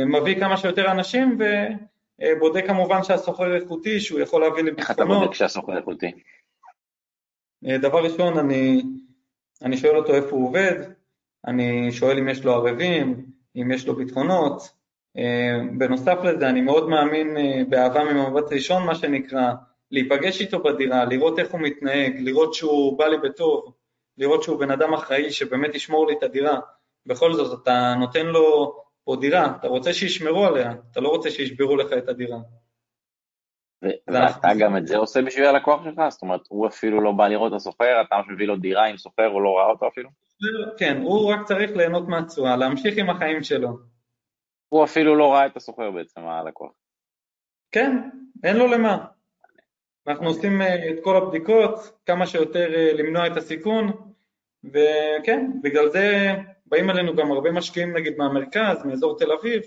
מביא 0.07 0.40
כמה 0.40 0.57
שיותר 0.57 0.90
אנשים 0.90 1.38
ובודק 1.38 2.66
כמובן 2.66 3.03
שהסוחר 3.03 3.57
איכותי, 3.57 4.01
שהוא 4.01 4.21
יכול 4.21 4.40
להביא 4.40 4.62
לי 4.62 4.71
ביטחונות. 4.71 4.81
איך 4.81 4.90
אתה 4.90 5.05
בודק 5.05 5.35
שהסוחר 5.35 5.77
איכותי? 5.77 6.12
דבר 7.62 8.05
ראשון, 8.05 8.38
אני, 8.38 8.83
אני 9.62 9.77
שואל 9.77 9.96
אותו 9.96 10.14
איפה 10.14 10.37
הוא 10.37 10.49
עובד, 10.49 10.75
אני 11.46 11.92
שואל 11.92 12.18
אם 12.18 12.29
יש 12.29 12.44
לו 12.44 12.53
ערבים, 12.53 13.27
אם 13.57 13.70
יש 13.73 13.87
לו 13.87 13.96
ביטחונות, 13.96 14.62
בנוסף 15.79 16.18
לזה 16.25 16.49
אני 16.49 16.61
מאוד 16.61 16.88
מאמין 16.88 17.37
באהבה 17.68 18.05
ממבט 18.05 18.53
ראשון 18.53 18.87
מה 18.87 18.94
שנקרא, 18.94 19.53
להיפגש 19.90 20.40
איתו 20.40 20.62
בדירה, 20.62 21.05
לראות 21.05 21.38
איך 21.38 21.51
הוא 21.51 21.61
מתנהג, 21.61 22.12
לראות 22.18 22.55
שהוא 22.55 22.99
בא 22.99 23.07
לי 23.07 23.18
בטוב, 23.18 23.73
לראות 24.18 24.42
שהוא 24.42 24.59
בן 24.59 24.70
אדם 24.70 24.94
אחראי 24.94 25.31
שבאמת 25.31 25.75
ישמור 25.75 26.07
לי 26.07 26.14
את 26.18 26.23
הדירה, 26.23 26.61
בכל 27.07 27.33
זאת 27.33 27.62
אתה 27.62 27.94
נותן 27.99 28.27
לו 28.27 28.75
פה 29.05 29.16
דירה, 29.20 29.57
אתה 29.61 29.68
רוצה 29.68 29.92
שישמרו 29.92 30.46
עליה, 30.46 30.73
אתה 30.90 31.01
לא 31.01 31.09
רוצה 31.09 31.31
שישברו 31.31 31.77
לך 31.77 31.92
את 31.92 32.09
הדירה. 32.09 32.38
ואתה 33.83 34.49
גם 34.59 34.77
את 34.77 34.87
זה 34.87 34.97
עושה 34.97 35.23
בשביל 35.23 35.45
הלקוח 35.45 35.85
שלך? 35.85 36.01
זאת 36.09 36.23
אומרת, 36.23 36.40
הוא 36.49 36.66
אפילו 36.66 37.01
לא 37.01 37.12
בא 37.12 37.29
לראות 37.29 37.53
את 37.53 37.57
הסוחר, 37.57 38.01
אתה 38.01 38.16
מביא 38.29 38.47
לו 38.47 38.57
דירה 38.57 38.87
עם 38.87 38.97
סוחר, 38.97 39.27
הוא 39.27 39.43
לא 39.43 39.59
ראה 39.59 39.66
אותו 39.66 39.88
אפילו? 39.88 40.11
כן, 40.79 41.01
הוא 41.03 41.33
רק 41.33 41.47
צריך 41.47 41.71
ליהנות 41.77 42.09
מהתשואה, 42.09 42.57
להמשיך 42.57 42.99
עם 42.99 43.11
החיים 43.11 43.43
שלו. 43.43 43.79
הוא 44.69 44.85
אפילו 44.85 45.16
לא 45.16 45.33
ראה 45.33 45.47
את 45.47 45.57
הסוחר 45.57 45.90
בעצם, 45.90 46.21
הלקוח. 46.21 46.73
כן, 47.73 48.09
אין 48.45 48.57
לו 48.57 48.66
למה. 48.66 49.05
אנחנו 50.07 50.27
עושים 50.27 50.62
את 50.62 51.05
כל 51.05 51.16
הבדיקות, 51.16 52.01
כמה 52.07 52.27
שיותר 52.27 52.69
למנוע 52.95 53.27
את 53.27 53.37
הסיכון, 53.37 53.93
וכן, 54.64 55.51
בגלל 55.62 55.88
זה 55.88 56.35
באים 56.66 56.90
אלינו 56.90 57.16
גם 57.16 57.33
הרבה 57.33 57.53
משקיעים 57.53 57.97
נגיד 57.97 58.16
מהמרכז, 58.19 58.85
מאזור 58.85 59.19
תל 59.19 59.33
אביב, 59.33 59.62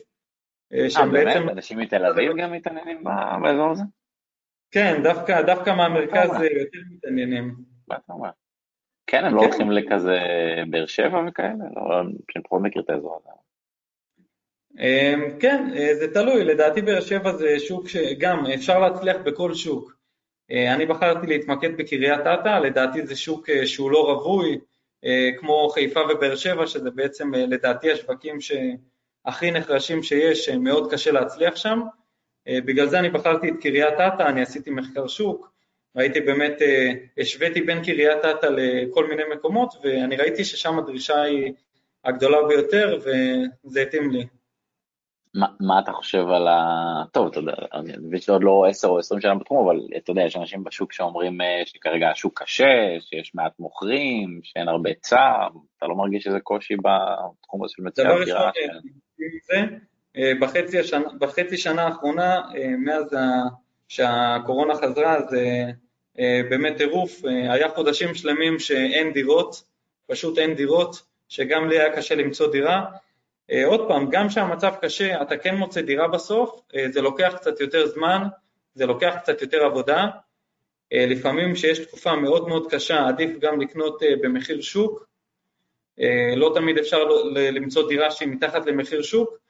שהם 0.90 1.12
בעצם... 1.12 1.28
אה, 1.28 1.34
באמת? 1.40 1.52
אנשים 1.52 1.80
מתל 1.80 2.06
אביב 2.06 2.32
גם 2.38 2.52
מתעניינים 2.52 3.04
באזור 3.42 3.72
הזה? 3.72 3.84
כן, 4.74 5.04
דווקא, 5.04 5.42
דווקא 5.42 5.70
מהמרכז 5.70 6.30
יותר 6.30 6.80
מתעניינים. 6.92 7.56
מה 7.88 7.96
אתה 7.96 8.14
אומר? 8.14 8.30
כן, 9.08 9.26
הם 9.26 9.36
לא 9.36 9.42
הולכים 9.42 9.72
לכזה 9.72 10.20
באר 10.70 10.86
שבע 10.86 11.22
וכאלה? 11.28 11.66
לא, 11.76 12.02
אני 12.02 12.44
פחות 12.44 12.62
מכיר 12.62 12.82
את 12.82 12.90
האזור 12.90 13.22
הזה. 13.22 13.30
כן, 15.40 15.70
זה 16.00 16.14
תלוי, 16.14 16.44
לדעתי 16.44 16.82
באר 16.82 17.02
שבע 17.02 17.32
זה 17.32 17.60
שוק 17.60 17.88
שגם 17.88 18.46
אפשר 18.46 18.80
להצליח 18.80 19.18
בכל 19.24 19.54
שוק. 19.54 19.96
אני 20.52 20.86
בחרתי 20.86 21.28
להתמקד 21.28 21.78
בקריית 21.78 22.22
אתא, 22.22 22.60
לדעתי 22.60 23.06
זה 23.06 23.16
שוק 23.16 23.48
שהוא 23.66 23.92
לא 23.92 24.14
רווי, 24.14 24.60
כמו 25.40 25.70
חיפה 25.70 26.00
ובאר 26.10 26.36
שבע, 26.36 26.68
שזה 26.68 26.92
בעצם 26.92 27.34
לדעתי 27.34 27.92
השווקים 27.92 28.38
שהכי 28.42 29.52
נחרשים 29.52 30.04
שיש, 30.04 30.50
מאוד 30.50 30.92
קשה 30.92 31.12
להצליח 31.12 31.56
שם. 31.56 31.80
בגלל 32.48 32.88
זה 32.88 33.00
אני 33.00 33.10
בחרתי 33.10 33.50
את 33.50 33.54
קריית 33.62 33.94
אתא, 33.94 34.24
אני 34.24 34.42
עשיתי 34.42 34.72
מחקר 34.72 35.08
שוק, 35.08 35.54
ראיתי 35.96 36.22
באמת, 36.22 36.62
השוויתי 37.18 37.62
בין 37.62 37.84
קריית 37.84 38.26
אתא 38.26 38.46
לכל 38.46 39.08
מיני 39.08 39.24
מקומות, 39.36 39.74
ואני 39.84 40.16
ראיתי 40.16 40.46
ששם 40.46 40.80
הדרישה 40.80 41.22
היא 41.22 41.54
הגדולה 42.06 42.38
ביותר, 42.48 43.00
וזה 43.00 43.82
התאים 43.82 44.12
לי. 44.12 44.26
מה, 45.36 45.48
מה 45.60 45.80
אתה 45.80 45.92
חושב 45.92 46.28
על 46.28 46.48
ה... 46.48 47.04
טוב, 47.12 47.28
אתה 47.28 47.40
יודע, 47.40 47.54
אני 47.74 47.94
מבין 47.98 48.20
שאתה 48.20 48.32
עוד 48.32 48.44
לא 48.44 48.66
10 48.70 48.88
או 48.88 49.00
20 49.00 49.22
שנה 49.22 49.36
בתחום, 49.36 49.68
אבל 49.68 49.80
אתה 49.98 50.12
יודע, 50.12 50.22
יש 50.22 50.38
אנשים 50.38 50.64
בשוק 50.64 50.94
שאומרים 50.94 51.38
שכרגע 51.66 52.10
השוק 52.10 52.42
קשה, 52.42 52.98
שיש 53.00 53.36
מעט 53.36 53.52
מוכרים, 53.60 54.40
שאין 54.44 54.68
הרבה 54.68 54.90
היצע, 54.90 55.48
אתה 55.78 55.86
לא 55.86 55.96
מרגיש 55.96 56.28
איזה 56.28 56.40
קושי 56.40 56.76
בתחום 56.76 57.64
הזה 57.64 57.74
של 57.76 57.84
מציאת 57.84 58.08
דירה? 58.26 58.52
בחצי, 60.40 60.80
השנה, 60.80 61.06
בחצי 61.20 61.58
שנה 61.58 61.84
האחרונה, 61.84 62.42
מאז 62.78 63.16
שהקורונה 63.88 64.76
חזרה, 64.76 65.22
זה 65.30 65.72
באמת 66.50 66.78
טירוף, 66.78 67.22
היה 67.26 67.70
חודשים 67.70 68.16
שלמים 68.16 68.60
שאין 68.60 69.14
דירות, 69.14 69.64
פשוט 70.08 70.38
אין 70.38 70.56
דירות, 70.56 71.02
שגם 71.30 71.70
לי 71.70 71.80
היה 71.80 71.96
קשה 71.96 72.16
למצוא 72.16 72.52
דירה, 72.52 72.86
עוד 73.66 73.88
פעם, 73.88 74.10
גם 74.10 74.30
כשהמצב 74.30 74.74
קשה, 74.82 75.22
אתה 75.22 75.38
כן 75.38 75.56
מוצא 75.56 75.82
דירה 75.82 76.08
בסוף, 76.08 76.62
זה 76.92 77.02
לוקח 77.02 77.34
קצת 77.38 77.60
יותר 77.60 77.88
זמן, 77.88 78.28
זה 78.76 78.86
לוקח 78.86 79.16
קצת 79.22 79.42
יותר 79.42 79.66
עבודה, 79.66 80.08
לפעמים 80.92 81.54
כשיש 81.54 81.80
תקופה 81.80 82.16
מאוד 82.16 82.48
מאוד 82.48 82.72
קשה, 82.72 83.08
עדיף 83.08 83.40
גם 83.40 83.62
לקנות 83.62 84.02
במחיר 84.22 84.62
שוק, 84.62 85.08
לא 86.36 86.52
תמיד 86.56 86.78
אפשר 86.78 87.04
למצוא 87.36 87.90
דירה 87.90 88.12
שהיא 88.12 88.30
מתחת 88.30 88.66
למחיר 88.66 89.02
שוק, 89.02 89.43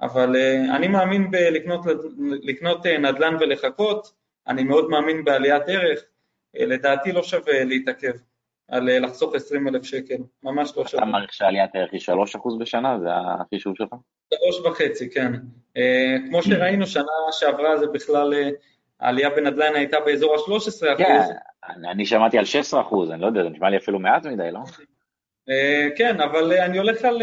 אבל 0.00 0.36
אני 0.76 0.88
מאמין 0.88 1.30
בלקנות 1.30 2.86
נדל"ן 2.86 3.36
ולחכות, 3.40 4.12
אני 4.48 4.64
מאוד 4.64 4.90
מאמין 4.90 5.24
בעליית 5.24 5.62
ערך, 5.66 6.00
לדעתי 6.54 7.12
לא 7.12 7.22
שווה 7.22 7.64
להתעכב. 7.64 8.12
על 8.68 9.04
לחסוך 9.04 9.34
20 9.34 9.68
אלף 9.68 9.82
שקל, 9.82 10.16
ממש 10.42 10.72
לא 10.76 10.86
שווה. 10.86 11.02
אתה 11.02 11.10
מעריך 11.10 11.32
שעליית 11.32 11.74
הערך 11.74 11.92
היא 11.92 12.00
3% 12.00 12.58
בשנה? 12.60 12.98
זה 13.02 13.08
החישוב 13.12 13.74
שלך? 13.76 13.88
3.5, 14.34 14.38
כן. 15.14 15.32
כמו 16.28 16.42
שראינו, 16.42 16.86
שנה 16.86 17.04
שעברה 17.32 17.78
זה 17.78 17.86
בכלל, 17.86 18.34
העלייה 19.00 19.30
בנדל"ן 19.30 19.74
הייתה 19.74 19.96
באזור 20.00 20.34
ה-13%. 20.34 20.98
כן, 20.98 21.20
אני 21.90 22.06
שמעתי 22.06 22.38
על 22.38 22.44
16%, 22.72 23.12
אני 23.12 23.20
לא 23.20 23.26
יודע, 23.26 23.42
זה 23.42 23.48
נשמע 23.48 23.70
לי 23.70 23.76
אפילו 23.76 23.98
מעט 23.98 24.26
מדי, 24.26 24.50
לא? 24.52 24.60
כן, 25.96 26.20
אבל 26.20 26.52
אני 26.52 26.78
הולך 26.78 27.04
על 27.04 27.22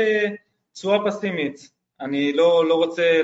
תשואה 0.74 1.06
פסימית. 1.06 1.73
אני 2.00 2.34
לא, 2.34 2.66
לא 2.68 2.76
רוצה 2.76 3.22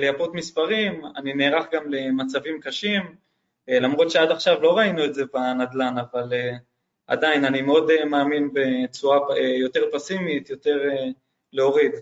לייפות 0.00 0.34
מספרים, 0.34 1.02
אני 1.16 1.34
נערך 1.34 1.66
גם 1.72 1.90
למצבים 1.90 2.60
קשים, 2.60 3.02
למרות 3.68 4.10
שעד 4.10 4.30
עכשיו 4.30 4.62
לא 4.62 4.76
ראינו 4.76 5.04
את 5.04 5.14
זה 5.14 5.24
בנדל"ן, 5.32 5.94
אבל... 5.98 6.32
עדיין 7.10 7.44
אני 7.44 7.62
מאוד 7.62 7.90
מאמין 8.04 8.50
בצורה 8.52 9.38
יותר 9.38 9.80
פסימית, 9.92 10.50
יותר 10.50 10.78
להוריד. 11.52 11.92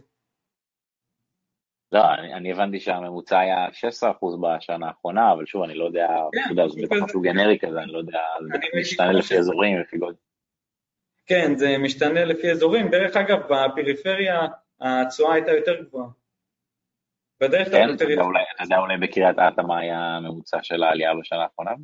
לא, 1.92 2.14
אני, 2.14 2.34
אני 2.34 2.52
הבנתי 2.52 2.80
שהממוצע 2.80 3.38
היה 3.38 3.66
16% 3.68 3.70
בשנה 4.40 4.86
האחרונה, 4.86 5.32
אבל 5.32 5.46
שוב, 5.46 5.62
אני 5.62 5.74
לא 5.74 5.84
יודע, 5.84 6.08
כן, 6.32 6.40
אתה 6.44 6.52
יודע, 6.52 6.68
זה 6.68 6.80
בטח 6.82 7.04
משהו 7.04 7.20
גנרי 7.20 7.58
כזה, 7.58 7.82
אני 7.82 7.92
לא 7.92 7.98
יודע, 7.98 8.20
זה 8.40 8.80
משתנה 8.80 9.12
לפי 9.12 9.38
אזורים, 9.38 9.80
לפי 9.80 9.98
גודל. 9.98 10.16
כן, 11.26 11.56
זה 11.56 11.78
משתנה 11.78 12.24
לפי 12.24 12.50
אזורים. 12.50 12.88
דרך 12.88 13.16
אגב, 13.16 13.38
בפריפריה 13.50 14.46
התשואה 14.80 15.34
הייתה 15.34 15.50
יותר 15.50 15.82
גבוהה. 15.82 16.08
בדרך 17.40 17.68
כלל 17.68 17.88
כן, 17.88 17.94
אתה 17.94 18.04
יודע 18.62 18.78
אולי 18.78 18.96
בקריית 18.96 19.36
אתא 19.38 19.60
מה 19.60 19.78
היה 19.78 19.98
הממוצע 19.98 20.58
של 20.62 20.82
העלייה 20.82 21.14
בשנה 21.20 21.42
האחרונה? 21.42 21.70
10%. 21.70 21.74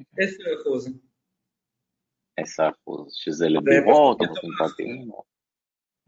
10 2.36 2.68
אחוז, 2.68 3.12
שזה 3.14 3.48
לדירות 3.48 4.20
או 4.20 4.26
באופן 4.26 4.48
פרטיים? 4.58 5.10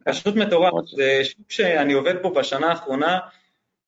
פשוט 0.05 0.37
מטורף, 0.37 0.73
זה 0.97 1.21
שוק 1.25 1.51
שאני 1.51 1.93
עובד 1.93 2.23
בו 2.23 2.35
בשנה 2.35 2.67
האחרונה, 2.67 3.19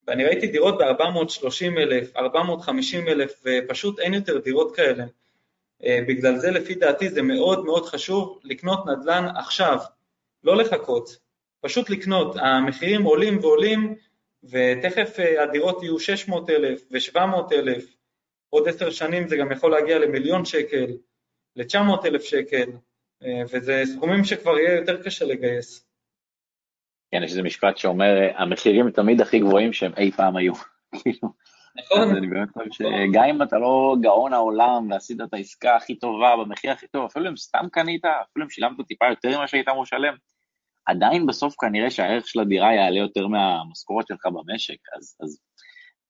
ואני 0.07 0.25
ראיתי 0.25 0.47
דירות 0.47 0.79
ב-430 0.79 1.79
אלף, 1.79 2.17
450 2.17 3.09
אלף, 3.09 3.45
ופשוט 3.45 3.99
אין 3.99 4.15
יותר 4.15 4.39
דירות 4.39 4.77
כאלה. 4.77 5.05
בגלל 5.83 6.37
זה 6.37 6.51
לפי 6.51 6.75
דעתי 6.75 7.09
זה 7.09 7.23
מאוד 7.23 7.65
מאוד 7.65 7.87
חשוב 7.87 8.41
לקנות 8.45 8.87
נדל"ן 8.87 9.25
עכשיו, 9.37 9.79
לא 10.45 10.57
לחכות, 10.57 11.28
פשוט 11.61 11.91
לקנות, 11.91 12.37
המחירים 12.37 13.03
עולים 13.03 13.39
ועולים, 13.39 13.95
ותכף 14.45 15.17
הדירות 15.43 15.83
יהיו 15.83 15.99
600 15.99 16.51
אלף 16.51 16.83
ו-700 16.91 17.53
אלף, 17.53 17.85
עוד 18.51 18.69
עשר 18.69 18.91
שנים 18.91 19.29
זה 19.29 19.37
גם 19.37 19.53
יכול 19.53 19.71
להגיע 19.71 19.99
למיליון 19.99 20.45
שקל, 20.45 20.87
ל-900 21.57 22.07
אלף 22.07 22.23
שקל, 22.23 22.71
וזה 23.53 23.83
סכומים 23.85 24.25
שכבר 24.25 24.59
יהיה 24.59 24.77
יותר 24.77 25.03
קשה 25.03 25.25
לגייס. 25.25 25.89
כן, 27.11 27.23
יש 27.23 27.31
איזה 27.31 27.43
משפט 27.43 27.77
שאומר, 27.77 28.15
המחירים 28.35 28.91
תמיד 28.91 29.21
הכי 29.21 29.39
גבוהים 29.39 29.73
שהם 29.73 29.93
אי 29.97 30.13
פעם 30.13 30.37
היו. 30.37 30.53
כאילו, 31.03 31.29
נכון. 31.77 32.17
אני 32.17 32.27
באמת 32.27 32.49
חושב 32.53 32.71
שגם 32.73 33.25
אם 33.25 33.43
אתה 33.43 33.59
לא 33.59 33.97
גאון 34.01 34.33
העולם 34.33 34.91
ועשית 34.91 35.21
את 35.21 35.35
העסקה 35.35 35.77
הכי 35.77 35.95
טובה 35.95 36.37
במחיר 36.37 36.71
הכי 36.71 36.87
טוב, 36.87 37.05
אפילו 37.05 37.29
אם 37.31 37.37
סתם 37.37 37.65
קנית, 37.73 38.05
אפילו 38.05 38.45
אם 38.45 38.51
שילמת 38.51 38.87
טיפה 38.89 39.05
יותר 39.11 39.39
ממה 39.39 39.49
שהיית 39.49 39.69
אמור 39.69 39.83
לשלם, 39.83 40.15
עדיין 40.89 41.27
בסוף 41.27 41.55
כנראה 41.61 41.91
שהערך 41.91 42.29
של 42.29 42.41
הדירה 42.41 42.75
יעלה 42.75 42.99
יותר 42.99 43.27
מהמשכורת 43.27 44.07
שלך 44.07 44.27
במשק, 44.27 44.79
אז, 44.97 45.17
אז 45.21 45.41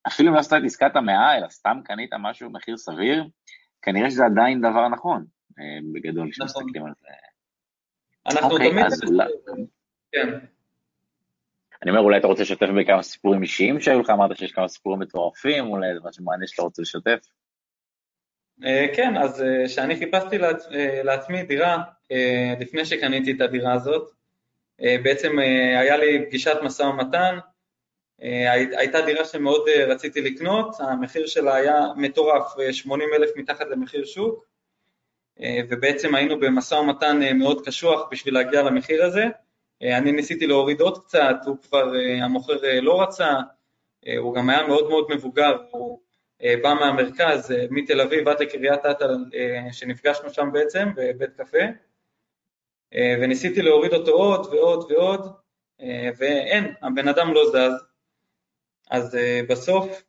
אפילו 0.06 0.28
אם 0.28 0.34
לא 0.34 0.40
עשית 0.40 0.52
את 0.52 0.64
עסקת 0.64 0.96
המאה, 0.96 1.36
אלא 1.38 1.48
סתם 1.48 1.80
קנית 1.84 2.10
משהו 2.18 2.50
במחיר 2.50 2.76
סביר, 2.76 3.24
כנראה 3.82 4.10
שזה 4.10 4.24
עדיין 4.24 4.60
דבר 4.60 4.88
נכון, 4.88 5.24
אה, 5.58 5.78
בגדול, 5.92 6.30
כשמסתכלים 6.32 6.76
נכון. 6.76 6.88
על 6.88 6.94
זה. 7.00 7.08
אנחנו 8.30 8.50
אוקיי, 8.50 8.70
תמיד... 8.70 8.84
כן. 10.12 10.28
אני 11.82 11.90
אומר, 11.90 12.00
אולי 12.00 12.18
אתה 12.18 12.26
רוצה 12.26 12.42
לשתף 12.42 12.66
בכמה 12.80 13.02
סיפורים 13.02 13.42
אישיים 13.42 13.80
שהיו 13.80 14.00
לך, 14.00 14.10
אמרת 14.10 14.36
שיש 14.36 14.52
כמה 14.52 14.68
סיפורים 14.68 15.00
מטורפים, 15.00 15.66
אולי 15.66 15.94
זה 15.94 16.00
משהו 16.08 16.24
מעניין 16.24 16.46
שאתה 16.46 16.62
רוצה 16.62 16.82
לשתף. 16.82 17.18
אה, 18.64 18.86
כן, 18.96 19.16
אז 19.16 19.44
כשאני 19.66 19.96
חיפשתי 19.96 20.38
לעצמי 21.04 21.42
דירה, 21.42 21.82
לפני 22.60 22.84
שקניתי 22.84 23.32
את 23.32 23.40
הדירה 23.40 23.72
הזאת, 23.72 24.10
אה, 24.10 24.17
בעצם 24.78 25.38
אה, 25.38 25.80
היה 25.80 25.96
לי 25.96 26.26
פגישת 26.26 26.56
משא 26.62 26.82
ומתן, 26.82 27.38
אה, 28.22 28.52
הייתה 28.52 29.00
דירה 29.00 29.24
שמאוד 29.24 29.68
רציתי 29.88 30.20
לקנות, 30.20 30.76
המחיר 30.78 31.26
שלה 31.26 31.54
היה 31.54 31.86
מטורף, 31.96 32.54
80 32.72 33.08
אלף 33.14 33.30
מתחת 33.36 33.66
למחיר 33.70 34.04
שוק, 34.04 34.48
ובעצם 35.68 36.14
היינו 36.14 36.40
במשא 36.40 36.74
ומתן 36.74 37.38
מאוד 37.38 37.66
קשוח 37.66 38.08
בשביל 38.10 38.34
להגיע 38.34 38.62
למחיר 38.62 39.04
הזה. 39.04 39.24
אני 39.82 40.12
ניסיתי 40.12 40.46
להוריד 40.46 40.80
עוד 40.80 41.04
קצת, 41.04 41.36
הוא 41.46 41.56
כבר, 41.62 41.92
המוכר 42.22 42.80
לא 42.82 43.02
רצה, 43.02 43.34
הוא 44.18 44.34
גם 44.34 44.50
היה 44.50 44.66
מאוד 44.66 44.88
מאוד 44.88 45.06
מבוגר, 45.10 45.56
הוא 45.70 46.00
בא 46.42 46.74
מהמרכז, 46.74 47.54
מתל 47.70 48.00
אביב 48.00 48.28
עד 48.28 48.42
לקריית 48.42 48.86
אתא, 48.86 49.06
שנפגשנו 49.72 50.30
שם 50.30 50.48
בעצם, 50.52 50.88
בבית 50.96 51.30
קפה. 51.36 51.64
אה, 52.94 53.14
וניסיתי 53.20 53.62
להוריד 53.62 53.92
אותו 53.92 54.10
עוד 54.10 54.46
ועוד 54.46 54.92
ועוד, 54.92 55.32
אה, 55.80 56.10
ואין, 56.18 56.74
הבן 56.82 57.08
אדם 57.08 57.34
לא 57.34 57.46
זז. 57.50 57.84
אז 58.90 59.16
אה, 59.16 59.40
בסוף 59.48 60.02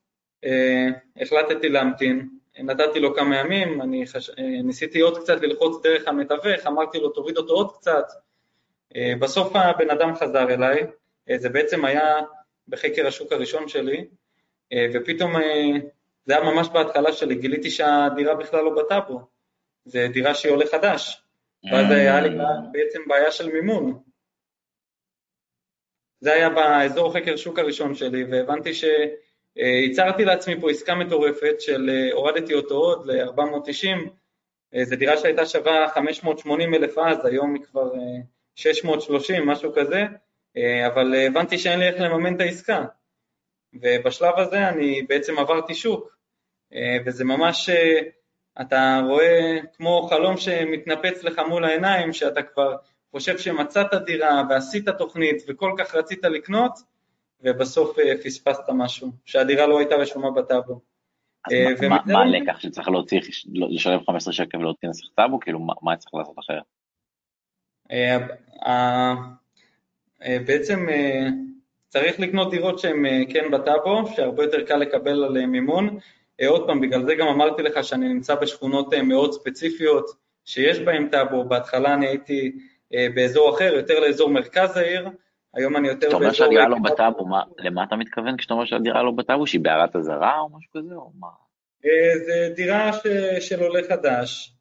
החלטתי 1.21 1.69
להמתין, 1.69 2.29
נתתי 2.59 2.99
לו 2.99 3.15
כמה 3.15 3.37
ימים, 3.37 3.81
אני 3.81 4.07
חש... 4.07 4.29
ניסיתי 4.63 4.99
עוד 4.99 5.17
קצת 5.17 5.41
ללחוץ 5.41 5.83
דרך 5.83 6.07
המתווך, 6.07 6.67
אמרתי 6.67 6.99
לו 6.99 7.09
תוריד 7.09 7.37
אותו 7.37 7.53
עוד 7.53 7.77
קצת, 7.77 8.05
בסוף 9.19 9.55
הבן 9.55 9.89
אדם 9.89 10.15
חזר 10.15 10.53
אליי, 10.53 10.83
זה 11.35 11.49
בעצם 11.49 11.85
היה 11.85 12.19
בחקר 12.67 13.07
השוק 13.07 13.31
הראשון 13.31 13.67
שלי, 13.67 14.05
ופתאום 14.93 15.33
זה 16.25 16.37
היה 16.37 16.51
ממש 16.51 16.67
בהתחלה 16.73 17.13
שלי, 17.13 17.35
גיליתי 17.35 17.71
שהדירה 17.71 18.35
בכלל 18.35 18.63
לא 18.63 18.83
בטאבו, 18.83 19.21
זה 19.85 20.07
דירה 20.13 20.35
שהיא 20.35 20.51
עולה 20.51 20.65
חדש, 20.71 21.23
ואז 21.63 21.91
היה 21.91 22.21
לי 22.21 22.39
אה. 22.39 22.45
בעצם 22.71 22.99
בעיה 23.07 23.31
של 23.31 23.51
מימון. 23.51 23.99
זה 26.19 26.33
היה 26.33 26.49
באזור 26.49 27.13
חקר 27.13 27.35
שוק 27.37 27.59
הראשון 27.59 27.95
שלי, 27.95 28.23
והבנתי 28.23 28.71
שהצהרתי 28.73 30.25
לעצמי 30.25 30.61
פה 30.61 30.71
עסקה 30.71 30.95
מטורפת 30.95 31.61
של 31.61 31.89
אה, 31.89 32.13
הורדתי 32.13 32.53
אותו 32.53 32.75
עוד 32.75 33.05
ל-490, 33.05 34.09
אה, 34.75 34.85
זו 34.85 34.95
דירה 34.95 35.17
שהייתה 35.17 35.45
שווה 35.45 35.89
580 35.95 36.73
אלף 36.73 36.97
אז, 36.97 37.25
היום 37.25 37.53
היא 37.53 37.63
כבר 37.63 37.91
630, 38.55 39.47
משהו 39.47 39.73
כזה, 39.75 40.03
אבל 40.87 41.15
הבנתי 41.27 41.57
שאין 41.57 41.79
לי 41.79 41.87
איך 41.87 42.01
לממן 42.01 42.35
את 42.35 42.41
העסקה. 42.41 42.85
ובשלב 43.73 44.33
הזה 44.37 44.69
אני 44.69 45.01
בעצם 45.01 45.39
עברתי 45.39 45.75
שוק, 45.75 46.17
וזה 47.05 47.25
ממש 47.25 47.69
אתה 48.61 49.01
רואה 49.07 49.57
כמו 49.77 50.07
חלום 50.09 50.37
שמתנפץ 50.37 51.23
לך 51.23 51.41
מול 51.49 51.65
העיניים, 51.65 52.13
שאתה 52.13 52.41
כבר 52.41 52.75
חושב 53.11 53.37
שמצאת 53.37 53.93
דירה 54.05 54.43
ועשית 54.49 54.89
תוכנית 54.89 55.43
וכל 55.47 55.71
כך 55.77 55.95
רצית 55.95 56.23
לקנות, 56.23 56.79
ובסוף 57.41 57.99
אה, 57.99 58.13
פספסת 58.23 58.63
משהו, 58.73 59.11
שהדירה 59.25 59.67
לא 59.67 59.79
הייתה 59.79 59.95
רשומה 59.95 60.31
בטאבו. 60.31 60.81
אז 61.45 61.53
אה, 61.53 61.89
מה 62.05 62.21
הלקח 62.21 62.59
שצריך 62.59 62.87
להוציא, 62.89 63.19
לשלם 63.45 63.99
15 64.07 64.33
שקל 64.33 64.57
ולהוציא 64.57 64.89
נסח 64.89 65.07
טאבו? 65.15 65.39
כאילו, 65.39 65.59
מה 65.59 65.95
צריך 65.95 66.13
לעשות 66.13 66.39
אחרת? 66.39 66.63
אה, 68.65 69.15
בעצם 70.45 70.85
צריך 71.87 72.19
לקנות 72.19 72.51
דירות 72.51 72.79
שהן 72.79 73.05
כן 73.33 73.51
בטאבו, 73.51 74.07
שהרבה 74.15 74.43
יותר 74.43 74.65
קל 74.65 74.77
לקבל 74.77 75.23
עליהן 75.23 75.49
מימון. 75.49 75.99
אה, 76.41 76.47
עוד 76.47 76.67
פעם, 76.67 76.81
בגלל 76.81 77.05
זה 77.05 77.15
גם 77.15 77.27
אמרתי 77.27 77.61
לך 77.63 77.83
שאני 77.83 78.07
נמצא 78.07 78.35
בשכונות 78.35 78.93
אה, 78.93 79.01
מאוד 79.01 79.31
ספציפיות 79.31 80.05
שיש 80.45 80.79
בהן 80.79 81.07
טאבו, 81.07 81.43
בהתחלה 81.43 81.93
אני 81.93 82.07
הייתי 82.07 82.51
אה, 82.93 83.07
באזור 83.15 83.55
אחר, 83.55 83.73
יותר 83.73 83.99
לאזור 83.99 84.29
מרכז 84.29 84.77
העיר, 84.77 85.09
היום 85.53 85.77
אני 85.77 85.87
יותר 85.87 86.07
באזור... 86.07 86.19
כשאתה 86.19 86.25
אומר 86.25 86.33
שהדירה 86.33 86.67
לא 86.67 86.77
בטאבו, 86.83 87.25
למה 87.57 87.83
אתה 87.83 87.95
מתכוון 87.95 88.37
כשאתה 88.37 88.53
אומר 88.53 88.65
שהדירה 88.65 89.03
לא 89.03 89.11
בטאבו? 89.11 89.47
שהיא 89.47 89.61
בהערת 89.61 89.95
אזהרה 89.95 90.39
או 90.39 90.49
משהו 90.57 90.71
כזה, 90.71 90.95
או 90.95 91.11
מה? 91.19 91.27
זה 92.25 92.53
דירה 92.55 92.93
ש... 92.93 93.07
של 93.39 93.63
עולה 93.63 93.79
חדש, 93.89 94.53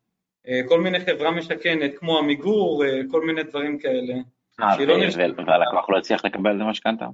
כל 0.69 0.81
מיני 0.81 1.01
חברה 1.01 1.31
משכנת, 1.31 1.99
כמו 1.99 2.19
עמיגור, 2.19 2.85
כל 3.11 3.27
מיני 3.27 3.43
דברים 3.43 3.79
כאלה. 3.79 4.15
אה, 4.61 4.85
לא 4.85 4.95
והלקוח 5.47 5.91
לא 5.91 5.99
הצליח 5.99 6.25
לקבל 6.25 6.57
את 6.57 6.61
המשכנתה? 6.61 7.07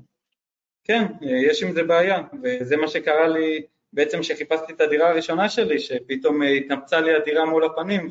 כן, 0.85 1.05
יש 1.21 1.63
עם 1.63 1.73
זה 1.73 1.83
בעיה, 1.83 2.23
וזה 2.43 2.77
מה 2.77 2.89
שקרה 2.89 3.29
לי 3.29 3.63
בעצם 3.95 4.21
כשחיפשתי 4.21 4.73
את 4.73 4.81
הדירה 4.81 5.09
הראשונה 5.09 5.49
שלי, 5.49 5.79
שפתאום 5.79 6.43
אה, 6.43 6.49
התנפצה 6.49 7.01
לי 7.01 7.15
הדירה 7.15 7.45
מול 7.45 7.65
הפנים 7.65 8.11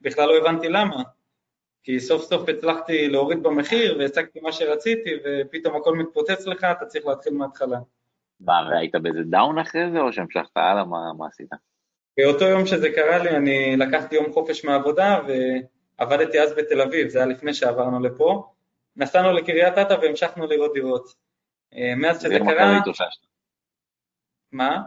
ובכלל 0.00 0.28
לא 0.28 0.36
הבנתי 0.36 0.68
למה. 0.68 1.02
כי 1.82 2.00
סוף 2.00 2.22
סוף 2.22 2.48
הצלחתי 2.48 3.08
להוריד 3.08 3.42
במחיר 3.42 3.96
והצגתי 3.98 4.40
מה 4.40 4.52
שרציתי 4.52 5.10
ופתאום 5.24 5.76
הכל 5.76 5.96
מתפוצץ 5.96 6.46
לך, 6.46 6.64
אתה 6.64 6.86
צריך 6.86 7.06
להתחיל 7.06 7.32
מההתחלה. 7.32 7.78
מה, 8.40 8.68
והיית 8.70 8.94
באיזה 8.94 9.22
דאון 9.22 9.58
אחרי 9.58 9.90
זה 9.92 10.00
או 10.00 10.12
שהמשכת 10.12 10.56
הלאה? 10.56 10.84
מה, 10.84 11.12
מה 11.18 11.26
עשית? 11.26 11.48
באותו 12.16 12.44
יום 12.44 12.66
שזה 12.66 12.90
קרה 12.90 13.18
לי 13.18 13.30
אני 13.30 13.76
לקחתי 13.76 14.14
יום 14.14 14.32
חופש 14.32 14.64
מהעבודה 14.64 15.20
ועבדתי 15.98 16.40
אז 16.40 16.54
בתל 16.56 16.80
אביב, 16.80 17.08
זה 17.08 17.18
היה 17.18 17.26
לפני 17.26 17.54
שעברנו 17.54 18.00
לפה. 18.00 18.52
נסענו 18.96 19.32
לקריית 19.32 19.78
אתא 19.78 19.92
והמשכנו 20.02 20.46
לראות 20.46 20.72
דירות. 20.74 21.08
אה, 21.74 21.94
מאז 21.96 22.22
שזה 22.22 22.38
קרה... 22.38 22.80
מה? 24.52 24.82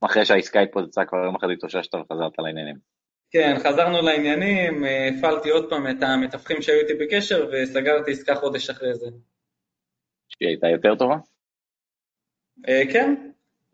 אחרי 0.00 0.24
שהעסקה 0.24 0.60
התפוצצה 0.60 1.04
כבר 1.04 1.18
יום 1.18 1.36
אחד 1.36 1.48
התאוששת 1.50 1.94
וחזרת 1.94 2.32
לעניינים. 2.38 2.76
כן, 3.30 3.56
חזרנו 3.58 4.02
לעניינים, 4.02 4.84
אה, 4.84 5.08
הפעלתי 5.08 5.50
עוד 5.50 5.70
פעם 5.70 5.90
את 5.90 6.02
המתווכים 6.02 6.62
שהיו 6.62 6.80
איתי 6.80 6.94
בקשר 6.94 7.50
וסגרתי 7.52 8.10
עסקה 8.10 8.34
חודש 8.34 8.70
אחרי 8.70 8.94
זה. 8.94 9.06
שהיא 10.28 10.48
הייתה 10.48 10.68
יותר 10.68 10.94
טובה? 10.94 11.16
אה, 12.68 12.82
כן, 12.92 13.14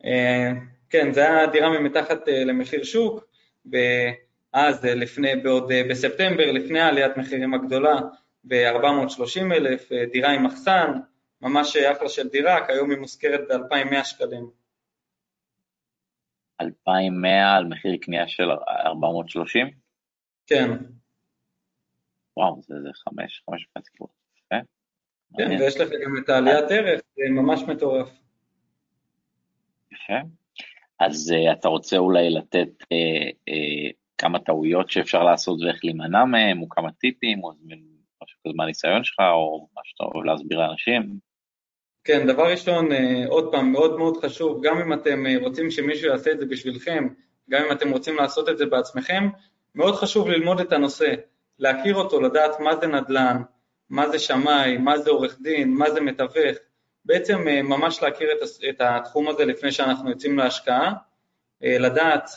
אה, 0.05 0.51
כן, 0.89 1.13
זה 1.13 1.21
היה 1.21 1.47
דירה 1.47 1.79
ממתחת 1.79 2.27
למחיר 2.27 2.83
שוק, 2.83 3.23
ואז 3.71 4.85
לפני, 4.85 5.35
בעוד 5.35 5.71
בספטמבר, 5.89 6.51
לפני 6.51 6.79
עליית 6.79 7.17
מחירים 7.17 7.53
הגדולה, 7.53 7.95
ב-430 8.43 9.53
אלף, 9.53 9.89
דירה 10.11 10.31
עם 10.31 10.43
מחסן, 10.43 10.91
ממש 11.41 11.77
אחלה 11.77 12.09
של 12.09 12.27
דירה, 12.29 12.67
כיום 12.67 12.91
היא 12.91 12.99
מושכרת 12.99 13.41
ב-2,100 13.49 14.03
שקלים. 14.03 14.49
2,100 16.61 17.55
על 17.55 17.65
מחיר 17.65 17.97
קנייה 18.01 18.27
של 18.27 18.51
430? 18.85 19.67
כן. 20.47 20.71
וואו, 22.37 22.61
זה, 22.61 22.75
זה 22.83 22.89
חמש, 22.93 23.43
חמש 23.45 23.67
וחצי 23.67 23.91
קבוצות. 23.91 24.17
כן, 24.49 24.61
כן 25.37 25.49
ויש 25.59 25.77
לך 25.79 25.89
גם 26.05 26.17
את 26.23 26.29
העליית 26.29 26.65
ערך, 26.69 27.01
זה 27.15 27.23
ממש 27.29 27.61
מטורף. 27.61 28.09
יפה. 29.91 30.19
אז 30.99 31.33
uh, 31.33 31.51
אתה 31.59 31.67
רוצה 31.67 31.97
אולי 31.97 32.29
לתת 32.29 32.69
uh, 32.81 33.31
uh, 33.49 33.93
כמה 34.17 34.39
טעויות 34.39 34.91
שאפשר 34.91 35.23
לעשות 35.23 35.61
ואיך 35.61 35.85
להימנע 35.85 36.25
מהם, 36.25 36.61
או 36.61 36.69
כמה 36.69 36.91
טיפים, 36.91 37.43
או 37.43 37.51
משהו 38.23 38.39
כזה 38.45 38.53
מהניסיון 38.55 39.03
שלך, 39.03 39.19
או 39.19 39.67
מה 39.75 39.81
שאתה 39.83 40.03
אוהב 40.03 40.25
להסביר 40.25 40.59
לאנשים? 40.59 41.19
כן, 42.07 42.27
דבר 42.27 42.51
ראשון, 42.51 42.91
אה, 42.91 43.23
עוד 43.27 43.51
פעם, 43.51 43.71
מאוד 43.71 43.97
מאוד 43.97 44.17
חשוב, 44.25 44.65
גם 44.65 44.77
אם 44.81 44.93
אתם 44.93 45.25
אה, 45.25 45.35
רוצים 45.41 45.71
שמישהו 45.71 46.09
יעשה 46.09 46.31
את 46.31 46.39
זה 46.39 46.45
בשבילכם, 46.45 47.07
גם 47.49 47.65
אם 47.65 47.71
אתם 47.71 47.91
רוצים 47.91 48.15
לעשות 48.15 48.49
את 48.49 48.57
זה 48.57 48.65
בעצמכם, 48.65 49.29
מאוד 49.75 49.95
חשוב 49.95 50.27
ללמוד 50.27 50.59
את 50.59 50.71
הנושא, 50.71 51.13
להכיר 51.59 51.95
אותו, 51.95 52.21
לדעת 52.21 52.59
מה 52.59 52.75
זה 52.75 52.87
נדל"ן, 52.87 53.41
מה 53.89 54.09
זה 54.09 54.19
שמאי, 54.19 54.77
מה 54.77 54.97
זה 54.97 55.09
עורך 55.09 55.37
דין, 55.41 55.73
מה 55.73 55.91
זה 55.91 56.01
מתווך, 56.01 56.57
בעצם 57.05 57.47
אה, 57.47 57.61
ממש 57.61 58.03
להכיר 58.03 58.29
את 58.69 58.81
התחום 58.81 59.27
הזה 59.27 59.45
לפני 59.45 59.71
שאנחנו 59.71 60.09
יוצאים 60.09 60.37
להשקעה, 60.37 60.93
לדעת 61.61 62.29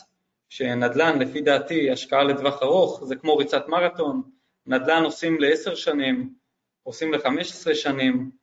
שנדל"ן, 0.48 1.18
לפי 1.18 1.40
דעתי, 1.40 1.90
השקעה 1.90 2.22
לטווח 2.22 2.62
ארוך, 2.62 3.04
זה 3.04 3.16
כמו 3.16 3.36
ריצת 3.36 3.68
מרתון, 3.68 4.22
נדל"ן 4.66 5.04
עושים 5.04 5.40
לעשר 5.40 5.74
שנים, 5.74 6.34
עושים 6.82 7.12
לחמש 7.12 7.50
עשרה 7.50 7.74
שנים, 7.74 8.39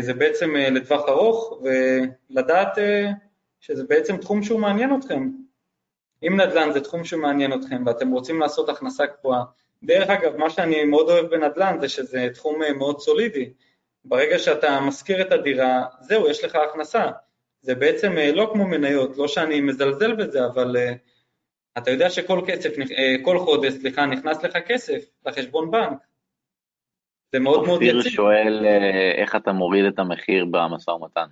זה 0.00 0.14
בעצם 0.14 0.56
לטווח 0.56 1.08
ארוך, 1.08 1.60
ולדעת 1.62 2.78
שזה 3.60 3.84
בעצם 3.84 4.16
תחום 4.16 4.42
שהוא 4.42 4.60
מעניין 4.60 4.96
אתכם. 4.98 5.28
אם 6.26 6.40
נדל"ן 6.40 6.72
זה 6.72 6.80
תחום 6.80 7.04
שמעניין 7.04 7.52
אתכם 7.52 7.82
ואתם 7.86 8.10
רוצים 8.10 8.40
לעשות 8.40 8.68
הכנסה 8.68 9.06
קבועה, 9.06 9.44
דרך 9.82 10.10
אגב, 10.10 10.36
מה 10.36 10.50
שאני 10.50 10.84
מאוד 10.84 11.10
אוהב 11.10 11.26
בנדל"ן 11.26 11.76
זה 11.80 11.88
שזה 11.88 12.28
תחום 12.34 12.60
מאוד 12.78 13.00
סולידי. 13.00 13.52
ברגע 14.04 14.38
שאתה 14.38 14.80
משכיר 14.80 15.22
את 15.22 15.32
הדירה, 15.32 15.84
זהו, 16.00 16.28
יש 16.28 16.44
לך 16.44 16.56
הכנסה. 16.56 17.04
זה 17.60 17.74
בעצם 17.74 18.12
לא 18.34 18.50
כמו 18.52 18.66
מניות, 18.66 19.16
לא 19.16 19.28
שאני 19.28 19.60
מזלזל 19.60 20.14
בזה, 20.14 20.46
אבל 20.46 20.76
אתה 21.78 21.90
יודע 21.90 22.10
שכל 22.10 22.40
כסף, 22.46 22.70
כל 23.24 23.38
חודש, 23.38 23.72
סליחה, 23.72 24.06
נכנס 24.06 24.42
לך 24.42 24.58
כסף 24.66 25.04
לחשבון 25.26 25.70
בנק. 25.70 25.98
זה 27.32 27.38
מאוד 27.38 27.66
מאוד 27.66 27.82
יציב. 27.82 27.96
אופיר 27.96 28.12
שואל 28.12 28.66
איך 29.22 29.36
אתה 29.36 29.52
מוריד 29.52 29.84
את 29.84 29.98
המחיר 29.98 30.44
במשא 30.50 30.90
ומתן. 30.90 31.26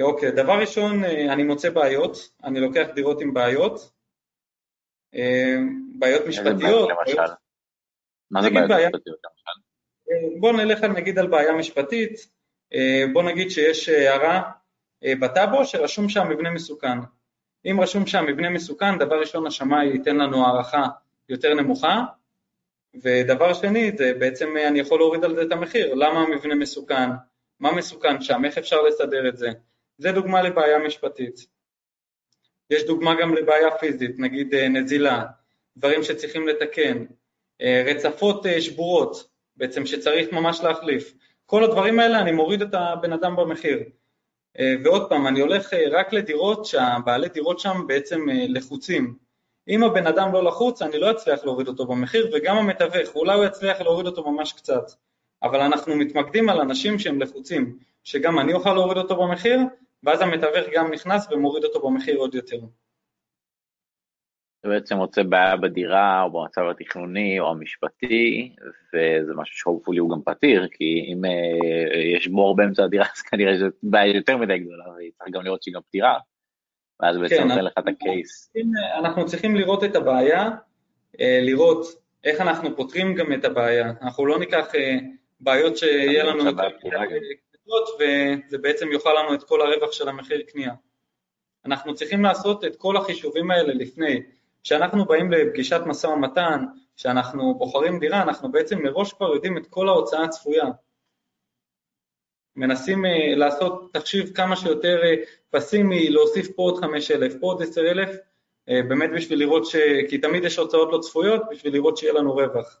אוקיי, 0.00 0.30
דבר 0.30 0.60
ראשון, 0.60 1.04
אני 1.04 1.42
מוצא 1.42 1.70
בעיות, 1.70 2.16
אני 2.44 2.60
לוקח 2.60 2.86
דירות 2.94 3.20
עם 3.20 3.34
בעיות, 3.34 3.92
בעיות 5.98 6.26
משפטיות. 6.28 6.90
למשל? 6.90 7.32
מה 8.30 8.42
זה 8.42 8.50
בעיות 8.50 8.94
משפטיות 8.94 9.18
למשל? 9.24 10.40
בוא 10.40 10.52
נלך 10.52 10.84
נגיד 10.84 11.18
על 11.18 11.26
בעיה 11.26 11.52
משפטית, 11.52 12.12
בוא 13.12 13.22
נגיד 13.22 13.50
שיש 13.50 13.88
הערה 13.88 14.50
בטאבו 15.20 15.64
שרשום 15.64 16.08
שם 16.08 16.28
מבנה 16.30 16.50
מסוכן. 16.50 16.98
אם 17.70 17.80
רשום 17.80 18.06
שם 18.06 18.24
מבנה 18.26 18.50
מסוכן, 18.50 18.98
דבר 18.98 19.20
ראשון 19.20 19.46
השמאי 19.46 19.86
ייתן 19.86 20.16
לנו 20.16 20.46
הערכה 20.46 20.86
יותר 21.28 21.54
נמוכה, 21.54 22.04
ודבר 23.02 23.54
שני, 23.54 23.92
זה 23.98 24.12
בעצם 24.18 24.56
אני 24.68 24.78
יכול 24.80 24.98
להוריד 24.98 25.24
על 25.24 25.34
זה 25.34 25.42
את 25.42 25.52
המחיר, 25.52 25.94
למה 25.94 26.20
המבנה 26.20 26.54
מסוכן, 26.54 27.10
מה 27.60 27.72
מסוכן 27.72 28.20
שם, 28.20 28.44
איך 28.44 28.58
אפשר 28.58 28.82
לסדר 28.82 29.28
את 29.28 29.36
זה. 29.36 29.48
זה 29.98 30.12
דוגמה 30.12 30.42
לבעיה 30.42 30.78
משפטית. 30.78 31.46
יש 32.70 32.84
דוגמה 32.84 33.14
גם 33.20 33.34
לבעיה 33.34 33.76
פיזית, 33.76 34.18
נגיד 34.18 34.54
נזילה, 34.54 35.22
דברים 35.76 36.02
שצריכים 36.02 36.48
לתקן, 36.48 37.04
רצפות 37.86 38.46
שבורות, 38.60 39.30
בעצם 39.56 39.86
שצריך 39.86 40.32
ממש 40.32 40.60
להחליף. 40.60 41.14
כל 41.46 41.64
הדברים 41.64 42.00
האלה 42.00 42.20
אני 42.20 42.32
מוריד 42.32 42.62
את 42.62 42.74
הבן 42.74 43.12
אדם 43.12 43.36
במחיר. 43.36 43.78
ועוד 44.84 45.08
פעם, 45.08 45.26
אני 45.26 45.40
הולך 45.40 45.74
רק 45.90 46.12
לדירות 46.12 46.66
שהבעלי 46.66 47.28
דירות 47.28 47.60
שם 47.60 47.84
בעצם 47.86 48.20
לחוצים. 48.28 49.29
אם 49.68 49.84
הבן 49.84 50.06
אדם 50.06 50.32
לא 50.32 50.44
לחוץ, 50.44 50.82
אני 50.82 50.98
לא 50.98 51.10
אצליח 51.10 51.44
להוריד 51.44 51.68
אותו 51.68 51.86
במחיר, 51.86 52.30
וגם 52.34 52.56
המתווך, 52.56 53.16
אולי 53.16 53.34
הוא 53.34 53.44
יצליח 53.44 53.80
להוריד 53.80 54.06
אותו 54.06 54.30
ממש 54.30 54.52
קצת. 54.52 54.90
אבל 55.42 55.60
אנחנו 55.60 55.96
מתמקדים 55.96 56.48
על 56.48 56.60
אנשים 56.60 56.98
שהם 56.98 57.22
לחוצים, 57.22 57.78
שגם 58.04 58.38
אני 58.38 58.52
אוכל 58.52 58.72
להוריד 58.72 58.98
אותו 58.98 59.16
במחיר, 59.16 59.58
ואז 60.02 60.20
המתווך 60.20 60.66
גם 60.74 60.92
נכנס 60.92 61.32
ומוריד 61.32 61.64
אותו 61.64 61.88
במחיר 61.88 62.16
עוד 62.16 62.34
יותר. 62.34 62.58
אתה 64.60 64.68
בעצם 64.68 64.96
רוצה 64.96 65.22
בעיה 65.22 65.56
בדירה 65.56 66.22
או 66.22 66.30
במצב 66.32 66.62
התכנוני 66.70 67.40
או 67.40 67.50
המשפטי, 67.50 68.54
וזה 68.94 69.34
משהו 69.34 69.56
שהופולי 69.56 69.98
הוא 69.98 70.10
גם 70.10 70.22
פתיר, 70.24 70.68
כי 70.72 71.06
אם 71.12 71.24
uh, 71.24 71.96
יש 72.16 72.28
בור 72.28 72.56
באמצע 72.56 72.84
הדירה, 72.84 73.04
אז 73.16 73.22
כנראה 73.22 73.54
שזו 73.54 73.66
בעיה 73.82 74.16
יותר 74.16 74.36
מדי 74.36 74.58
גדולה, 74.58 74.84
וצריך 74.84 75.30
גם 75.30 75.42
לראות 75.44 75.62
שהיא 75.62 75.74
גם 75.74 75.80
פתירה, 75.88 76.18
ואז 77.02 77.16
בעצם 77.18 77.36
כן, 77.36 77.48
נותן 77.48 77.64
לך 77.64 77.72
את 77.78 77.88
הקייס. 77.88 78.52
אנחנו 78.98 79.26
צריכים 79.26 79.56
לראות 79.56 79.84
את 79.84 79.96
הבעיה, 79.96 80.50
לראות 81.20 81.86
איך 82.24 82.40
אנחנו 82.40 82.76
פותרים 82.76 83.14
גם 83.14 83.32
את 83.32 83.44
הבעיה. 83.44 83.92
אנחנו 84.02 84.26
לא 84.26 84.38
ניקח 84.38 84.66
בעיות 85.40 85.76
שיהיה 85.76 86.24
לנו 86.24 86.44
יותר 86.44 86.68
וזה 88.00 88.58
בעצם 88.58 88.92
יאכל 88.92 89.14
לנו 89.18 89.34
את 89.34 89.42
כל 89.42 89.60
הרווח 89.60 89.92
של 89.92 90.08
המחיר 90.08 90.42
קנייה. 90.52 90.72
אנחנו 91.64 91.94
צריכים 91.94 92.22
לעשות 92.22 92.64
את 92.64 92.76
כל 92.76 92.96
החישובים 92.96 93.50
האלה 93.50 93.74
לפני. 93.74 94.22
כשאנחנו 94.62 95.04
באים 95.04 95.32
לפגישת 95.32 95.80
משא 95.86 96.06
ומתן, 96.06 96.64
כשאנחנו 96.96 97.54
בוחרים 97.54 97.98
דירה, 97.98 98.22
אנחנו 98.22 98.52
בעצם 98.52 98.82
מראש 98.82 99.12
כבר 99.12 99.34
יודעים 99.34 99.56
את 99.56 99.66
כל 99.66 99.88
ההוצאה 99.88 100.24
הצפויה. 100.24 100.64
מנסים 102.56 103.04
uh, 103.04 103.08
לעשות 103.36 103.92
תחשיב 103.92 104.30
כמה 104.34 104.56
שיותר 104.56 105.02
פסימי, 105.50 106.10
להוסיף 106.10 106.48
פה 106.56 106.62
עוד 106.62 106.80
5,000, 106.80 107.40
פה 107.40 107.46
עוד 107.46 107.62
10,000, 107.62 108.08
uh, 108.08 108.72
באמת 108.88 109.10
בשביל 109.16 109.38
לראות 109.38 109.66
ש... 109.66 109.76
כי 110.08 110.18
תמיד 110.18 110.44
יש 110.44 110.58
הוצאות 110.58 110.92
לא 110.92 110.98
צפויות, 110.98 111.42
בשביל 111.50 111.72
לראות 111.72 111.96
שיהיה 111.96 112.12
לנו 112.12 112.32
רווח. 112.32 112.80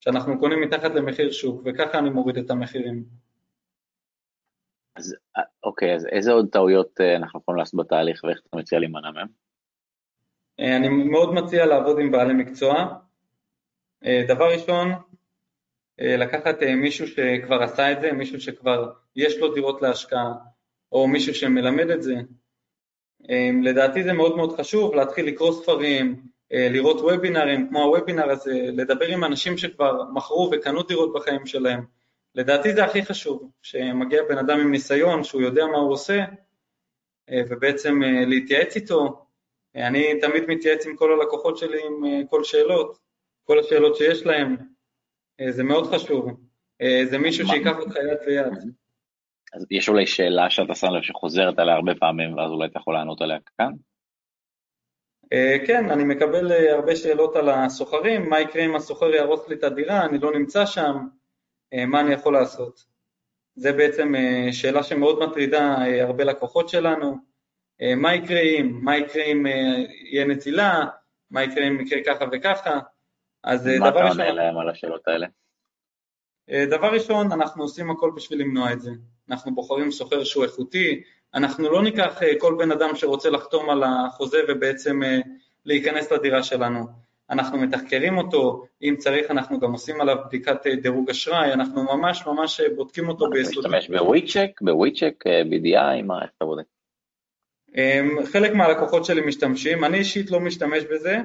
שאנחנו 0.00 0.38
קונים 0.40 0.60
מתחת 0.60 0.94
למחיר 0.94 1.32
שוק, 1.32 1.62
וככה 1.64 1.98
אני 1.98 2.10
מוריד 2.10 2.38
את 2.38 2.50
המחירים. 2.50 3.04
אז 4.96 5.16
אוקיי, 5.64 5.94
אז 5.94 6.06
איזה 6.06 6.32
עוד 6.32 6.48
טעויות 6.52 7.00
אנחנו 7.00 7.40
יכולים 7.40 7.58
לעשות 7.58 7.80
בתהליך 7.80 8.24
ואיך 8.24 8.40
אתה 8.48 8.56
מציע 8.56 8.78
להימנע 8.78 9.10
מהם? 9.10 9.28
אני 10.58 10.88
מאוד 10.88 11.34
מציע 11.34 11.66
לעבוד 11.66 11.98
עם 11.98 12.10
בעלי 12.10 12.34
מקצוע. 12.34 12.98
דבר 14.28 14.52
ראשון, 14.52 14.88
לקחת 15.98 16.62
מישהו 16.62 17.06
שכבר 17.06 17.62
עשה 17.62 17.92
את 17.92 18.00
זה, 18.00 18.12
מישהו 18.12 18.40
שכבר 18.40 18.92
יש 19.16 19.38
לו 19.38 19.54
דירות 19.54 19.82
להשקעה, 19.82 20.34
או 20.92 21.08
מישהו 21.08 21.34
שמלמד 21.34 21.90
את 21.90 22.02
זה. 22.02 22.14
לדעתי 23.62 24.02
זה 24.02 24.12
מאוד 24.12 24.36
מאוד 24.36 24.60
חשוב 24.60 24.94
להתחיל 24.94 25.26
לקרוא 25.26 25.52
ספרים, 25.52 26.22
לראות 26.50 27.00
וובינרים 27.00 27.68
כמו 27.68 27.82
הוובינר 27.82 28.30
הזה, 28.30 28.52
לדבר 28.72 29.06
עם 29.06 29.24
אנשים 29.24 29.58
שכבר 29.58 30.02
מכרו 30.14 30.50
וקנו 30.52 30.82
דירות 30.82 31.12
בחיים 31.12 31.46
שלהם. 31.46 31.84
לדעתי 32.34 32.74
זה 32.74 32.84
הכי 32.84 33.04
חשוב, 33.04 33.50
שמגיע 33.62 34.22
בן 34.28 34.38
אדם 34.38 34.60
עם 34.60 34.70
ניסיון, 34.70 35.24
שהוא 35.24 35.42
יודע 35.42 35.66
מה 35.66 35.78
הוא 35.78 35.92
עושה, 35.92 36.24
ובעצם 37.48 38.02
להתייעץ 38.26 38.76
איתו. 38.76 39.26
אני 39.74 40.20
תמיד 40.20 40.44
מתייעץ 40.48 40.86
עם 40.86 40.96
כל 40.96 41.12
הלקוחות 41.12 41.58
שלי 41.58 41.78
עם 41.86 42.26
כל 42.26 42.44
שאלות, 42.44 42.98
כל 43.44 43.58
השאלות 43.58 43.96
שיש 43.96 44.26
להם, 44.26 44.56
זה 45.50 45.64
מאוד 45.64 45.94
חשוב, 45.94 46.40
זה 47.04 47.18
מישהו 47.18 47.46
שיקח 47.46 47.78
אותך 47.78 47.96
יד 47.96 48.18
ביד. 48.26 48.72
אז 49.54 49.66
יש 49.70 49.88
אולי 49.88 50.06
שאלה 50.06 50.50
שאתה 50.50 50.74
שם 50.74 50.86
לב 50.86 51.02
שחוזרת 51.02 51.58
עליה 51.58 51.74
הרבה 51.74 51.94
פעמים, 51.94 52.36
ואז 52.36 52.50
אולי 52.50 52.68
אתה 52.68 52.78
יכול 52.78 52.94
לענות 52.94 53.20
עליה 53.20 53.38
כאן? 53.58 53.72
כן, 55.66 55.90
אני 55.90 56.04
מקבל 56.04 56.52
הרבה 56.70 56.96
שאלות 56.96 57.36
על 57.36 57.48
הסוחרים, 57.48 58.30
מה 58.30 58.40
יקרה 58.40 58.64
אם 58.64 58.76
הסוחר 58.76 59.06
יהרוס 59.06 59.48
לי 59.48 59.54
את 59.54 59.64
הדירה, 59.64 60.04
אני 60.04 60.18
לא 60.18 60.32
נמצא 60.32 60.66
שם, 60.66 60.96
מה 61.86 62.00
אני 62.00 62.12
יכול 62.12 62.32
לעשות? 62.32 62.84
זה 63.54 63.72
בעצם 63.72 64.12
שאלה 64.52 64.82
שמאוד 64.82 65.18
מטרידה 65.18 65.76
הרבה 66.02 66.24
לקוחות 66.24 66.68
שלנו, 66.68 67.16
מה 67.96 68.14
יקרה 68.14 68.40
אם, 68.40 68.78
מה 68.82 68.96
יקרה 68.96 69.24
אם 69.24 69.46
יהיה 69.46 70.24
נצילה, 70.24 70.84
מה 71.30 71.42
יקרה 71.42 71.68
אם 71.68 71.80
יקרה 71.80 71.98
ככה 72.06 72.24
וככה, 72.32 72.78
אז 73.44 73.70
דבר 73.78 73.86
ראשון... 73.86 74.02
מה 74.02 74.12
אתה 74.12 74.22
עונה 74.22 74.32
להם 74.32 74.58
על 74.58 74.68
השאלות 74.68 75.08
האלה? 75.08 75.26
דבר 76.70 76.92
ראשון, 76.92 77.32
אנחנו 77.32 77.62
עושים 77.62 77.90
הכל 77.90 78.10
בשביל 78.16 78.40
למנוע 78.40 78.72
את 78.72 78.80
זה. 78.80 78.90
אנחנו 79.30 79.54
בוחרים 79.54 79.90
סוחר 79.90 80.24
שהוא 80.24 80.44
איכותי, 80.44 81.02
אנחנו 81.34 81.70
לא 81.70 81.82
ניקח 81.82 82.20
כל 82.38 82.54
בן 82.58 82.72
אדם 82.72 82.96
שרוצה 82.96 83.30
לחתום 83.30 83.70
על 83.70 83.82
החוזה 83.82 84.38
ובעצם 84.48 85.00
להיכנס 85.64 86.12
לדירה 86.12 86.42
שלנו. 86.42 86.84
אנחנו 87.30 87.58
מתחקרים 87.58 88.18
אותו, 88.18 88.64
אם 88.82 88.94
צריך 88.98 89.30
אנחנו 89.30 89.60
גם 89.60 89.72
עושים 89.72 90.00
עליו 90.00 90.16
בדיקת 90.26 90.66
דירוג 90.82 91.10
אשראי, 91.10 91.52
אנחנו 91.52 91.84
ממש 91.84 92.26
ממש 92.26 92.60
בודקים 92.60 93.08
אותו 93.08 93.30
ביסודות. 93.30 93.66
אתה 93.66 93.76
משתמש 93.76 93.98
בוויצ'ק, 93.98 94.50
בוויצ'ק, 94.60 95.24
BDI, 95.26 96.02
מה, 96.02 96.22
איך 96.22 96.30
אתה 96.36 96.44
בודק? 96.44 96.64
חלק 98.32 98.54
מהלקוחות 98.54 99.04
שלי 99.04 99.20
משתמשים, 99.20 99.84
אני 99.84 99.98
אישית 99.98 100.30
לא 100.30 100.40
משתמש 100.40 100.84
בזה, 100.84 101.16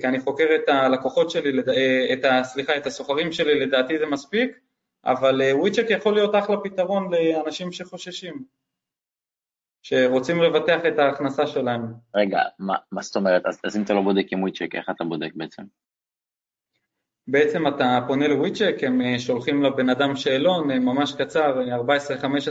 כי 0.00 0.06
אני 0.06 0.20
חוקר 0.20 0.44
את 0.54 0.68
הלקוחות 0.68 1.30
שלי, 1.30 1.60
את 2.12 2.24
ה, 2.24 2.44
סליחה, 2.44 2.76
את 2.76 2.86
הסוחרים 2.86 3.32
שלי, 3.32 3.60
לדעתי 3.60 3.98
זה 3.98 4.06
מספיק, 4.06 4.58
אבל 5.04 5.40
וויצ'ק 5.52 5.86
יכול 5.90 6.14
להיות 6.14 6.34
אחלה 6.34 6.56
פתרון 6.64 7.10
לאנשים 7.12 7.72
שחוששים, 7.72 8.44
שרוצים 9.82 10.42
לבטח 10.42 10.80
את 10.88 10.98
ההכנסה 10.98 11.46
שלהם. 11.46 11.82
רגע, 12.14 12.38
מה, 12.58 12.74
מה 12.92 13.02
זאת 13.02 13.16
אומרת? 13.16 13.46
אז, 13.46 13.60
אז 13.64 13.76
אם 13.76 13.82
אתה 13.82 13.94
לא 13.94 14.02
בודק 14.02 14.26
עם 14.32 14.42
וויצ'ק, 14.42 14.74
איך 14.74 14.90
אתה 14.90 15.04
בודק 15.04 15.30
בעצם? 15.34 15.62
בעצם 17.26 17.68
אתה 17.68 17.98
פונה 18.06 18.28
לוויצ'ק, 18.28 18.74
הם 18.82 19.18
שולחים 19.18 19.62
לבן 19.62 19.88
אדם 19.88 20.16
שאלון 20.16 20.70
ממש 20.70 21.14
קצר, 21.14 21.60
14-15 21.60 21.62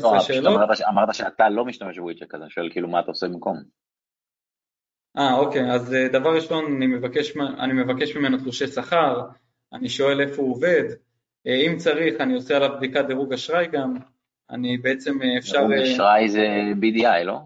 לא, 0.01 0.19
שאלות. 0.19 0.55
אמרת, 0.55 0.81
אמרת 0.89 1.15
שאתה 1.15 1.49
לא 1.49 1.65
משתמש 1.65 1.99
בוויצ'ק, 1.99 2.35
אז 2.35 2.41
אני 2.41 2.49
שואל 2.49 2.69
כאילו 2.71 2.87
מה 2.87 2.99
אתה 2.99 3.07
עושה 3.07 3.27
במקום. 3.27 3.63
אה, 5.17 5.33
אוקיי, 5.33 5.71
אז 5.71 5.95
דבר 6.13 6.35
ראשון, 6.35 6.65
אני 6.75 6.87
מבקש, 6.87 7.37
אני 7.37 7.73
מבקש 7.73 8.15
ממנו 8.15 8.37
תלושי 8.37 8.67
שכר, 8.67 9.21
אני 9.73 9.89
שואל 9.89 10.21
איפה 10.21 10.41
הוא 10.41 10.51
עובד, 10.51 10.83
אם 11.45 11.77
צריך, 11.77 12.21
אני 12.21 12.33
עושה 12.33 12.55
עליו 12.55 12.69
בדיקת 12.77 13.05
דירוג 13.05 13.33
אשראי 13.33 13.67
גם, 13.67 13.93
אני 14.49 14.77
בעצם 14.77 15.19
אפשר... 15.37 15.57
דירוג 15.57 15.73
אשראי 15.73 16.29
זה 16.29 16.47
BDI, 16.81 17.23
לא? 17.23 17.37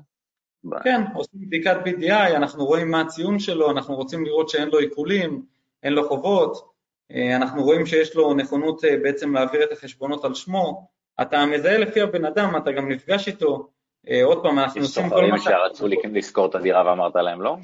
כן, 0.83 1.01
עושים 1.13 1.41
בדיקת 1.41 1.77
BDI, 1.85 2.35
אנחנו 2.35 2.65
רואים 2.65 2.91
מה 2.91 3.01
הציון 3.01 3.39
שלו, 3.39 3.71
אנחנו 3.71 3.95
רוצים 3.95 4.25
לראות 4.25 4.49
שאין 4.49 4.69
לו 4.69 4.79
עיקולים, 4.79 5.45
אין 5.83 5.93
לו 5.93 6.07
חובות, 6.07 6.71
אנחנו 7.35 7.63
רואים 7.63 7.85
שיש 7.85 8.15
לו 8.15 8.33
נכונות 8.33 8.81
בעצם 9.03 9.33
להעביר 9.33 9.63
את 9.63 9.71
החשבונות 9.71 10.25
על 10.25 10.33
שמו, 10.33 10.87
אתה 11.21 11.45
מזהה 11.45 11.77
לפי 11.77 12.01
הבן 12.01 12.25
אדם, 12.25 12.53
אתה 12.57 12.71
גם 12.71 12.91
נפגש 12.91 13.27
איתו, 13.27 13.69
עוד 14.23 14.43
פעם, 14.43 14.59
אנחנו 14.59 14.81
עושים 14.81 15.09
כל 15.09 15.21
מה. 15.21 15.35
יש 15.35 15.41
סוחרים 15.41 15.59
שרצו 15.69 15.87
לשכור 16.13 16.45
את 16.45 16.55
הדירה 16.55 16.85
ואמרת 16.85 17.15
להם 17.15 17.41
לא? 17.41 17.57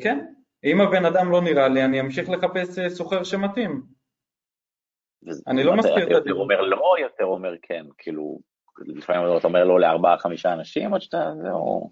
כן, 0.00 0.26
אם 0.64 0.80
הבן 0.80 1.04
אדם 1.04 1.30
לא 1.30 1.40
נראה 1.40 1.68
לי, 1.68 1.84
אני 1.84 2.00
אמשיך 2.00 2.30
לחפש 2.30 2.78
סוחר 2.88 3.24
שמתאים. 3.24 3.99
אני 5.46 5.64
לא 5.64 5.76
מסתיר 5.76 5.96
את 5.96 6.02
הדירה. 6.02 6.18
יותר 6.18 6.34
אומר 6.34 6.60
לא, 6.60 6.94
יותר 7.00 7.24
אומר 7.24 7.54
כן, 7.62 7.84
כאילו, 7.98 8.38
לפעמים 8.86 9.36
אתה 9.36 9.46
אומר 9.46 9.64
לא 9.64 9.80
לארבעה, 9.80 10.18
חמישה 10.18 10.52
אנשים, 10.52 10.92
או 10.92 11.00
שאתה, 11.00 11.32
זהו... 11.42 11.90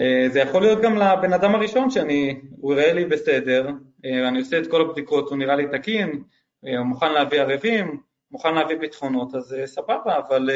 אה, 0.00 0.28
זה 0.28 0.40
יכול 0.40 0.62
להיות 0.62 0.82
גם 0.82 0.96
לבן 0.96 1.32
אדם 1.32 1.54
הראשון 1.54 1.90
שאני, 1.90 2.40
הוא 2.50 2.72
יראה 2.72 2.92
לי 2.92 3.04
בסדר, 3.04 3.68
אה, 4.04 4.28
אני 4.28 4.38
עושה 4.38 4.58
את 4.58 4.70
כל 4.70 4.80
הבדיקות, 4.80 5.28
הוא 5.28 5.38
נראה 5.38 5.56
לי 5.56 5.66
תקין, 5.68 6.22
אה, 6.66 6.78
הוא 6.78 6.86
מוכן 6.86 7.12
להביא 7.12 7.40
ערבים, 7.40 8.00
מוכן 8.30 8.54
להביא 8.54 8.76
ביטחונות, 8.76 9.34
אז 9.34 9.56
סבבה, 9.64 10.18
אבל 10.18 10.50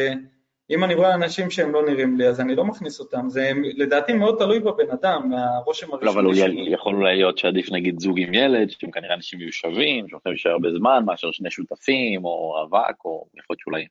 אם 0.70 0.84
אני 0.84 0.94
רואה 0.94 1.14
אנשים 1.14 1.50
שהם 1.50 1.72
לא 1.72 1.86
נראים 1.86 2.16
לי, 2.16 2.28
אז 2.28 2.40
אני 2.40 2.56
לא 2.56 2.64
מכניס 2.64 3.00
אותם, 3.00 3.28
זה 3.28 3.52
לדעתי 3.76 4.12
מאוד 4.12 4.38
תלוי 4.38 4.60
בבן 4.60 4.90
אדם, 4.90 5.30
מהרושם 5.30 5.92
הראשוני 5.92 6.06
לא, 6.06 6.10
אבל 6.10 6.24
הוא 6.24 6.68
יכול 6.68 6.94
אולי 6.94 7.16
להיות 7.16 7.38
שעדיף 7.38 7.72
נגיד 7.72 8.00
זוג 8.00 8.20
עם 8.20 8.34
ילד, 8.34 8.70
שהם 8.70 8.90
כנראה 8.90 9.14
אנשים 9.14 9.38
מיושבים, 9.38 10.08
שהולכים 10.08 10.32
להישאר 10.32 10.50
הרבה 10.50 10.68
זמן, 10.78 11.02
מאשר 11.06 11.30
שני 11.32 11.50
שותפים, 11.50 12.24
או 12.24 12.50
רווק, 12.50 13.04
או 13.04 13.26
יכול 13.34 13.54
להיות 13.54 13.60
שאולי 13.60 13.86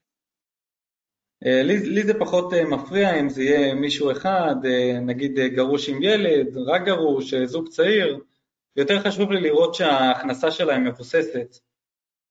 אה, 1.46 1.64
לי, 1.64 1.90
לי 1.90 2.04
זה 2.04 2.20
פחות 2.20 2.54
אה, 2.54 2.66
מפריע 2.66 3.20
אם 3.20 3.30
זה 3.30 3.44
יהיה 3.44 3.74
מישהו 3.74 4.12
אחד, 4.12 4.56
אה, 4.66 5.00
נגיד 5.00 5.40
גרוש 5.40 5.90
עם 5.90 6.04
ילד, 6.04 6.58
רק 6.68 6.86
גרוש, 6.86 7.34
זוג 7.34 7.68
צעיר, 7.68 8.20
יותר 8.76 9.00
חשוב 9.00 9.32
לי 9.32 9.42
לראות 9.42 9.76
שההכנסה 9.76 10.52
שלהם 10.52 10.88
מבוססת, 10.88 11.58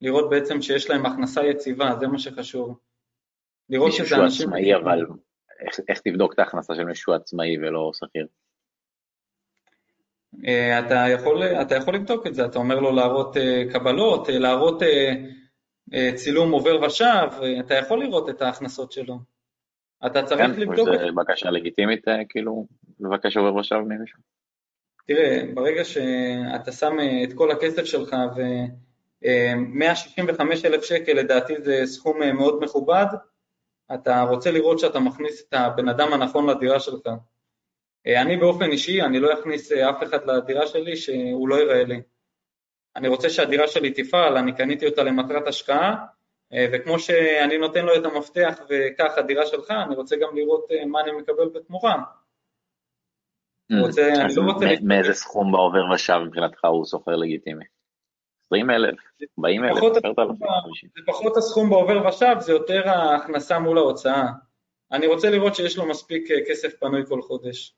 לראות 0.01 0.30
בעצם 0.30 0.62
שיש 0.62 0.90
להם 0.90 1.07
הכנסה 1.07 1.47
יציבה, 1.47 1.97
זה 2.01 2.07
מה 2.07 2.18
שחשוב. 2.18 2.78
לראות 3.70 3.92
שזה 3.92 4.16
אנשים... 4.16 4.48
עצמאי, 4.48 4.74
אבל 4.74 5.06
איך, 5.60 5.80
איך 5.88 6.00
תבדוק 6.00 6.34
את 6.34 6.38
ההכנסה 6.38 6.74
של 6.74 6.84
מישהו 6.84 7.12
עצמאי 7.12 7.58
ולא 7.58 7.90
שכיר? 7.94 8.26
אתה 10.78 11.04
יכול, 11.14 11.42
אתה 11.42 11.74
יכול 11.74 11.94
לבדוק 11.94 12.26
את 12.26 12.34
זה, 12.34 12.44
אתה 12.44 12.58
אומר 12.58 12.80
לו 12.80 12.92
להראות 12.92 13.36
קבלות, 13.72 14.28
להראות 14.28 14.82
אה, 15.94 16.10
צילום 16.14 16.52
עובר 16.52 16.82
ושב, 16.82 17.28
אה, 17.42 17.60
אתה 17.60 17.74
יכול 17.74 18.04
לראות 18.04 18.28
את 18.28 18.42
ההכנסות 18.42 18.92
שלו. 18.92 19.18
אתה 20.06 20.22
צריך 20.22 20.40
כן, 20.40 20.60
לבדוק 20.60 20.88
את 20.94 20.98
זה. 20.98 21.06
בקשה 21.16 21.50
לגיטימית, 21.50 22.08
אה, 22.08 22.24
כאילו, 22.28 22.66
לבקש 23.00 23.36
עובר 23.36 23.54
ושב 23.54 23.76
ממישהו? 23.76 24.20
תראה, 25.06 25.42
ברגע 25.54 25.84
שאתה 25.84 26.72
שם 26.72 26.96
את 27.24 27.32
כל 27.32 27.50
הכסף 27.50 27.84
שלך 27.84 28.16
ו-165 28.36 30.40
אלף 30.64 30.84
שקל 30.84 31.12
לדעתי 31.12 31.54
זה 31.62 31.82
סכום 31.84 32.22
מאוד 32.22 32.64
מכובד, 32.64 33.06
אתה 33.95 34.22
רוצה 34.22 34.51
לראות 34.51 34.78
שאתה 34.78 35.01
מכניס 35.01 35.49
את 35.49 35.55
הבן 35.55 35.89
אדם 35.89 36.12
הנכון 36.12 36.51
לדירה 36.51 36.80
שלך. 36.80 37.07
אני 38.07 38.37
באופן 38.37 38.70
אישי, 38.72 39.03
אני 39.03 39.20
לא 39.20 39.41
אכניס 39.41 39.72
אף 39.72 40.03
אחד 40.03 40.26
לדירה 40.26 40.66
שלי 40.66 40.97
שהוא 40.97 41.49
לא 41.49 41.57
יראה 41.57 41.84
לי. 41.84 42.01
אני 42.97 43.09
רוצה 43.09 43.30
שהדירה 43.30 43.68
שלי 43.68 43.91
תפעל, 43.91 44.37
אני 44.37 44.57
קניתי 44.57 44.87
אותה 44.87 45.03
למטרת 45.03 45.47
השקעה, 45.47 45.97
אה, 46.53 46.66
וכמו 46.72 46.99
שאני 46.99 47.59
נותן 47.59 47.84
לו 47.84 47.97
את 47.97 48.05
המפתח 48.05 48.61
וכך 48.68 49.18
הדירה 49.18 49.47
שלך, 49.47 49.70
אני 49.87 49.95
רוצה 49.95 50.16
גם 50.16 50.37
לראות 50.37 50.64
אה, 50.70 50.87
מה 50.87 51.01
אני 51.01 51.12
מקבל 51.12 51.49
בתמורה. 51.55 51.95
Mm. 53.72 53.76
לא 54.37 54.55
מאיזה 54.82 55.12
סכום 55.12 55.53
בעובר 55.53 55.95
ושב 55.95 56.18
מבחינתך 56.26 56.64
הוא 56.64 56.84
סוחר 56.84 57.16
לגיטימי? 57.16 57.64
20 58.47 58.70
אלף, 58.70 58.94
40 59.38 59.64
אלף, 59.64 59.76
10,000, 59.76 60.36
זה 60.97 61.03
פחות 61.07 61.36
הסכום 61.36 61.70
בעובר 61.70 62.07
ושב, 62.09 62.36
זה 62.40 62.53
יותר 62.53 62.88
ההכנסה 62.88 63.59
מול 63.59 63.78
ההוצאה. 63.78 64.26
אני 64.92 65.07
רוצה 65.07 65.30
לראות 65.30 65.55
שיש 65.55 65.78
לו 65.78 65.88
מספיק 65.88 66.30
אה, 66.30 66.36
כסף 66.49 66.74
פנוי 66.80 67.07
כל 67.07 67.22
חודש. 67.22 67.74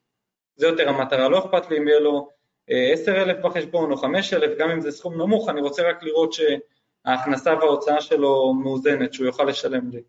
זה 0.56 0.66
יותר 0.66 0.88
המטרה, 0.88 1.28
לא 1.28 1.38
אכפת 1.38 1.70
לי 1.70 1.78
אם 1.78 1.88
יהיה 1.88 2.00
לו 2.00 2.28
10,000 2.68 3.36
בחשבון 3.42 3.92
או 3.92 3.96
5,000, 3.96 4.50
גם 4.58 4.70
אם 4.70 4.80
זה 4.80 4.90
סכום 4.90 5.14
נמוך, 5.14 5.48
אני 5.48 5.60
רוצה 5.60 5.90
רק 5.90 6.02
לראות 6.02 6.30
שההכנסה 6.32 7.54
וההוצאה 7.54 8.00
שלו 8.00 8.54
מאוזנת, 8.54 9.12
שהוא 9.14 9.26
יוכל 9.26 9.44
לשלם 9.44 9.90
לי. 9.90 10.02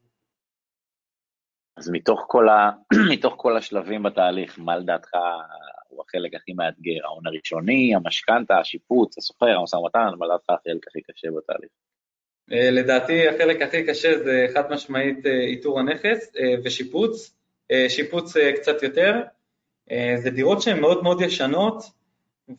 אז 1.78 1.90
מתוך 1.90 2.26
כל, 2.28 2.50
ה... 2.50 2.72
מתוך 3.12 3.34
כל 3.38 3.58
השלבים 3.58 4.04
בתהליך, 4.04 4.60
מה 4.60 4.78
לדעתך 4.78 5.10
הוא 5.90 6.04
החלק 6.08 6.36
הכי 6.36 6.54
מאתגר? 6.54 7.06
ההון 7.06 7.28
הראשוני, 7.28 7.96
המשכנתה, 7.96 8.60
השיפוץ, 8.60 9.18
הסוחר, 9.18 9.58
המשא 9.60 9.76
ומתן, 9.76 10.10
מה 10.18 10.26
לדעתך 10.26 10.50
החלק 10.50 10.88
הכי 10.88 11.02
קשה 11.02 11.28
בתהליך? 11.38 11.70
אה, 12.52 12.72
לדעתי 12.72 13.28
החלק 13.28 13.62
הכי 13.62 13.84
קשה 13.84 14.18
זה 14.24 14.48
חד 14.54 14.72
משמעית 14.72 15.26
אה, 15.26 15.32
איתור 15.32 15.80
הנכס 15.80 16.32
אה, 16.38 16.56
ושיפוץ, 16.64 17.36
שיפוץ 17.88 18.34
קצת 18.56 18.84
יותר, 18.84 19.14
זה 20.16 20.30
דירות 20.30 20.62
שהן 20.62 20.80
מאוד 20.80 21.04
מאוד 21.04 21.22
ישנות, 21.22 21.84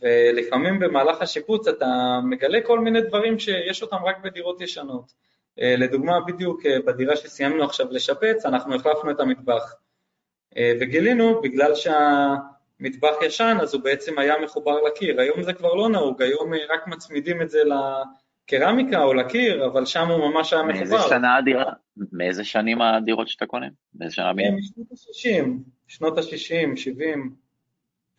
ולפעמים 0.01 0.79
במהלך 0.79 1.23
השיפוץ 1.23 1.69
אתה 1.69 2.21
מגלה 2.25 2.59
כל 2.67 2.79
מיני 2.79 3.01
דברים 3.01 3.39
שיש 3.39 3.83
אותם 3.83 3.97
רק 3.97 4.19
בדירות 4.25 4.61
ישנות. 4.61 5.13
לדוגמה, 5.57 6.21
בדיוק 6.21 6.67
בדירה 6.87 7.17
שסיימנו 7.17 7.65
עכשיו 7.65 7.87
לשפץ, 7.91 8.47
אנחנו 8.47 8.75
החלפנו 8.75 9.11
את 9.11 9.21
המטבח. 9.21 9.75
וגילינו, 10.81 11.41
בגלל 11.43 11.75
שהמטבח 12.81 13.15
ישן, 13.27 13.57
אז 13.63 13.75
הוא 13.75 13.83
בעצם 13.83 14.19
היה 14.19 14.35
מחובר 14.45 14.81
לקיר. 14.83 15.21
היום 15.21 15.43
זה 15.43 15.53
כבר 15.53 15.75
לא 15.75 15.89
נהוג, 15.89 16.23
היום 16.23 16.53
רק 16.69 16.87
מצמידים 16.87 17.43
את 17.43 17.51
זה 17.51 17.59
לקרמיקה 17.65 19.03
או 19.03 19.15
לקיר, 19.15 19.67
אבל 19.67 19.87
שם 19.87 20.09
הוא 20.09 20.31
ממש 20.31 20.53
היה 20.53 20.63
מחובר. 20.63 20.79
מאיזה 20.79 21.09
שנה 21.09 21.37
הדירה? 21.37 21.73
מאיזה 22.13 22.45
שנים 22.45 22.83
הדירות 22.83 23.29
שאתה 23.29 23.47
קונה? 23.47 23.67
מאיזה 23.95 24.15
שנה? 24.15 24.33
משנות 24.33 24.87
ה-60, 24.93 25.47
שנות 25.89 26.19
ה-60, 26.19 26.77
70. 26.77 27.35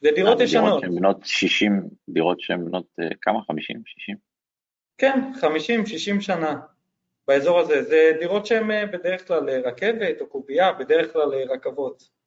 זה 0.02 0.10
דירות 0.16 0.40
ישנות. 0.40 0.66
דירות 0.66 0.82
שהן 0.82 0.96
בנות 0.96 1.18
60, 1.24 1.90
דירות 2.10 2.40
שהן 2.40 2.66
בנות 2.66 2.86
אה, 3.00 3.08
כמה? 3.22 3.40
50? 3.48 3.82
60? 3.86 4.16
כן, 4.98 5.20
50, 5.42 5.86
60 5.86 6.22
שנה 6.22 6.60
באזור 7.28 7.60
הזה. 7.60 7.84
זה 7.84 8.12
דירות 8.20 8.46
שהן 8.46 8.72
אה, 8.72 8.86
בדרך 8.86 9.28
כלל 9.28 9.50
אה, 9.50 9.60
רכבת 9.66 10.22
או 10.22 10.28
קובייה, 10.28 10.74
בדרך 10.74 11.14
כלל 11.14 11.30
רכבות. 11.50 12.21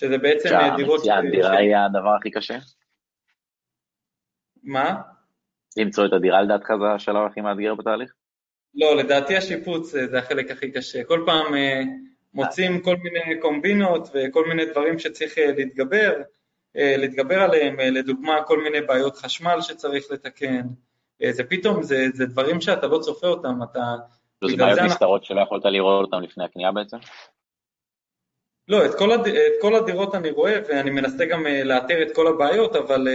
שזה 0.00 0.18
בעצם 0.18 0.48
דירות... 0.76 1.04
שהמציאה 1.04 1.52
היא 1.52 1.76
הדבר 1.76 2.14
הכי 2.18 2.30
קשה? 2.30 2.58
מה? 4.62 5.02
למצוא 5.76 6.06
את 6.06 6.12
הדירה 6.12 6.42
לדעתך 6.42 6.68
זה 6.80 6.94
השלב 6.94 7.26
הכי 7.30 7.40
מאתגר 7.40 7.74
בתהליך? 7.74 8.12
לא, 8.74 8.96
לדעתי 8.96 9.36
השיפוץ 9.36 9.90
זה 9.90 10.18
החלק 10.18 10.50
הכי 10.50 10.70
קשה. 10.72 11.04
כל 11.04 11.22
פעם 11.26 11.54
מוצאים 12.34 12.80
כל 12.80 12.96
מיני 12.96 13.40
קומבינות 13.40 14.08
וכל 14.14 14.48
מיני 14.48 14.64
דברים 14.66 14.98
שצריך 14.98 15.34
להתגבר. 15.56 16.22
אה, 16.76 16.94
להתגבר 16.96 17.40
עליהם, 17.40 17.80
אה, 17.80 17.90
לדוגמה 17.90 18.42
כל 18.46 18.62
מיני 18.62 18.80
בעיות 18.80 19.16
חשמל 19.16 19.60
שצריך 19.60 20.04
לתקן, 20.10 20.66
אה, 21.22 21.32
זה 21.32 21.44
פתאום, 21.44 21.82
זה, 21.82 22.06
זה 22.14 22.26
דברים 22.26 22.60
שאתה 22.60 22.86
לא 22.86 22.98
צופה 22.98 23.26
אותם, 23.26 23.62
אתה... 23.62 23.96
זה 24.44 24.56
בעיות 24.56 24.78
נסתרות 24.78 25.24
שלא 25.24 25.40
יכולת 25.40 25.64
לראות 25.64 26.04
אותם 26.06 26.22
לפני 26.22 26.44
הקנייה 26.44 26.72
בעצם? 26.72 26.96
לא, 28.70 28.86
את 28.86 28.94
כל, 28.94 29.12
הד... 29.12 29.26
את 29.26 29.52
כל 29.60 29.74
הדירות 29.74 30.14
אני 30.14 30.30
רואה 30.30 30.60
ואני 30.68 30.90
מנסה 30.90 31.24
גם 31.24 31.46
לאתר 31.46 32.02
את 32.02 32.14
כל 32.14 32.26
הבעיות, 32.26 32.76
אבל 32.76 33.08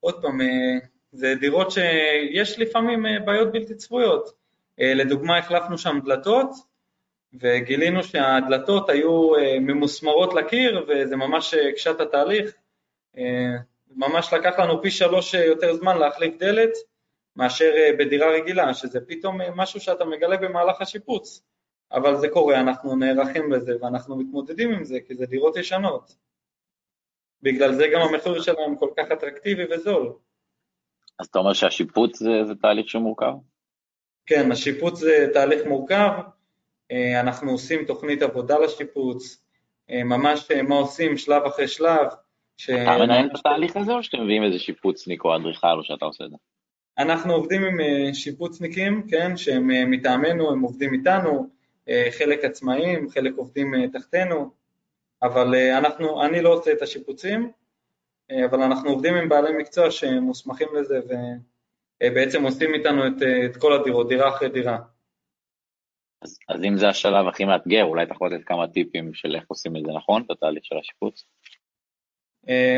עוד 0.00 0.22
פעם, 0.22 0.40
זה 1.12 1.34
דירות 1.40 1.70
שיש 1.70 2.58
לפעמים 2.58 3.06
בעיות 3.24 3.52
בלתי 3.52 3.74
צפויות. 3.74 4.32
לדוגמה, 4.78 5.38
החלפנו 5.38 5.78
שם 5.78 5.98
דלתות, 6.04 6.50
וגילינו 7.40 8.02
שהדלתות 8.02 8.90
היו 8.90 9.30
ממוסמרות 9.60 10.34
לקיר, 10.34 10.86
וזה 10.88 11.16
ממש 11.16 11.54
הקשה 11.54 11.90
את 11.90 12.00
התהליך. 12.00 12.54
אה, 13.18 13.56
ממש 13.96 14.32
לקח 14.32 14.58
לנו 14.58 14.82
פי 14.82 14.90
שלוש 14.90 15.34
אה, 15.34 15.44
יותר 15.44 15.74
זמן 15.74 15.98
להחליף 15.98 16.36
דלת 16.38 16.70
מאשר 17.36 17.72
אה, 17.76 17.90
בדירה 17.98 18.30
רגילה, 18.30 18.74
שזה 18.74 19.00
פתאום 19.00 19.40
משהו 19.54 19.80
שאתה 19.80 20.04
מגלה 20.04 20.36
במהלך 20.36 20.80
השיפוץ, 20.80 21.42
אבל 21.92 22.16
זה 22.16 22.28
קורה, 22.28 22.60
אנחנו 22.60 22.96
נערכים 22.96 23.52
לזה 23.52 23.72
ואנחנו 23.80 24.16
מתמודדים 24.16 24.72
עם 24.72 24.84
זה, 24.84 24.98
כי 25.06 25.14
זה 25.14 25.26
דירות 25.26 25.56
ישנות. 25.56 26.16
בגלל 27.42 27.74
זה 27.74 27.86
גם 27.94 28.00
המחיר 28.00 28.42
שלהם 28.42 28.76
כל 28.76 28.90
כך 28.96 29.12
אטרקטיבי 29.12 29.62
וזול. 29.70 30.12
אז 31.18 31.26
אתה 31.26 31.38
אומר 31.38 31.52
שהשיפוץ 31.52 32.18
זה, 32.18 32.44
זה 32.44 32.54
תהליך 32.54 32.88
שמורכב? 32.88 33.32
כן, 34.26 34.52
השיפוץ 34.52 34.98
זה 34.98 35.26
תהליך 35.32 35.66
מורכב, 35.66 36.10
אנחנו 37.20 37.50
עושים 37.50 37.84
תוכנית 37.84 38.22
עבודה 38.22 38.58
לשיפוץ, 38.58 39.44
ממש 39.90 40.50
מה 40.68 40.74
עושים 40.74 41.16
שלב 41.16 41.42
אחרי 41.42 41.68
שלב, 41.68 42.06
ש... 42.56 42.70
אתה 42.70 42.98
מנהל 42.98 43.26
את 43.26 43.38
התהליך 43.38 43.76
הזה 43.76 43.92
או 43.92 44.02
שאתם 44.02 44.22
מביאים 44.22 44.42
איזה 44.42 44.58
שיפוצניק 44.58 45.24
או 45.24 45.36
אדריכל 45.36 45.78
או 45.78 45.84
שאתה 45.84 46.04
עושה 46.04 46.24
את 46.24 46.30
זה? 46.30 46.36
אנחנו 46.98 47.32
עובדים 47.32 47.64
עם 47.64 47.80
אה, 47.80 48.14
שיפוצניקים, 48.14 49.06
כן, 49.08 49.36
שהם 49.36 49.70
אה, 49.70 49.84
מטעמנו, 49.86 50.52
הם 50.52 50.60
עובדים 50.60 50.92
איתנו, 50.92 51.30
אה, 51.30 51.44
חלק 52.10 52.44
עצמאיים, 52.44 53.08
חלק 53.10 53.32
עובדים 53.36 53.90
תחתנו, 53.92 54.50
אבל 55.22 55.54
אנחנו, 55.54 56.24
אני 56.24 56.42
לא 56.42 56.52
עושה 56.54 56.72
את 56.72 56.82
השיפוצים, 56.82 57.52
אבל 58.44 58.62
אנחנו 58.62 58.90
עובדים 58.90 59.14
עם 59.14 59.28
בעלי 59.28 59.56
מקצוע 59.58 59.90
שמוסמכים 59.90 60.68
לזה 60.74 61.00
בעצם 62.00 62.42
עושים 62.42 62.74
איתנו 62.74 63.06
את, 63.06 63.22
את 63.44 63.56
כל 63.56 63.72
הדירות, 63.72 64.08
דירה 64.08 64.28
אחרי 64.28 64.48
דירה. 64.48 64.78
אז, 66.22 66.38
אז 66.48 66.64
אם 66.64 66.76
זה 66.76 66.88
השלב 66.88 67.26
הכי 67.28 67.44
מאתגר, 67.44 67.84
אולי 67.84 68.02
אתה 68.02 68.12
יכול 68.12 68.34
לתת 68.34 68.44
כמה 68.44 68.68
טיפים 68.68 69.14
של 69.14 69.36
איך 69.36 69.44
עושים 69.48 69.76
את 69.76 69.82
זה 69.86 69.92
נכון, 69.92 70.22
את 70.26 70.30
התהליך 70.30 70.64
של 70.64 70.78
השיפוץ? 70.78 71.24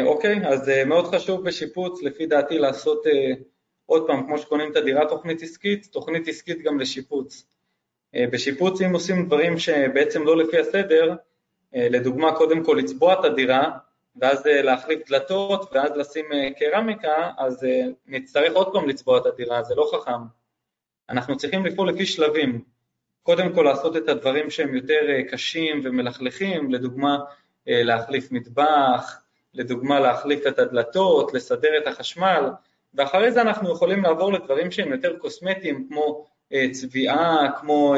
אוקיי, 0.06 0.46
אז 0.48 0.70
מאוד 0.86 1.14
חשוב 1.14 1.44
בשיפוץ, 1.44 2.02
לפי 2.02 2.26
דעתי, 2.26 2.58
לעשות, 2.58 3.02
עוד 3.86 4.06
פעם, 4.06 4.26
כמו 4.26 4.38
שקונים 4.38 4.72
את 4.72 4.76
הדירה 4.76 5.08
תוכנית 5.08 5.42
עסקית, 5.42 5.86
תוכנית 5.92 6.28
עסקית 6.28 6.62
גם 6.62 6.80
לשיפוץ. 6.80 7.55
בשיפוץ, 8.14 8.82
אם 8.82 8.92
עושים 8.92 9.26
דברים 9.26 9.58
שבעצם 9.58 10.24
לא 10.24 10.36
לפי 10.36 10.58
הסדר, 10.58 11.14
לדוגמה, 11.72 12.32
קודם 12.32 12.64
כל 12.64 12.76
לצבוע 12.78 13.20
את 13.20 13.24
הדירה, 13.24 13.70
ואז 14.16 14.46
להחליף 14.46 15.08
דלתות, 15.08 15.70
ואז 15.72 15.96
לשים 15.96 16.24
קרמיקה, 16.58 17.30
אז 17.38 17.66
נצטרך 18.06 18.52
עוד 18.52 18.72
פעם 18.72 18.88
לצבוע 18.88 19.18
את 19.18 19.26
הדירה, 19.26 19.62
זה 19.62 19.74
לא 19.74 19.90
חכם. 19.94 20.22
אנחנו 21.10 21.36
צריכים 21.36 21.66
לפעול 21.66 21.88
לפי 21.88 22.06
שלבים. 22.06 22.60
קודם 23.22 23.54
כל 23.54 23.62
לעשות 23.62 23.96
את 23.96 24.08
הדברים 24.08 24.50
שהם 24.50 24.74
יותר 24.74 25.00
קשים 25.30 25.80
ומלכלכים, 25.84 26.72
לדוגמה 26.72 27.18
להחליף 27.66 28.32
מטבח, 28.32 29.20
לדוגמה 29.54 30.00
להחליף 30.00 30.46
את 30.46 30.58
הדלתות, 30.58 31.34
לסדר 31.34 31.78
את 31.78 31.86
החשמל, 31.86 32.50
ואחרי 32.94 33.32
זה 33.32 33.42
אנחנו 33.42 33.72
יכולים 33.72 34.02
לעבור 34.02 34.32
לדברים 34.32 34.70
שהם 34.70 34.92
יותר 34.92 35.18
קוסמטיים, 35.18 35.88
כמו 35.88 36.26
צביעה, 36.72 37.52
כמו 37.60 37.94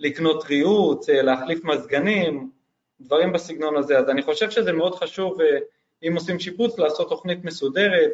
לקנות 0.00 0.44
ריהוט, 0.44 1.08
להחליף 1.08 1.64
מזגנים, 1.64 2.50
דברים 3.00 3.32
בסגנון 3.32 3.76
הזה. 3.76 3.98
אז 3.98 4.10
אני 4.10 4.22
חושב 4.22 4.50
שזה 4.50 4.72
מאוד 4.72 4.94
חשוב, 4.94 5.38
אם 6.02 6.12
עושים 6.14 6.38
שיפוץ, 6.38 6.78
לעשות 6.78 7.08
תוכנית 7.08 7.44
מסודרת, 7.44 8.12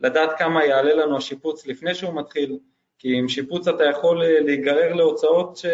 לדעת 0.00 0.38
כמה 0.38 0.64
יעלה 0.64 0.94
לנו 0.94 1.16
השיפוץ 1.16 1.66
לפני 1.66 1.94
שהוא 1.94 2.14
מתחיל, 2.14 2.58
כי 2.98 3.18
עם 3.18 3.28
שיפוץ 3.28 3.68
אתה 3.68 3.84
יכול 3.84 4.24
להיגרר 4.24 4.94
להוצאות, 4.94 5.56
ש... 5.56 5.66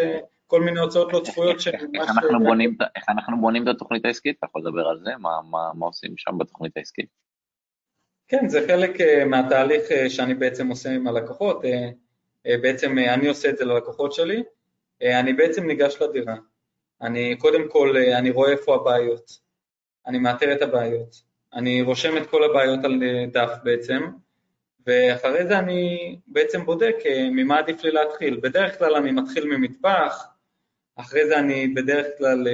כל 0.47 0.61
מיני 0.61 0.79
הוצאות 0.79 1.13
לא 1.13 1.19
צפויות 1.19 1.59
ש... 1.59 1.67
איך, 1.67 1.83
איך, 2.01 2.09
אנחנו 2.09 2.39
בונים, 2.39 2.77
איך 2.95 3.03
אנחנו 3.09 3.41
בונים 3.41 3.63
את 3.63 3.67
התוכנית 3.67 4.05
העסקית? 4.05 4.37
אתה 4.37 4.45
יכול 4.45 4.61
לדבר 4.61 4.87
על 4.87 4.99
זה? 4.99 5.11
מה, 5.19 5.29
מה, 5.49 5.71
מה 5.73 5.85
עושים 5.85 6.13
שם 6.17 6.37
בתוכנית 6.37 6.77
העסקית? 6.77 7.05
כן, 8.27 8.47
זה 8.47 8.65
חלק 8.67 8.97
מהתהליך 9.25 9.83
שאני 10.09 10.33
בעצם 10.33 10.67
עושה 10.67 10.89
עם 10.89 11.07
הלקוחות, 11.07 11.61
בעצם 12.47 12.97
אני 12.97 13.27
עושה 13.27 13.49
את 13.49 13.57
זה 13.57 13.65
ללקוחות 13.65 14.13
שלי, 14.13 14.43
אני 15.01 15.33
בעצם 15.33 15.67
ניגש 15.67 16.01
לדירה, 16.01 16.35
אני 17.01 17.35
קודם 17.39 17.69
כל, 17.69 17.97
אני 17.97 18.29
רואה 18.29 18.51
איפה 18.51 18.75
הבעיות, 18.75 19.31
אני 20.07 20.19
מאתר 20.19 20.53
את 20.53 20.61
הבעיות, 20.61 21.15
אני 21.53 21.81
רושם 21.81 22.17
את 22.17 22.27
כל 22.29 22.43
הבעיות 22.43 22.79
על 22.83 23.03
דף 23.31 23.51
בעצם, 23.63 24.03
ואחרי 24.85 25.47
זה 25.47 25.59
אני 25.59 26.19
בעצם 26.27 26.65
בודק 26.65 26.95
ממה 27.31 27.59
עדיף 27.59 27.83
לי 27.83 27.91
להתחיל. 27.91 28.39
בדרך 28.43 28.77
כלל 28.77 28.95
אני 28.95 29.11
מתחיל 29.11 29.45
ממטבח, 29.45 30.27
אחרי 30.95 31.27
זה 31.27 31.39
אני 31.39 31.67
בדרך 31.67 32.07
כלל 32.17 32.47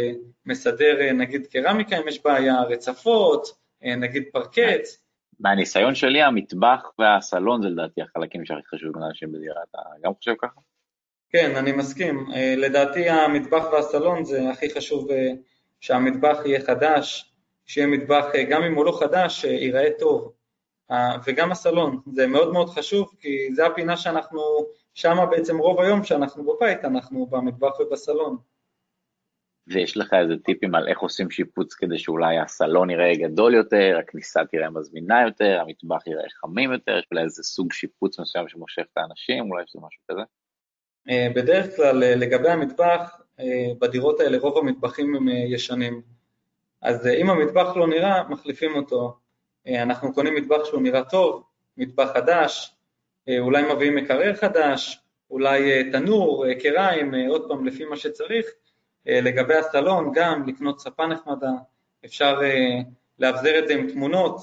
מסדר 0.46 1.14
נגיד 1.14 1.48
קרמיקה 1.48 1.98
אם 1.98 2.08
יש 2.08 2.24
בעיה, 2.24 2.62
רצפות, 2.62 3.48
נגיד 3.82 4.24
פרקט. 4.32 5.03
מהניסיון 5.44 5.96
שלי 5.96 6.22
המטבח 6.22 6.92
והסלון 7.00 7.62
זה 7.62 7.70
לדעתי 7.70 8.02
החלקים 8.02 8.46
שהכי 8.46 8.62
חשובים 8.76 9.02
לאנשים 9.02 9.32
בדירה, 9.32 9.62
אתה 9.70 9.80
גם 10.04 10.14
חושב 10.14 10.34
ככה? 10.42 10.60
כן, 11.30 11.56
אני 11.56 11.72
מסכים. 11.72 12.28
לדעתי 12.58 13.10
המטבח 13.10 13.64
והסלון 13.72 14.24
זה 14.24 14.50
הכי 14.50 14.70
חשוב 14.70 15.08
שהמטבח 15.80 16.38
יהיה 16.46 16.62
חדש, 16.62 17.34
שיהיה 17.66 17.88
מטבח, 17.88 18.26
גם 18.50 18.64
אם 18.64 18.76
הוא 18.76 18.86
לא 18.86 18.98
חדש, 19.00 19.44
ייראה 19.44 19.90
טוב. 20.00 20.34
וגם 21.26 21.52
הסלון, 21.52 22.00
זה 22.14 22.28
מאוד 22.28 22.54
מאוד 22.54 22.70
חשוב, 22.70 23.12
כי 23.20 23.54
זה 23.54 23.66
הפינה 23.66 23.98
שאנחנו, 23.98 24.42
שם 24.94 25.18
בעצם 25.32 25.58
רוב 25.58 25.82
היום 25.82 26.04
שאנחנו 26.04 26.44
בבית, 26.44 26.86
אנחנו 26.86 27.26
במטבח 27.26 27.80
ובסלון. 27.80 28.38
ויש 29.68 29.98
לך 29.98 30.14
איזה 30.14 30.34
טיפים 30.38 30.76
על 30.76 30.88
איך 30.88 31.00
עושים 31.00 31.32
שיפוץ 31.32 31.74
כדי 31.74 31.98
שאולי 31.98 32.38
הסלון 32.38 32.90
יראה 32.90 33.16
גדול 33.16 33.54
יותר, 33.54 33.98
הכניסה 34.00 34.46
תראה 34.52 34.70
מזמינה 34.70 35.22
יותר, 35.26 35.60
המטבח 35.62 36.08
יראה 36.08 36.30
חמים 36.30 36.72
יותר, 36.72 36.98
יש 36.98 37.06
אולי 37.12 37.24
איזה 37.24 37.44
סוג 37.44 37.74
שיפוץ 37.74 38.20
מסוים 38.20 38.48
שמושך 38.48 38.84
את 38.94 38.98
האנשים, 38.98 39.52
אולי 39.52 39.64
יש 39.64 39.76
משהו 39.76 40.02
כזה? 40.12 40.22
בדרך 41.36 41.76
כלל 41.76 41.98
לגבי 41.98 42.50
המטבח, 42.50 43.22
בדירות 43.80 44.20
האלה 44.20 44.38
רוב 44.38 44.58
המטבחים 44.58 45.16
הם 45.16 45.28
ישנים. 45.28 46.02
אז 46.82 47.08
אם 47.08 47.30
המטבח 47.30 47.76
לא 47.76 47.88
נראה, 47.88 48.24
מחליפים 48.30 48.76
אותו. 48.76 49.18
אנחנו 49.68 50.14
קונים 50.14 50.36
מטבח 50.36 50.66
שהוא 50.66 50.82
נראה 50.82 51.04
טוב, 51.04 51.44
מטבח 51.78 52.12
חדש, 52.14 52.76
אולי 53.40 53.74
מביאים 53.74 53.96
מקרר 53.96 54.34
חדש, 54.34 55.00
אולי 55.30 55.92
תנור, 55.92 56.46
קריים, 56.54 57.14
עוד 57.14 57.48
פעם 57.48 57.66
לפי 57.66 57.86
מה 57.86 57.96
שצריך. 57.98 58.46
לגבי 59.06 59.56
הסלון 59.56 60.12
גם 60.16 60.48
לקנות 60.48 60.80
ספה 60.80 61.08
נחמדה, 61.08 61.52
אפשר 62.06 62.40
לאבזר 63.20 63.60
את 63.60 63.68
זה 63.68 63.74
עם 63.74 63.90
תמונות, 63.92 64.38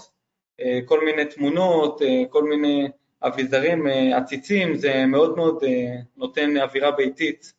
כל 0.84 1.04
מיני 1.04 1.24
תמונות, 1.24 2.00
כל 2.30 2.44
מיני 2.44 2.88
אביזרים 3.22 3.86
עציצים, 4.14 4.74
זה 4.74 5.06
מאוד 5.06 5.36
מאוד 5.36 5.64
נותן 6.16 6.56
אווירה 6.56 6.90
ביתית 6.90 7.52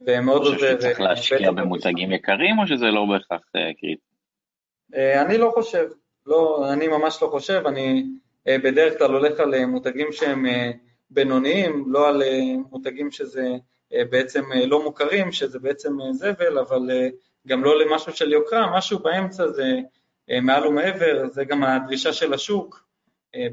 ומאוד 0.00 0.42
עוזר. 0.42 0.54
חושב 0.54 0.76
שצריך 0.78 1.00
להשקיע 1.00 1.50
במותגים 1.50 2.12
יקרים 2.12 2.58
או 2.58 2.66
שזה 2.66 2.86
לא 2.86 3.06
בהכרח 3.12 3.40
קריטי? 3.52 4.08
אני 4.94 5.38
לא 5.38 5.50
חושב, 5.54 5.86
לא, 6.26 6.72
אני 6.72 6.88
ממש 6.88 7.22
לא 7.22 7.28
חושב, 7.28 7.62
אני 7.66 8.04
בדרך 8.48 8.98
כלל 8.98 9.10
הולך 9.10 9.40
על 9.40 9.64
מותגים 9.66 10.12
שהם 10.12 10.46
בינוניים, 11.10 11.84
לא 11.86 12.08
על 12.08 12.22
מותגים 12.70 13.10
שזה 13.10 13.56
בעצם 13.90 14.44
לא 14.66 14.84
מוכרים, 14.84 15.32
שזה 15.32 15.58
בעצם 15.58 15.96
זבל, 16.12 16.58
אבל 16.58 16.90
גם 17.46 17.64
לא 17.64 17.78
למשהו 17.78 18.12
של 18.12 18.32
יוקרה, 18.32 18.76
משהו 18.76 18.98
באמצע 18.98 19.48
זה 19.48 19.74
מעל 20.42 20.66
ומעבר, 20.66 21.26
זה 21.30 21.44
גם 21.44 21.64
הדרישה 21.64 22.12
של 22.12 22.34
השוק, 22.34 22.88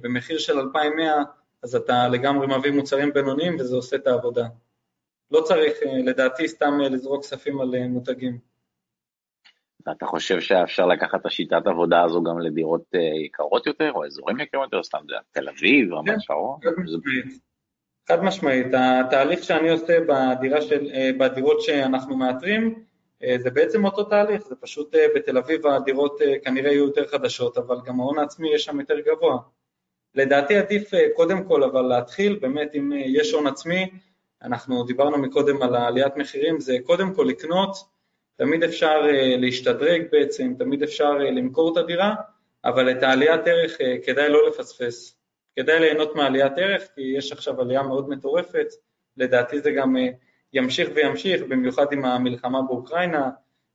במחיר 0.01 0.37
של 0.37 0.59
2,100, 0.59 1.23
אז 1.63 1.75
אתה 1.75 2.07
לגמרי 2.07 2.47
מביא 2.57 2.71
מוצרים 2.71 3.13
בינוניים 3.13 3.55
וזה 3.59 3.75
עושה 3.75 3.95
את 3.95 4.07
העבודה. 4.07 4.45
לא 5.31 5.41
צריך, 5.41 5.73
לדעתי, 6.05 6.47
סתם 6.47 6.79
לזרוק 6.79 7.21
כספים 7.21 7.61
על 7.61 7.87
מותגים. 7.87 8.39
ואתה 9.87 10.05
חושב 10.05 10.39
שאפשר 10.39 10.85
לקחת 10.85 11.21
את 11.21 11.25
השיטת 11.25 11.61
עבודה 11.65 12.03
הזו 12.03 12.23
גם 12.23 12.39
לדירות 12.39 12.83
יקרות 13.25 13.65
יותר, 13.65 13.91
או 13.91 14.05
אזורים 14.05 14.39
יקרים 14.39 14.63
יותר, 14.63 14.83
סתם 14.83 14.99
תל 15.31 15.49
אביב, 15.49 15.93
רמת 15.93 16.09
כן, 16.09 16.19
שרון? 16.19 16.59
משמעית. 16.77 17.39
חד 18.07 18.23
משמעית, 18.23 18.67
התהליך 18.73 19.43
שאני 19.43 19.69
עושה 19.69 19.97
בדירה 20.07 20.61
של, 20.61 20.87
בדירות 21.19 21.61
שאנחנו 21.61 22.17
מאתרים, 22.17 22.83
זה 23.37 23.49
בעצם 23.49 23.85
אותו 23.85 24.03
תהליך, 24.03 24.47
זה 24.47 24.55
פשוט 24.55 24.95
בתל 25.15 25.37
אביב 25.37 25.67
הדירות 25.67 26.19
כנראה 26.43 26.71
יהיו 26.71 26.85
יותר 26.85 27.07
חדשות, 27.07 27.57
אבל 27.57 27.77
גם 27.85 27.99
ההון 27.99 28.19
העצמי 28.19 28.53
יש 28.53 28.63
שם 28.63 28.79
יותר 28.79 28.99
גבוה. 28.99 29.37
לדעתי 30.15 30.57
עדיף 30.57 30.91
קודם 31.15 31.43
כל 31.43 31.63
אבל 31.63 31.81
להתחיל, 31.81 32.39
באמת 32.41 32.75
אם 32.75 32.91
יש 32.95 33.31
הון 33.31 33.47
עצמי, 33.47 33.89
אנחנו 34.41 34.83
דיברנו 34.83 35.17
מקודם 35.17 35.61
על 35.61 35.75
העליית 35.75 36.17
מחירים, 36.17 36.59
זה 36.59 36.77
קודם 36.85 37.13
כל 37.13 37.25
לקנות, 37.29 37.75
תמיד 38.37 38.63
אפשר 38.63 39.01
להשתדרג 39.37 40.01
בעצם, 40.11 40.53
תמיד 40.57 40.83
אפשר 40.83 41.11
למכור 41.13 41.71
את 41.71 41.77
הדירה, 41.77 42.15
אבל 42.65 42.91
את 42.91 43.03
העליית 43.03 43.47
ערך 43.47 43.77
כדאי 44.05 44.29
לא 44.29 44.47
לפספס. 44.47 45.17
כדאי 45.55 45.79
ליהנות 45.79 46.15
מעליית 46.15 46.53
ערך, 46.57 46.87
כי 46.95 47.01
יש 47.17 47.31
עכשיו 47.31 47.61
עלייה 47.61 47.83
מאוד 47.83 48.09
מטורפת, 48.09 48.67
לדעתי 49.17 49.59
זה 49.59 49.71
גם 49.71 49.95
ימשיך 50.53 50.89
וימשיך, 50.95 51.41
במיוחד 51.41 51.85
עם 51.93 52.05
המלחמה 52.05 52.61
באוקראינה, 52.61 53.29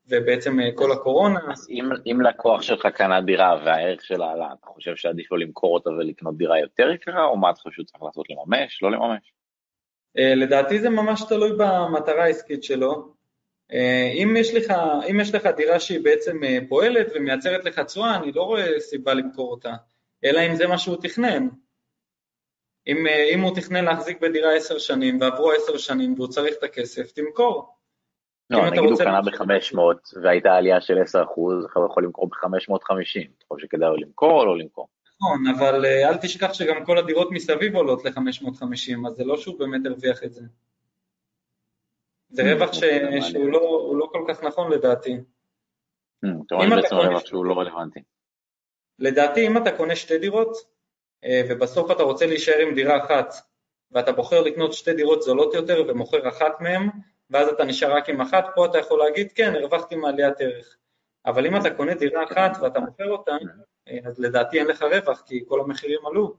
ובעצם 0.09 0.59
כל 0.74 0.93
הקורונה. 0.93 1.41
אז 1.53 1.66
אם, 1.70 1.89
אם 2.07 2.20
לקוח 2.20 2.62
שלך 2.62 2.87
קנה 2.87 3.20
דירה 3.20 3.62
והערך 3.64 4.05
שלה 4.05 4.31
עלה, 4.31 4.49
אתה 4.61 4.66
חושב 4.66 4.97
שעדיף 4.97 5.33
לו 5.33 5.37
למכור 5.37 5.74
אותה 5.74 5.91
ולקנות 5.91 6.37
דירה 6.37 6.59
יותר 6.59 6.91
יקרה, 6.91 7.24
או 7.24 7.37
מה 7.37 7.51
אתה 7.51 7.61
חושב 7.61 7.83
שצריך 7.83 8.03
לעשות, 8.03 8.26
לממש, 8.31 8.83
לא 8.83 8.91
לממש? 8.91 9.33
לדעתי 10.14 10.78
זה 10.78 10.91
ממש 10.91 11.22
תלוי 11.28 11.51
במטרה 11.59 12.24
העסקית 12.24 12.62
שלו. 12.62 13.14
אם 14.22 14.35
יש 14.39 14.55
לך, 14.55 14.72
אם 15.11 15.20
יש 15.20 15.35
לך 15.35 15.47
דירה 15.47 15.81
שהיא 15.81 16.05
בעצם 16.05 16.41
פועלת 16.68 17.07
ומייצרת 17.14 17.64
לך 17.64 17.78
תשואה, 17.78 18.16
אני 18.16 18.33
לא 18.33 18.43
רואה 18.43 18.81
סיבה 18.81 19.14
למכור 19.14 19.51
אותה, 19.51 19.72
אלא 20.24 20.41
אם 20.47 20.55
זה 20.55 20.66
מה 20.66 20.78
שהוא 20.78 20.97
תכנן. 21.03 21.49
אם, 22.91 23.07
אם 23.34 23.41
הוא 23.41 23.57
תכנן 23.57 23.84
להחזיק 23.84 24.20
בדירה 24.20 24.55
עשר 24.55 24.78
שנים 24.78 25.20
ועברו 25.20 25.53
עשר 25.53 25.76
שנים 25.76 26.14
והוא 26.14 26.28
צריך 26.28 26.55
את 26.59 26.62
הכסף, 26.62 27.12
תמכור. 27.12 27.74
לא, 28.51 28.66
נגיד 28.66 28.78
הוא 28.78 28.99
קנה 28.99 29.20
ב-500 29.22 29.78
והייתה 30.22 30.55
עלייה 30.55 30.80
של 30.80 30.95
10%, 30.95 30.99
עכשיו 31.05 31.82
הוא 31.82 31.86
יכול 31.91 32.05
למכור 32.05 32.28
ב-550, 32.28 33.28
אתה 33.38 33.47
חושב 33.49 33.66
שכדאי 33.66 33.88
לו 33.88 33.97
למכור 33.97 34.41
או 34.41 34.47
לא 34.47 34.59
למכור? 34.59 34.88
נכון, 35.20 35.47
אבל 35.57 35.86
אל 35.86 36.16
תשכח 36.16 36.53
שגם 36.53 36.84
כל 36.84 36.99
הדירות 36.99 37.30
מסביב 37.30 37.76
עולות 37.76 38.05
ל-550, 38.05 39.07
אז 39.07 39.12
זה 39.12 39.24
לא 39.24 39.36
שהוא 39.36 39.59
באמת 39.59 39.86
הרוויח 39.86 40.24
את 40.24 40.32
זה. 40.32 40.43
זה 42.28 42.53
רווח 42.53 42.72
שהוא 42.72 43.53
לא, 43.53 43.93
לא 43.99 44.09
כל 44.12 44.24
כך 44.28 44.43
נכון 44.43 44.72
לדעתי. 44.72 45.16
אתה 46.47 46.55
רואה 46.55 46.70
בעצם 46.70 46.97
רווח 46.97 47.26
שהוא 47.26 47.45
לא 47.45 47.55
רלוונטי. 47.59 48.01
לדעתי, 48.99 49.47
אם 49.47 49.57
אתה 49.57 49.76
קונה 49.76 49.97
שתי 49.97 50.18
דירות, 50.18 50.57
ובסוף 51.49 51.91
אתה 51.91 52.03
רוצה 52.03 52.27
להישאר 52.27 52.59
עם 52.59 52.75
דירה 52.75 53.05
אחת, 53.05 53.35
ואתה 53.93 54.12
בוחר 54.12 54.41
לקנות 54.41 54.73
שתי 54.73 54.93
דירות 54.93 55.23
זולות 55.23 55.55
יותר 55.55 55.85
ומוכר 55.89 56.29
אחת 56.29 56.61
מהן, 56.61 56.89
ואז 57.31 57.49
אתה 57.49 57.64
נשאר 57.64 57.97
רק 57.97 58.09
עם 58.09 58.21
אחת, 58.21 58.45
פה 58.55 58.66
אתה 58.66 58.79
יכול 58.79 58.99
להגיד, 58.99 59.33
כן, 59.33 59.55
הרווחתי 59.55 59.97
מעליית 59.97 60.41
ערך. 60.41 60.77
אבל 61.27 61.47
אם 61.47 61.57
אתה 61.57 61.71
קונה 61.71 61.95
דירה 61.95 62.25
אחת 62.25 62.51
ואתה 62.61 62.81
מוכר 62.81 63.11
אותה, 63.11 63.33
אז 64.05 64.18
לדעתי 64.18 64.59
אין 64.59 64.66
לך 64.66 64.83
רווח, 64.83 65.23
כי 65.27 65.45
כל 65.49 65.61
המחירים 65.61 66.07
עלו. 66.07 66.35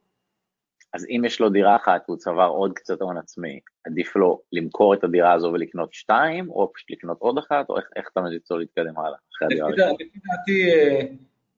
אז 0.93 1.05
אם 1.09 1.21
יש 1.25 1.39
לו 1.39 1.49
דירה 1.49 1.75
אחת 1.75 2.01
והוא 2.07 2.17
צבר 2.17 2.47
עוד 2.47 2.73
קצת 2.73 3.01
הון 3.01 3.17
עצמי, 3.17 3.59
עדיף 3.85 4.15
לו 4.15 4.41
למכור 4.51 4.93
את 4.93 5.03
הדירה 5.03 5.33
הזו 5.33 5.47
ולקנות 5.53 5.93
שתיים, 5.93 6.49
או 6.49 6.71
פשוט 6.73 6.91
לקנות 6.91 7.17
עוד 7.19 7.37
אחת, 7.37 7.69
או 7.69 7.77
איך, 7.77 7.85
איך 7.95 8.09
אתה 8.11 8.21
ממליץ 8.21 8.51
לו 8.51 8.57
להתקדם 8.57 8.97
הלאה 8.97 9.17
אחרי 9.35 9.45
הדירה 9.45 9.67
הראשונה? 9.67 9.91
לפי 9.93 10.19
דעתי, 10.25 10.71
אה, 10.71 11.01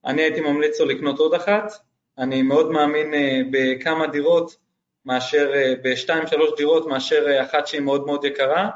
אני 0.04 0.22
הייתי 0.22 0.40
ממליץ 0.40 0.80
לו 0.80 0.86
לקנות 0.86 1.18
עוד 1.18 1.34
אחת. 1.34 1.72
אני 2.18 2.42
מאוד 2.42 2.70
מאמין 2.70 3.14
אה, 3.14 3.40
בכמה 3.50 4.06
דירות, 4.06 4.56
מאשר, 5.04 5.52
אה, 5.54 5.74
בשתיים 5.82 6.26
שלוש 6.26 6.50
דירות, 6.56 6.86
מאשר 6.86 7.42
אחת 7.42 7.66
שהיא 7.66 7.80
מאוד 7.80 8.06
מאוד 8.06 8.24
יקרה. 8.24 8.70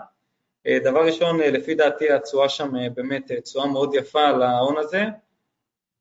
דבר 0.85 1.07
ראשון, 1.07 1.41
לפי 1.41 1.75
דעתי 1.75 2.13
התשואה 2.13 2.49
שם 2.49 2.71
באמת 2.95 3.33
תשואה 3.33 3.67
מאוד 3.67 3.95
יפה 3.95 4.29
על 4.29 4.43
ההון 4.43 4.79
הזה. 4.79 5.05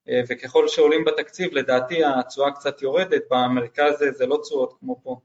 אה, 0.10 0.22
וככל 0.28 0.68
שעולים 0.68 1.06
בתקציב, 1.06 1.54
לדעתי 1.54 2.04
התשואה 2.04 2.52
קצת 2.52 2.82
יורדת, 2.82 3.22
במרכז 3.32 4.04
זה 4.12 4.26
לא 4.26 4.40
תשואות 4.44 4.74
כמו 4.80 5.00
פה, 5.04 5.20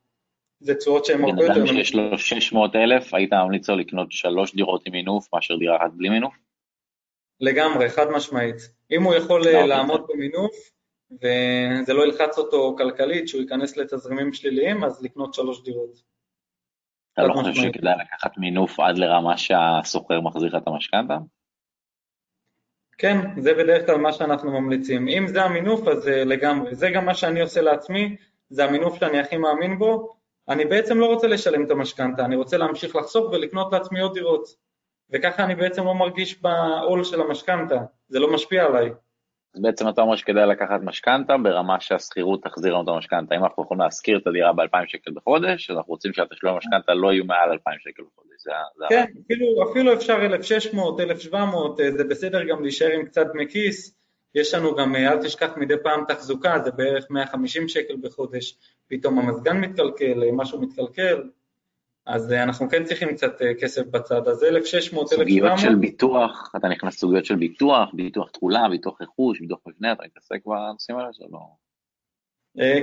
זה 0.60 0.74
תשואות 0.74 1.04
שהן 1.04 1.24
הרבה 1.24 1.42
יותר... 1.42 1.54
בן 1.54 1.60
אדם 1.60 1.66
שיש 1.66 1.94
לו 1.94 2.18
600 2.18 2.76
אלף, 2.76 3.14
היית 3.14 3.32
ממליץ 3.32 3.68
לו 3.68 3.76
לקנות 3.76 4.12
שלוש 4.12 4.54
דירות 4.54 4.82
עם 4.86 4.92
מינוף 4.92 5.28
מאשר 5.34 5.56
דירה 5.56 5.76
אחת 5.76 5.90
בלי 5.92 6.08
מינוף? 6.08 6.34
לגמרי, 7.40 7.88
חד 7.88 8.10
משמעית. 8.10 8.56
אם 8.90 9.02
הוא 9.02 9.14
יכול 9.14 9.48
אה, 9.48 9.66
לעמוד 9.66 10.06
במינוף, 10.08 10.52
וזה 11.14 11.94
לא 11.94 12.02
ילחץ 12.06 12.38
אותו 12.38 12.74
כלכלית, 12.78 13.28
שהוא 13.28 13.40
ייכנס 13.40 13.76
לתזרימים 13.76 14.32
שליליים, 14.32 14.84
אז 14.84 15.02
לקנות 15.02 15.34
שלוש 15.34 15.62
דירות. 15.62 16.02
אתה 17.12 17.22
לא 17.22 17.34
חושב 17.34 17.54
שכדאי 17.54 17.94
לקחת 18.00 18.38
מינוף 18.38 18.80
עד 18.80 18.98
לרמה 18.98 19.36
שהשוכר 19.36 20.20
מחזיר 20.20 20.48
לך 20.48 20.62
את 20.62 20.68
המשכנתה? 20.68 21.18
כן, 22.98 23.40
זה 23.40 23.54
בדרך 23.54 23.86
כלל 23.86 23.96
מה 23.96 24.12
שאנחנו 24.12 24.60
ממליצים. 24.60 25.08
אם 25.08 25.26
זה 25.26 25.42
המינוף, 25.42 25.88
אז 25.88 26.08
אה, 26.08 26.24
לגמרי. 26.24 26.74
זה 26.74 26.90
גם 26.90 27.06
מה 27.06 27.14
שאני 27.14 27.40
עושה 27.40 27.60
לעצמי, 27.60 28.16
זה 28.50 28.64
המינוף 28.64 28.98
שאני 28.98 29.20
הכי 29.20 29.36
מאמין 29.36 29.78
בו. 29.78 30.16
אני 30.48 30.64
בעצם 30.64 30.98
לא 30.98 31.06
רוצה 31.06 31.26
לשלם 31.26 31.64
את 31.64 31.70
המשכנתה, 31.70 32.24
אני 32.24 32.36
רוצה 32.36 32.56
להמשיך 32.56 32.96
לחסוך 32.96 33.32
ולקנות 33.32 33.72
לעצמי 33.72 34.00
עוד 34.00 34.14
דירות. 34.14 34.48
וככה 35.10 35.44
אני 35.44 35.54
בעצם 35.54 35.84
לא 35.84 35.94
מרגיש 35.94 36.42
בעול 36.42 37.04
של 37.04 37.20
המשכנתה, 37.20 37.76
זה 38.08 38.18
לא 38.18 38.34
משפיע 38.34 38.64
עליי. 38.64 38.90
אז 39.54 39.60
בעצם 39.62 39.88
אתה 39.88 40.00
אומר 40.00 40.16
שכדאי 40.16 40.46
לקחת 40.46 40.80
משכנתה 40.82 41.36
ברמה 41.36 41.80
שהשכירות 41.80 42.42
תחזיר 42.42 42.72
לנו 42.74 42.82
את 42.82 42.88
המשכנתה. 42.88 43.36
אם 43.36 43.44
אנחנו 43.44 43.62
יכולים 43.62 43.80
להשכיר 43.80 44.18
את 44.18 44.26
הדירה 44.26 44.52
ב-2,000 44.52 44.86
שקל 44.86 45.10
בחודש, 45.14 45.70
אז 45.70 45.76
אנחנו 45.76 45.92
רוצים 45.92 46.12
שהתשלום 46.12 46.54
המשכנתה 46.54 46.94
לא 46.94 47.12
יהיו 47.12 47.24
מעל 47.24 47.50
2,000 47.50 47.78
שקל 47.80 48.02
בחודש. 48.12 48.42
זה, 48.44 48.50
זה 48.78 48.84
כן, 48.88 49.04
אפילו, 49.26 49.70
אפילו 49.70 49.94
אפשר 49.94 50.22
1,600, 50.22 51.00
1,700, 51.00 51.80
אה, 51.80 51.90
זה 51.90 52.04
בסדר 52.04 52.44
גם 52.44 52.62
להישאר 52.62 52.92
עם 52.92 53.04
קצת 53.04 53.26
דמי 53.32 53.48
כיס. 53.48 53.96
יש 54.34 54.54
לנו 54.54 54.74
גם, 54.76 54.96
אה, 54.96 55.12
אל 55.12 55.18
תשכח 55.22 55.56
מדי 55.56 55.74
פעם 55.82 56.04
תחזוקה, 56.08 56.58
זה 56.64 56.70
בערך 56.70 57.06
150 57.10 57.68
שקל 57.68 57.94
בחודש, 58.00 58.58
פתאום 58.88 59.18
המזגן 59.18 59.56
מתקלקל, 59.60 60.22
אה, 60.22 60.32
משהו 60.32 60.60
מתקלקל. 60.60 61.22
אז 62.06 62.32
אנחנו 62.32 62.68
כן 62.68 62.84
צריכים 62.84 63.14
קצת 63.14 63.32
כסף 63.60 63.86
בצד, 63.86 64.28
אז 64.28 64.44
1,600, 64.44 65.12
1,700. 65.12 65.28
סוגיות 65.28 65.58
של 65.58 65.74
ביטוח, 65.74 66.52
אתה 66.56 66.68
נכנס 66.68 66.94
לסוגיות 66.94 67.24
של 67.24 67.36
ביטוח, 67.36 67.90
ביטוח 67.94 68.30
תכולה, 68.30 68.68
ביטוח 68.68 69.02
רכוש, 69.02 69.40
ביטוח 69.40 69.58
מבנה, 69.66 69.92
אתה 69.92 70.02
מתעסק 70.04 70.46
בנושאים 70.46 70.98
האלה 70.98 71.12
שלא? 71.12 71.38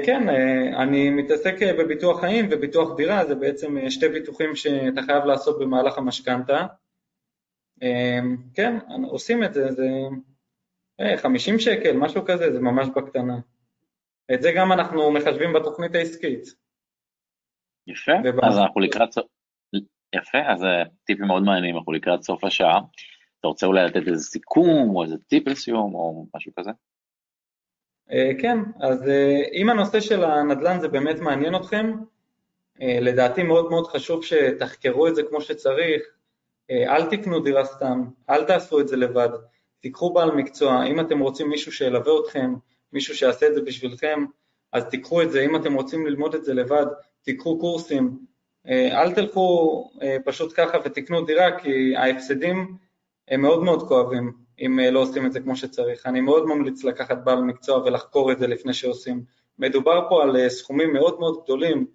כן, 0.05 0.29
אני 0.75 1.09
מתעסק 1.09 1.55
בביטוח 1.79 2.19
חיים 2.19 2.47
וביטוח 2.51 2.95
דירה, 2.97 3.25
זה 3.25 3.35
בעצם 3.35 3.89
שתי 3.89 4.09
ביטוחים 4.09 4.55
שאתה 4.55 5.01
חייב 5.01 5.25
לעשות 5.25 5.59
במהלך 5.59 5.97
המשכנתה. 5.97 6.65
כן, 8.53 8.77
עושים 9.09 9.43
את 9.43 9.53
זה, 9.53 9.71
זה 9.71 9.87
50 11.17 11.59
שקל, 11.59 11.97
משהו 11.97 12.25
כזה, 12.25 12.51
זה 12.53 12.59
ממש 12.59 12.87
בקטנה. 12.95 13.39
את 14.33 14.41
זה 14.41 14.51
גם 14.55 14.71
אנחנו 14.71 15.11
מחשבים 15.11 15.53
בתוכנית 15.53 15.95
העסקית. 15.95 16.68
יפה, 17.89 18.11
אז 18.43 18.57
אנחנו 18.57 18.81
לקראת 18.81 19.11
סוף, 19.11 19.25
יפה, 20.15 20.37
אז 20.47 20.65
טיפים 21.03 21.27
מאוד 21.27 21.43
מעניינים, 21.43 21.77
אנחנו 21.77 21.91
לקראת 21.91 22.21
סוף 22.23 22.43
השעה. 22.43 22.79
אתה 23.39 23.47
רוצה 23.47 23.65
אולי 23.65 23.85
לתת 23.85 24.07
איזה 24.07 24.23
סיכום, 24.23 24.95
או 24.95 25.03
איזה 25.03 25.15
טיפ 25.27 25.47
לסיום, 25.47 25.95
או 25.95 26.25
משהו 26.35 26.51
כזה? 26.59 26.71
אה, 28.11 28.31
כן, 28.41 28.57
אז 28.81 29.09
אה, 29.09 29.41
אם 29.53 29.69
הנושא 29.69 29.99
של 29.99 30.23
הנדל"ן 30.23 30.79
זה 30.79 30.87
באמת 30.87 31.19
מעניין 31.19 31.55
אתכם, 31.55 31.91
אה, 32.81 32.97
לדעתי 33.01 33.43
מאוד 33.43 33.69
מאוד 33.69 33.87
חשוב 33.87 34.23
שתחקרו 34.23 35.07
את 35.07 35.15
זה 35.15 35.23
כמו 35.23 35.41
שצריך, 35.41 36.01
אל 36.71 37.09
תקנו 37.09 37.39
דירה 37.39 37.65
סתם, 37.65 38.03
אל 38.29 38.43
תעשו 38.43 38.79
את 38.79 38.87
זה 38.87 38.97
לבד, 38.97 39.29
תיקחו 39.79 40.13
בעל 40.13 40.31
מקצוע, 40.31 40.85
אם 40.85 40.99
אתם 40.99 41.19
רוצים 41.19 41.49
מישהו 41.49 41.71
שילווה 41.71 42.13
אתכם, 42.23 42.53
מישהו 42.93 43.15
שיעשה 43.15 43.47
את 43.47 43.55
זה 43.55 43.61
בשבילכם, 43.61 44.25
אז 44.73 44.85
תיקחו 44.85 45.21
את 45.21 45.31
זה, 45.31 45.41
אם 45.41 45.55
אתם 45.55 45.73
רוצים 45.73 46.07
ללמוד 46.07 46.35
את 46.35 46.45
זה 46.45 46.53
לבד, 46.53 46.85
תיקחו 47.21 47.59
קורסים, 47.59 48.19
אל 48.67 49.15
תלכו 49.15 49.89
פשוט 50.25 50.53
ככה 50.55 50.77
ותקנו 50.85 51.25
דירה, 51.25 51.59
כי 51.59 51.95
ההפסדים 51.95 52.77
הם 53.29 53.41
מאוד 53.41 53.63
מאוד 53.63 53.87
כואבים, 53.87 54.33
אם 54.59 54.79
אה, 54.79 54.91
לא 54.91 54.99
עושים 54.99 55.25
את 55.25 55.31
זה 55.31 55.39
כמו 55.39 55.55
שצריך. 55.55 56.05
אני 56.05 56.21
מאוד 56.21 56.45
ממליץ 56.45 56.83
לקחת 56.83 57.17
בעל 57.23 57.41
מקצוע 57.41 57.77
ולחקור 57.77 58.31
את 58.31 58.39
זה 58.39 58.47
לפני 58.47 58.73
שעושים. 58.73 59.23
מדובר 59.57 60.09
פה 60.09 60.23
על 60.23 60.37
אה, 60.37 60.49
סכומים 60.49 60.93
מאוד 60.93 61.19
מאוד 61.19 61.43
גדולים. 61.43 61.87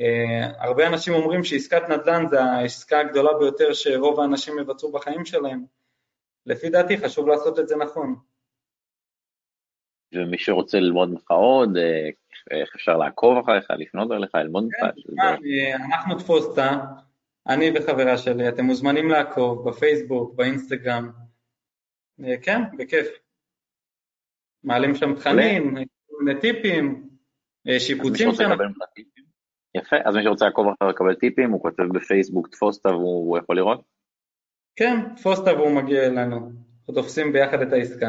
אה, 0.00 0.64
הרבה 0.64 0.86
אנשים 0.86 1.14
אומרים 1.14 1.44
שעסקת 1.44 1.82
נדל"ן 1.88 2.28
זה 2.30 2.42
העסקה 2.42 3.00
הגדולה 3.00 3.38
ביותר 3.38 3.72
שרוב 3.72 4.20
האנשים 4.20 4.58
יבצעו 4.58 4.92
בחיים 4.92 5.24
שלהם. 5.24 5.64
לפי 6.46 6.68
דעתי 6.70 6.98
חשוב 6.98 7.28
לעשות 7.28 7.58
את 7.58 7.68
זה 7.68 7.76
נכון. 7.76 8.16
ומי 10.14 10.38
שרוצה 10.38 10.80
ללמוד 10.80 11.08
ממך 11.08 11.30
עוד, 11.30 11.70
איך 12.50 12.74
אפשר 12.74 12.96
לעקוב 12.96 13.38
אחריך, 13.38 13.70
לפנות 13.70 14.12
אליך, 14.12 14.34
ללמוד 14.34 14.64
ממך? 14.64 14.94
כן, 15.14 15.82
אנחנו 15.84 16.18
תפוסטה, 16.18 16.84
אני 17.48 17.70
וחברה 17.74 18.18
שלי, 18.18 18.48
אתם 18.48 18.64
מוזמנים 18.64 19.08
לעקוב 19.08 19.68
בפייסבוק, 19.68 20.34
באינסטגרם, 20.34 21.10
אה, 22.24 22.34
כן, 22.42 22.60
בכיף. 22.78 23.06
מעלים 24.64 24.94
שם 24.94 25.14
תכנים, 25.14 25.74
טיפים, 26.40 27.08
אה, 27.68 27.80
שיפוצים 27.80 28.32
שם. 28.32 28.50
יפה, 29.74 29.96
אז 30.04 30.16
מי 30.16 30.22
שרוצה 30.22 30.44
לעקוב 30.44 30.66
אחר 30.66 30.88
לקבל 30.88 31.14
טיפים, 31.14 31.50
הוא 31.50 31.62
כותב 31.62 31.82
בפייסבוק 31.94 32.48
תפוסטה 32.48 32.88
והוא 32.88 33.38
יכול 33.38 33.56
לראות? 33.56 33.80
כן, 34.76 35.14
תפוסטה 35.16 35.54
והוא 35.54 35.82
מגיע 35.82 36.06
אלינו, 36.06 36.36
אנחנו 36.36 36.94
תופסים 36.94 37.32
ביחד 37.32 37.60
את 37.60 37.72
העסקה. 37.72 38.08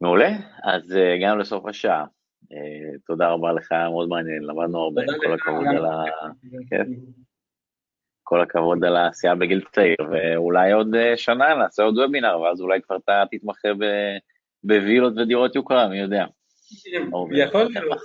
מעולה, 0.00 0.28
אז 0.64 0.96
אה, 0.96 1.14
הגענו 1.14 1.38
לסוף 1.38 1.66
השעה. 1.66 2.04
תודה 3.06 3.28
רבה 3.28 3.52
לך, 3.52 3.72
היה 3.72 3.88
מאוד 3.88 4.08
מעניין, 4.08 4.42
למדנו 4.42 4.78
הרבה, 4.78 5.02
כל 5.26 5.34
הכבוד 5.34 5.66
על 5.66 5.84
ה... 5.84 6.04
כל 8.22 8.40
הכבוד 8.40 8.84
על 8.84 8.96
העשייה 8.96 9.34
בגיל 9.34 9.64
צעיר, 9.72 9.96
ואולי 10.10 10.72
עוד 10.72 10.94
אה, 10.94 11.16
שנה 11.16 11.54
נעשה 11.54 11.82
עוד 11.82 11.98
וובינר, 11.98 12.40
ואז 12.40 12.60
אולי 12.60 12.82
כבר 12.82 12.96
אתה 12.96 13.24
תתמחה 13.30 13.68
בווילות 14.64 15.12
ודירות 15.16 15.56
יוקרה, 15.56 15.88
מי 15.88 16.00
יודע. 16.00 16.24
יכול 17.32 17.62
להיות, 17.64 18.02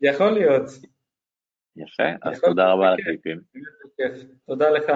יכול 0.00 0.30
להיות. 0.30 0.70
יפה, 1.76 2.02
אז 2.22 2.40
תודה 2.40 2.72
רבה 2.72 2.88
על 2.88 2.94
הטיפים. 3.00 3.40
תודה 4.46 4.70
לך. 4.70 4.92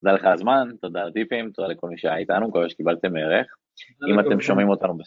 תודה 0.00 0.12
לך 0.12 0.24
הזמן, 0.24 0.68
תודה 0.80 1.02
על 1.02 1.08
הטיפים, 1.08 1.50
תודה 1.50 1.68
לכל 1.68 1.88
מי 1.88 1.98
שהיה 1.98 2.16
איתנו, 2.16 2.48
מקווה 2.48 2.68
שקיבלתם 2.68 3.16
ערך. 3.16 3.46
אם 4.10 4.20
אתם 4.20 4.40
שומעים 4.40 4.68
אותנו 4.68 4.98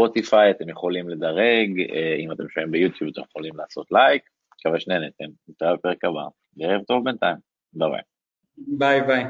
בספוטיפיי, 0.00 0.50
אתם 0.50 0.68
יכולים 0.68 1.08
לדרג, 1.08 1.80
אה, 1.94 2.16
אם 2.18 2.32
אתם 2.32 2.48
שומעים 2.48 2.70
ביוטיוב, 2.70 3.10
אתם 3.12 3.22
יכולים 3.30 3.56
לעשות 3.56 3.86
לייק, 3.92 4.22
מקווה 4.60 4.80
שנהנתם, 4.80 5.24
נתראה 5.48 5.74
בפרק 5.74 6.04
הבא. 6.04 6.22
ערב 6.60 6.82
טוב 6.82 7.04
בינתיים, 7.04 7.36
ביי 7.72 7.90
ביי. 7.90 8.00
ביי 8.56 9.02
ביי. 9.02 9.24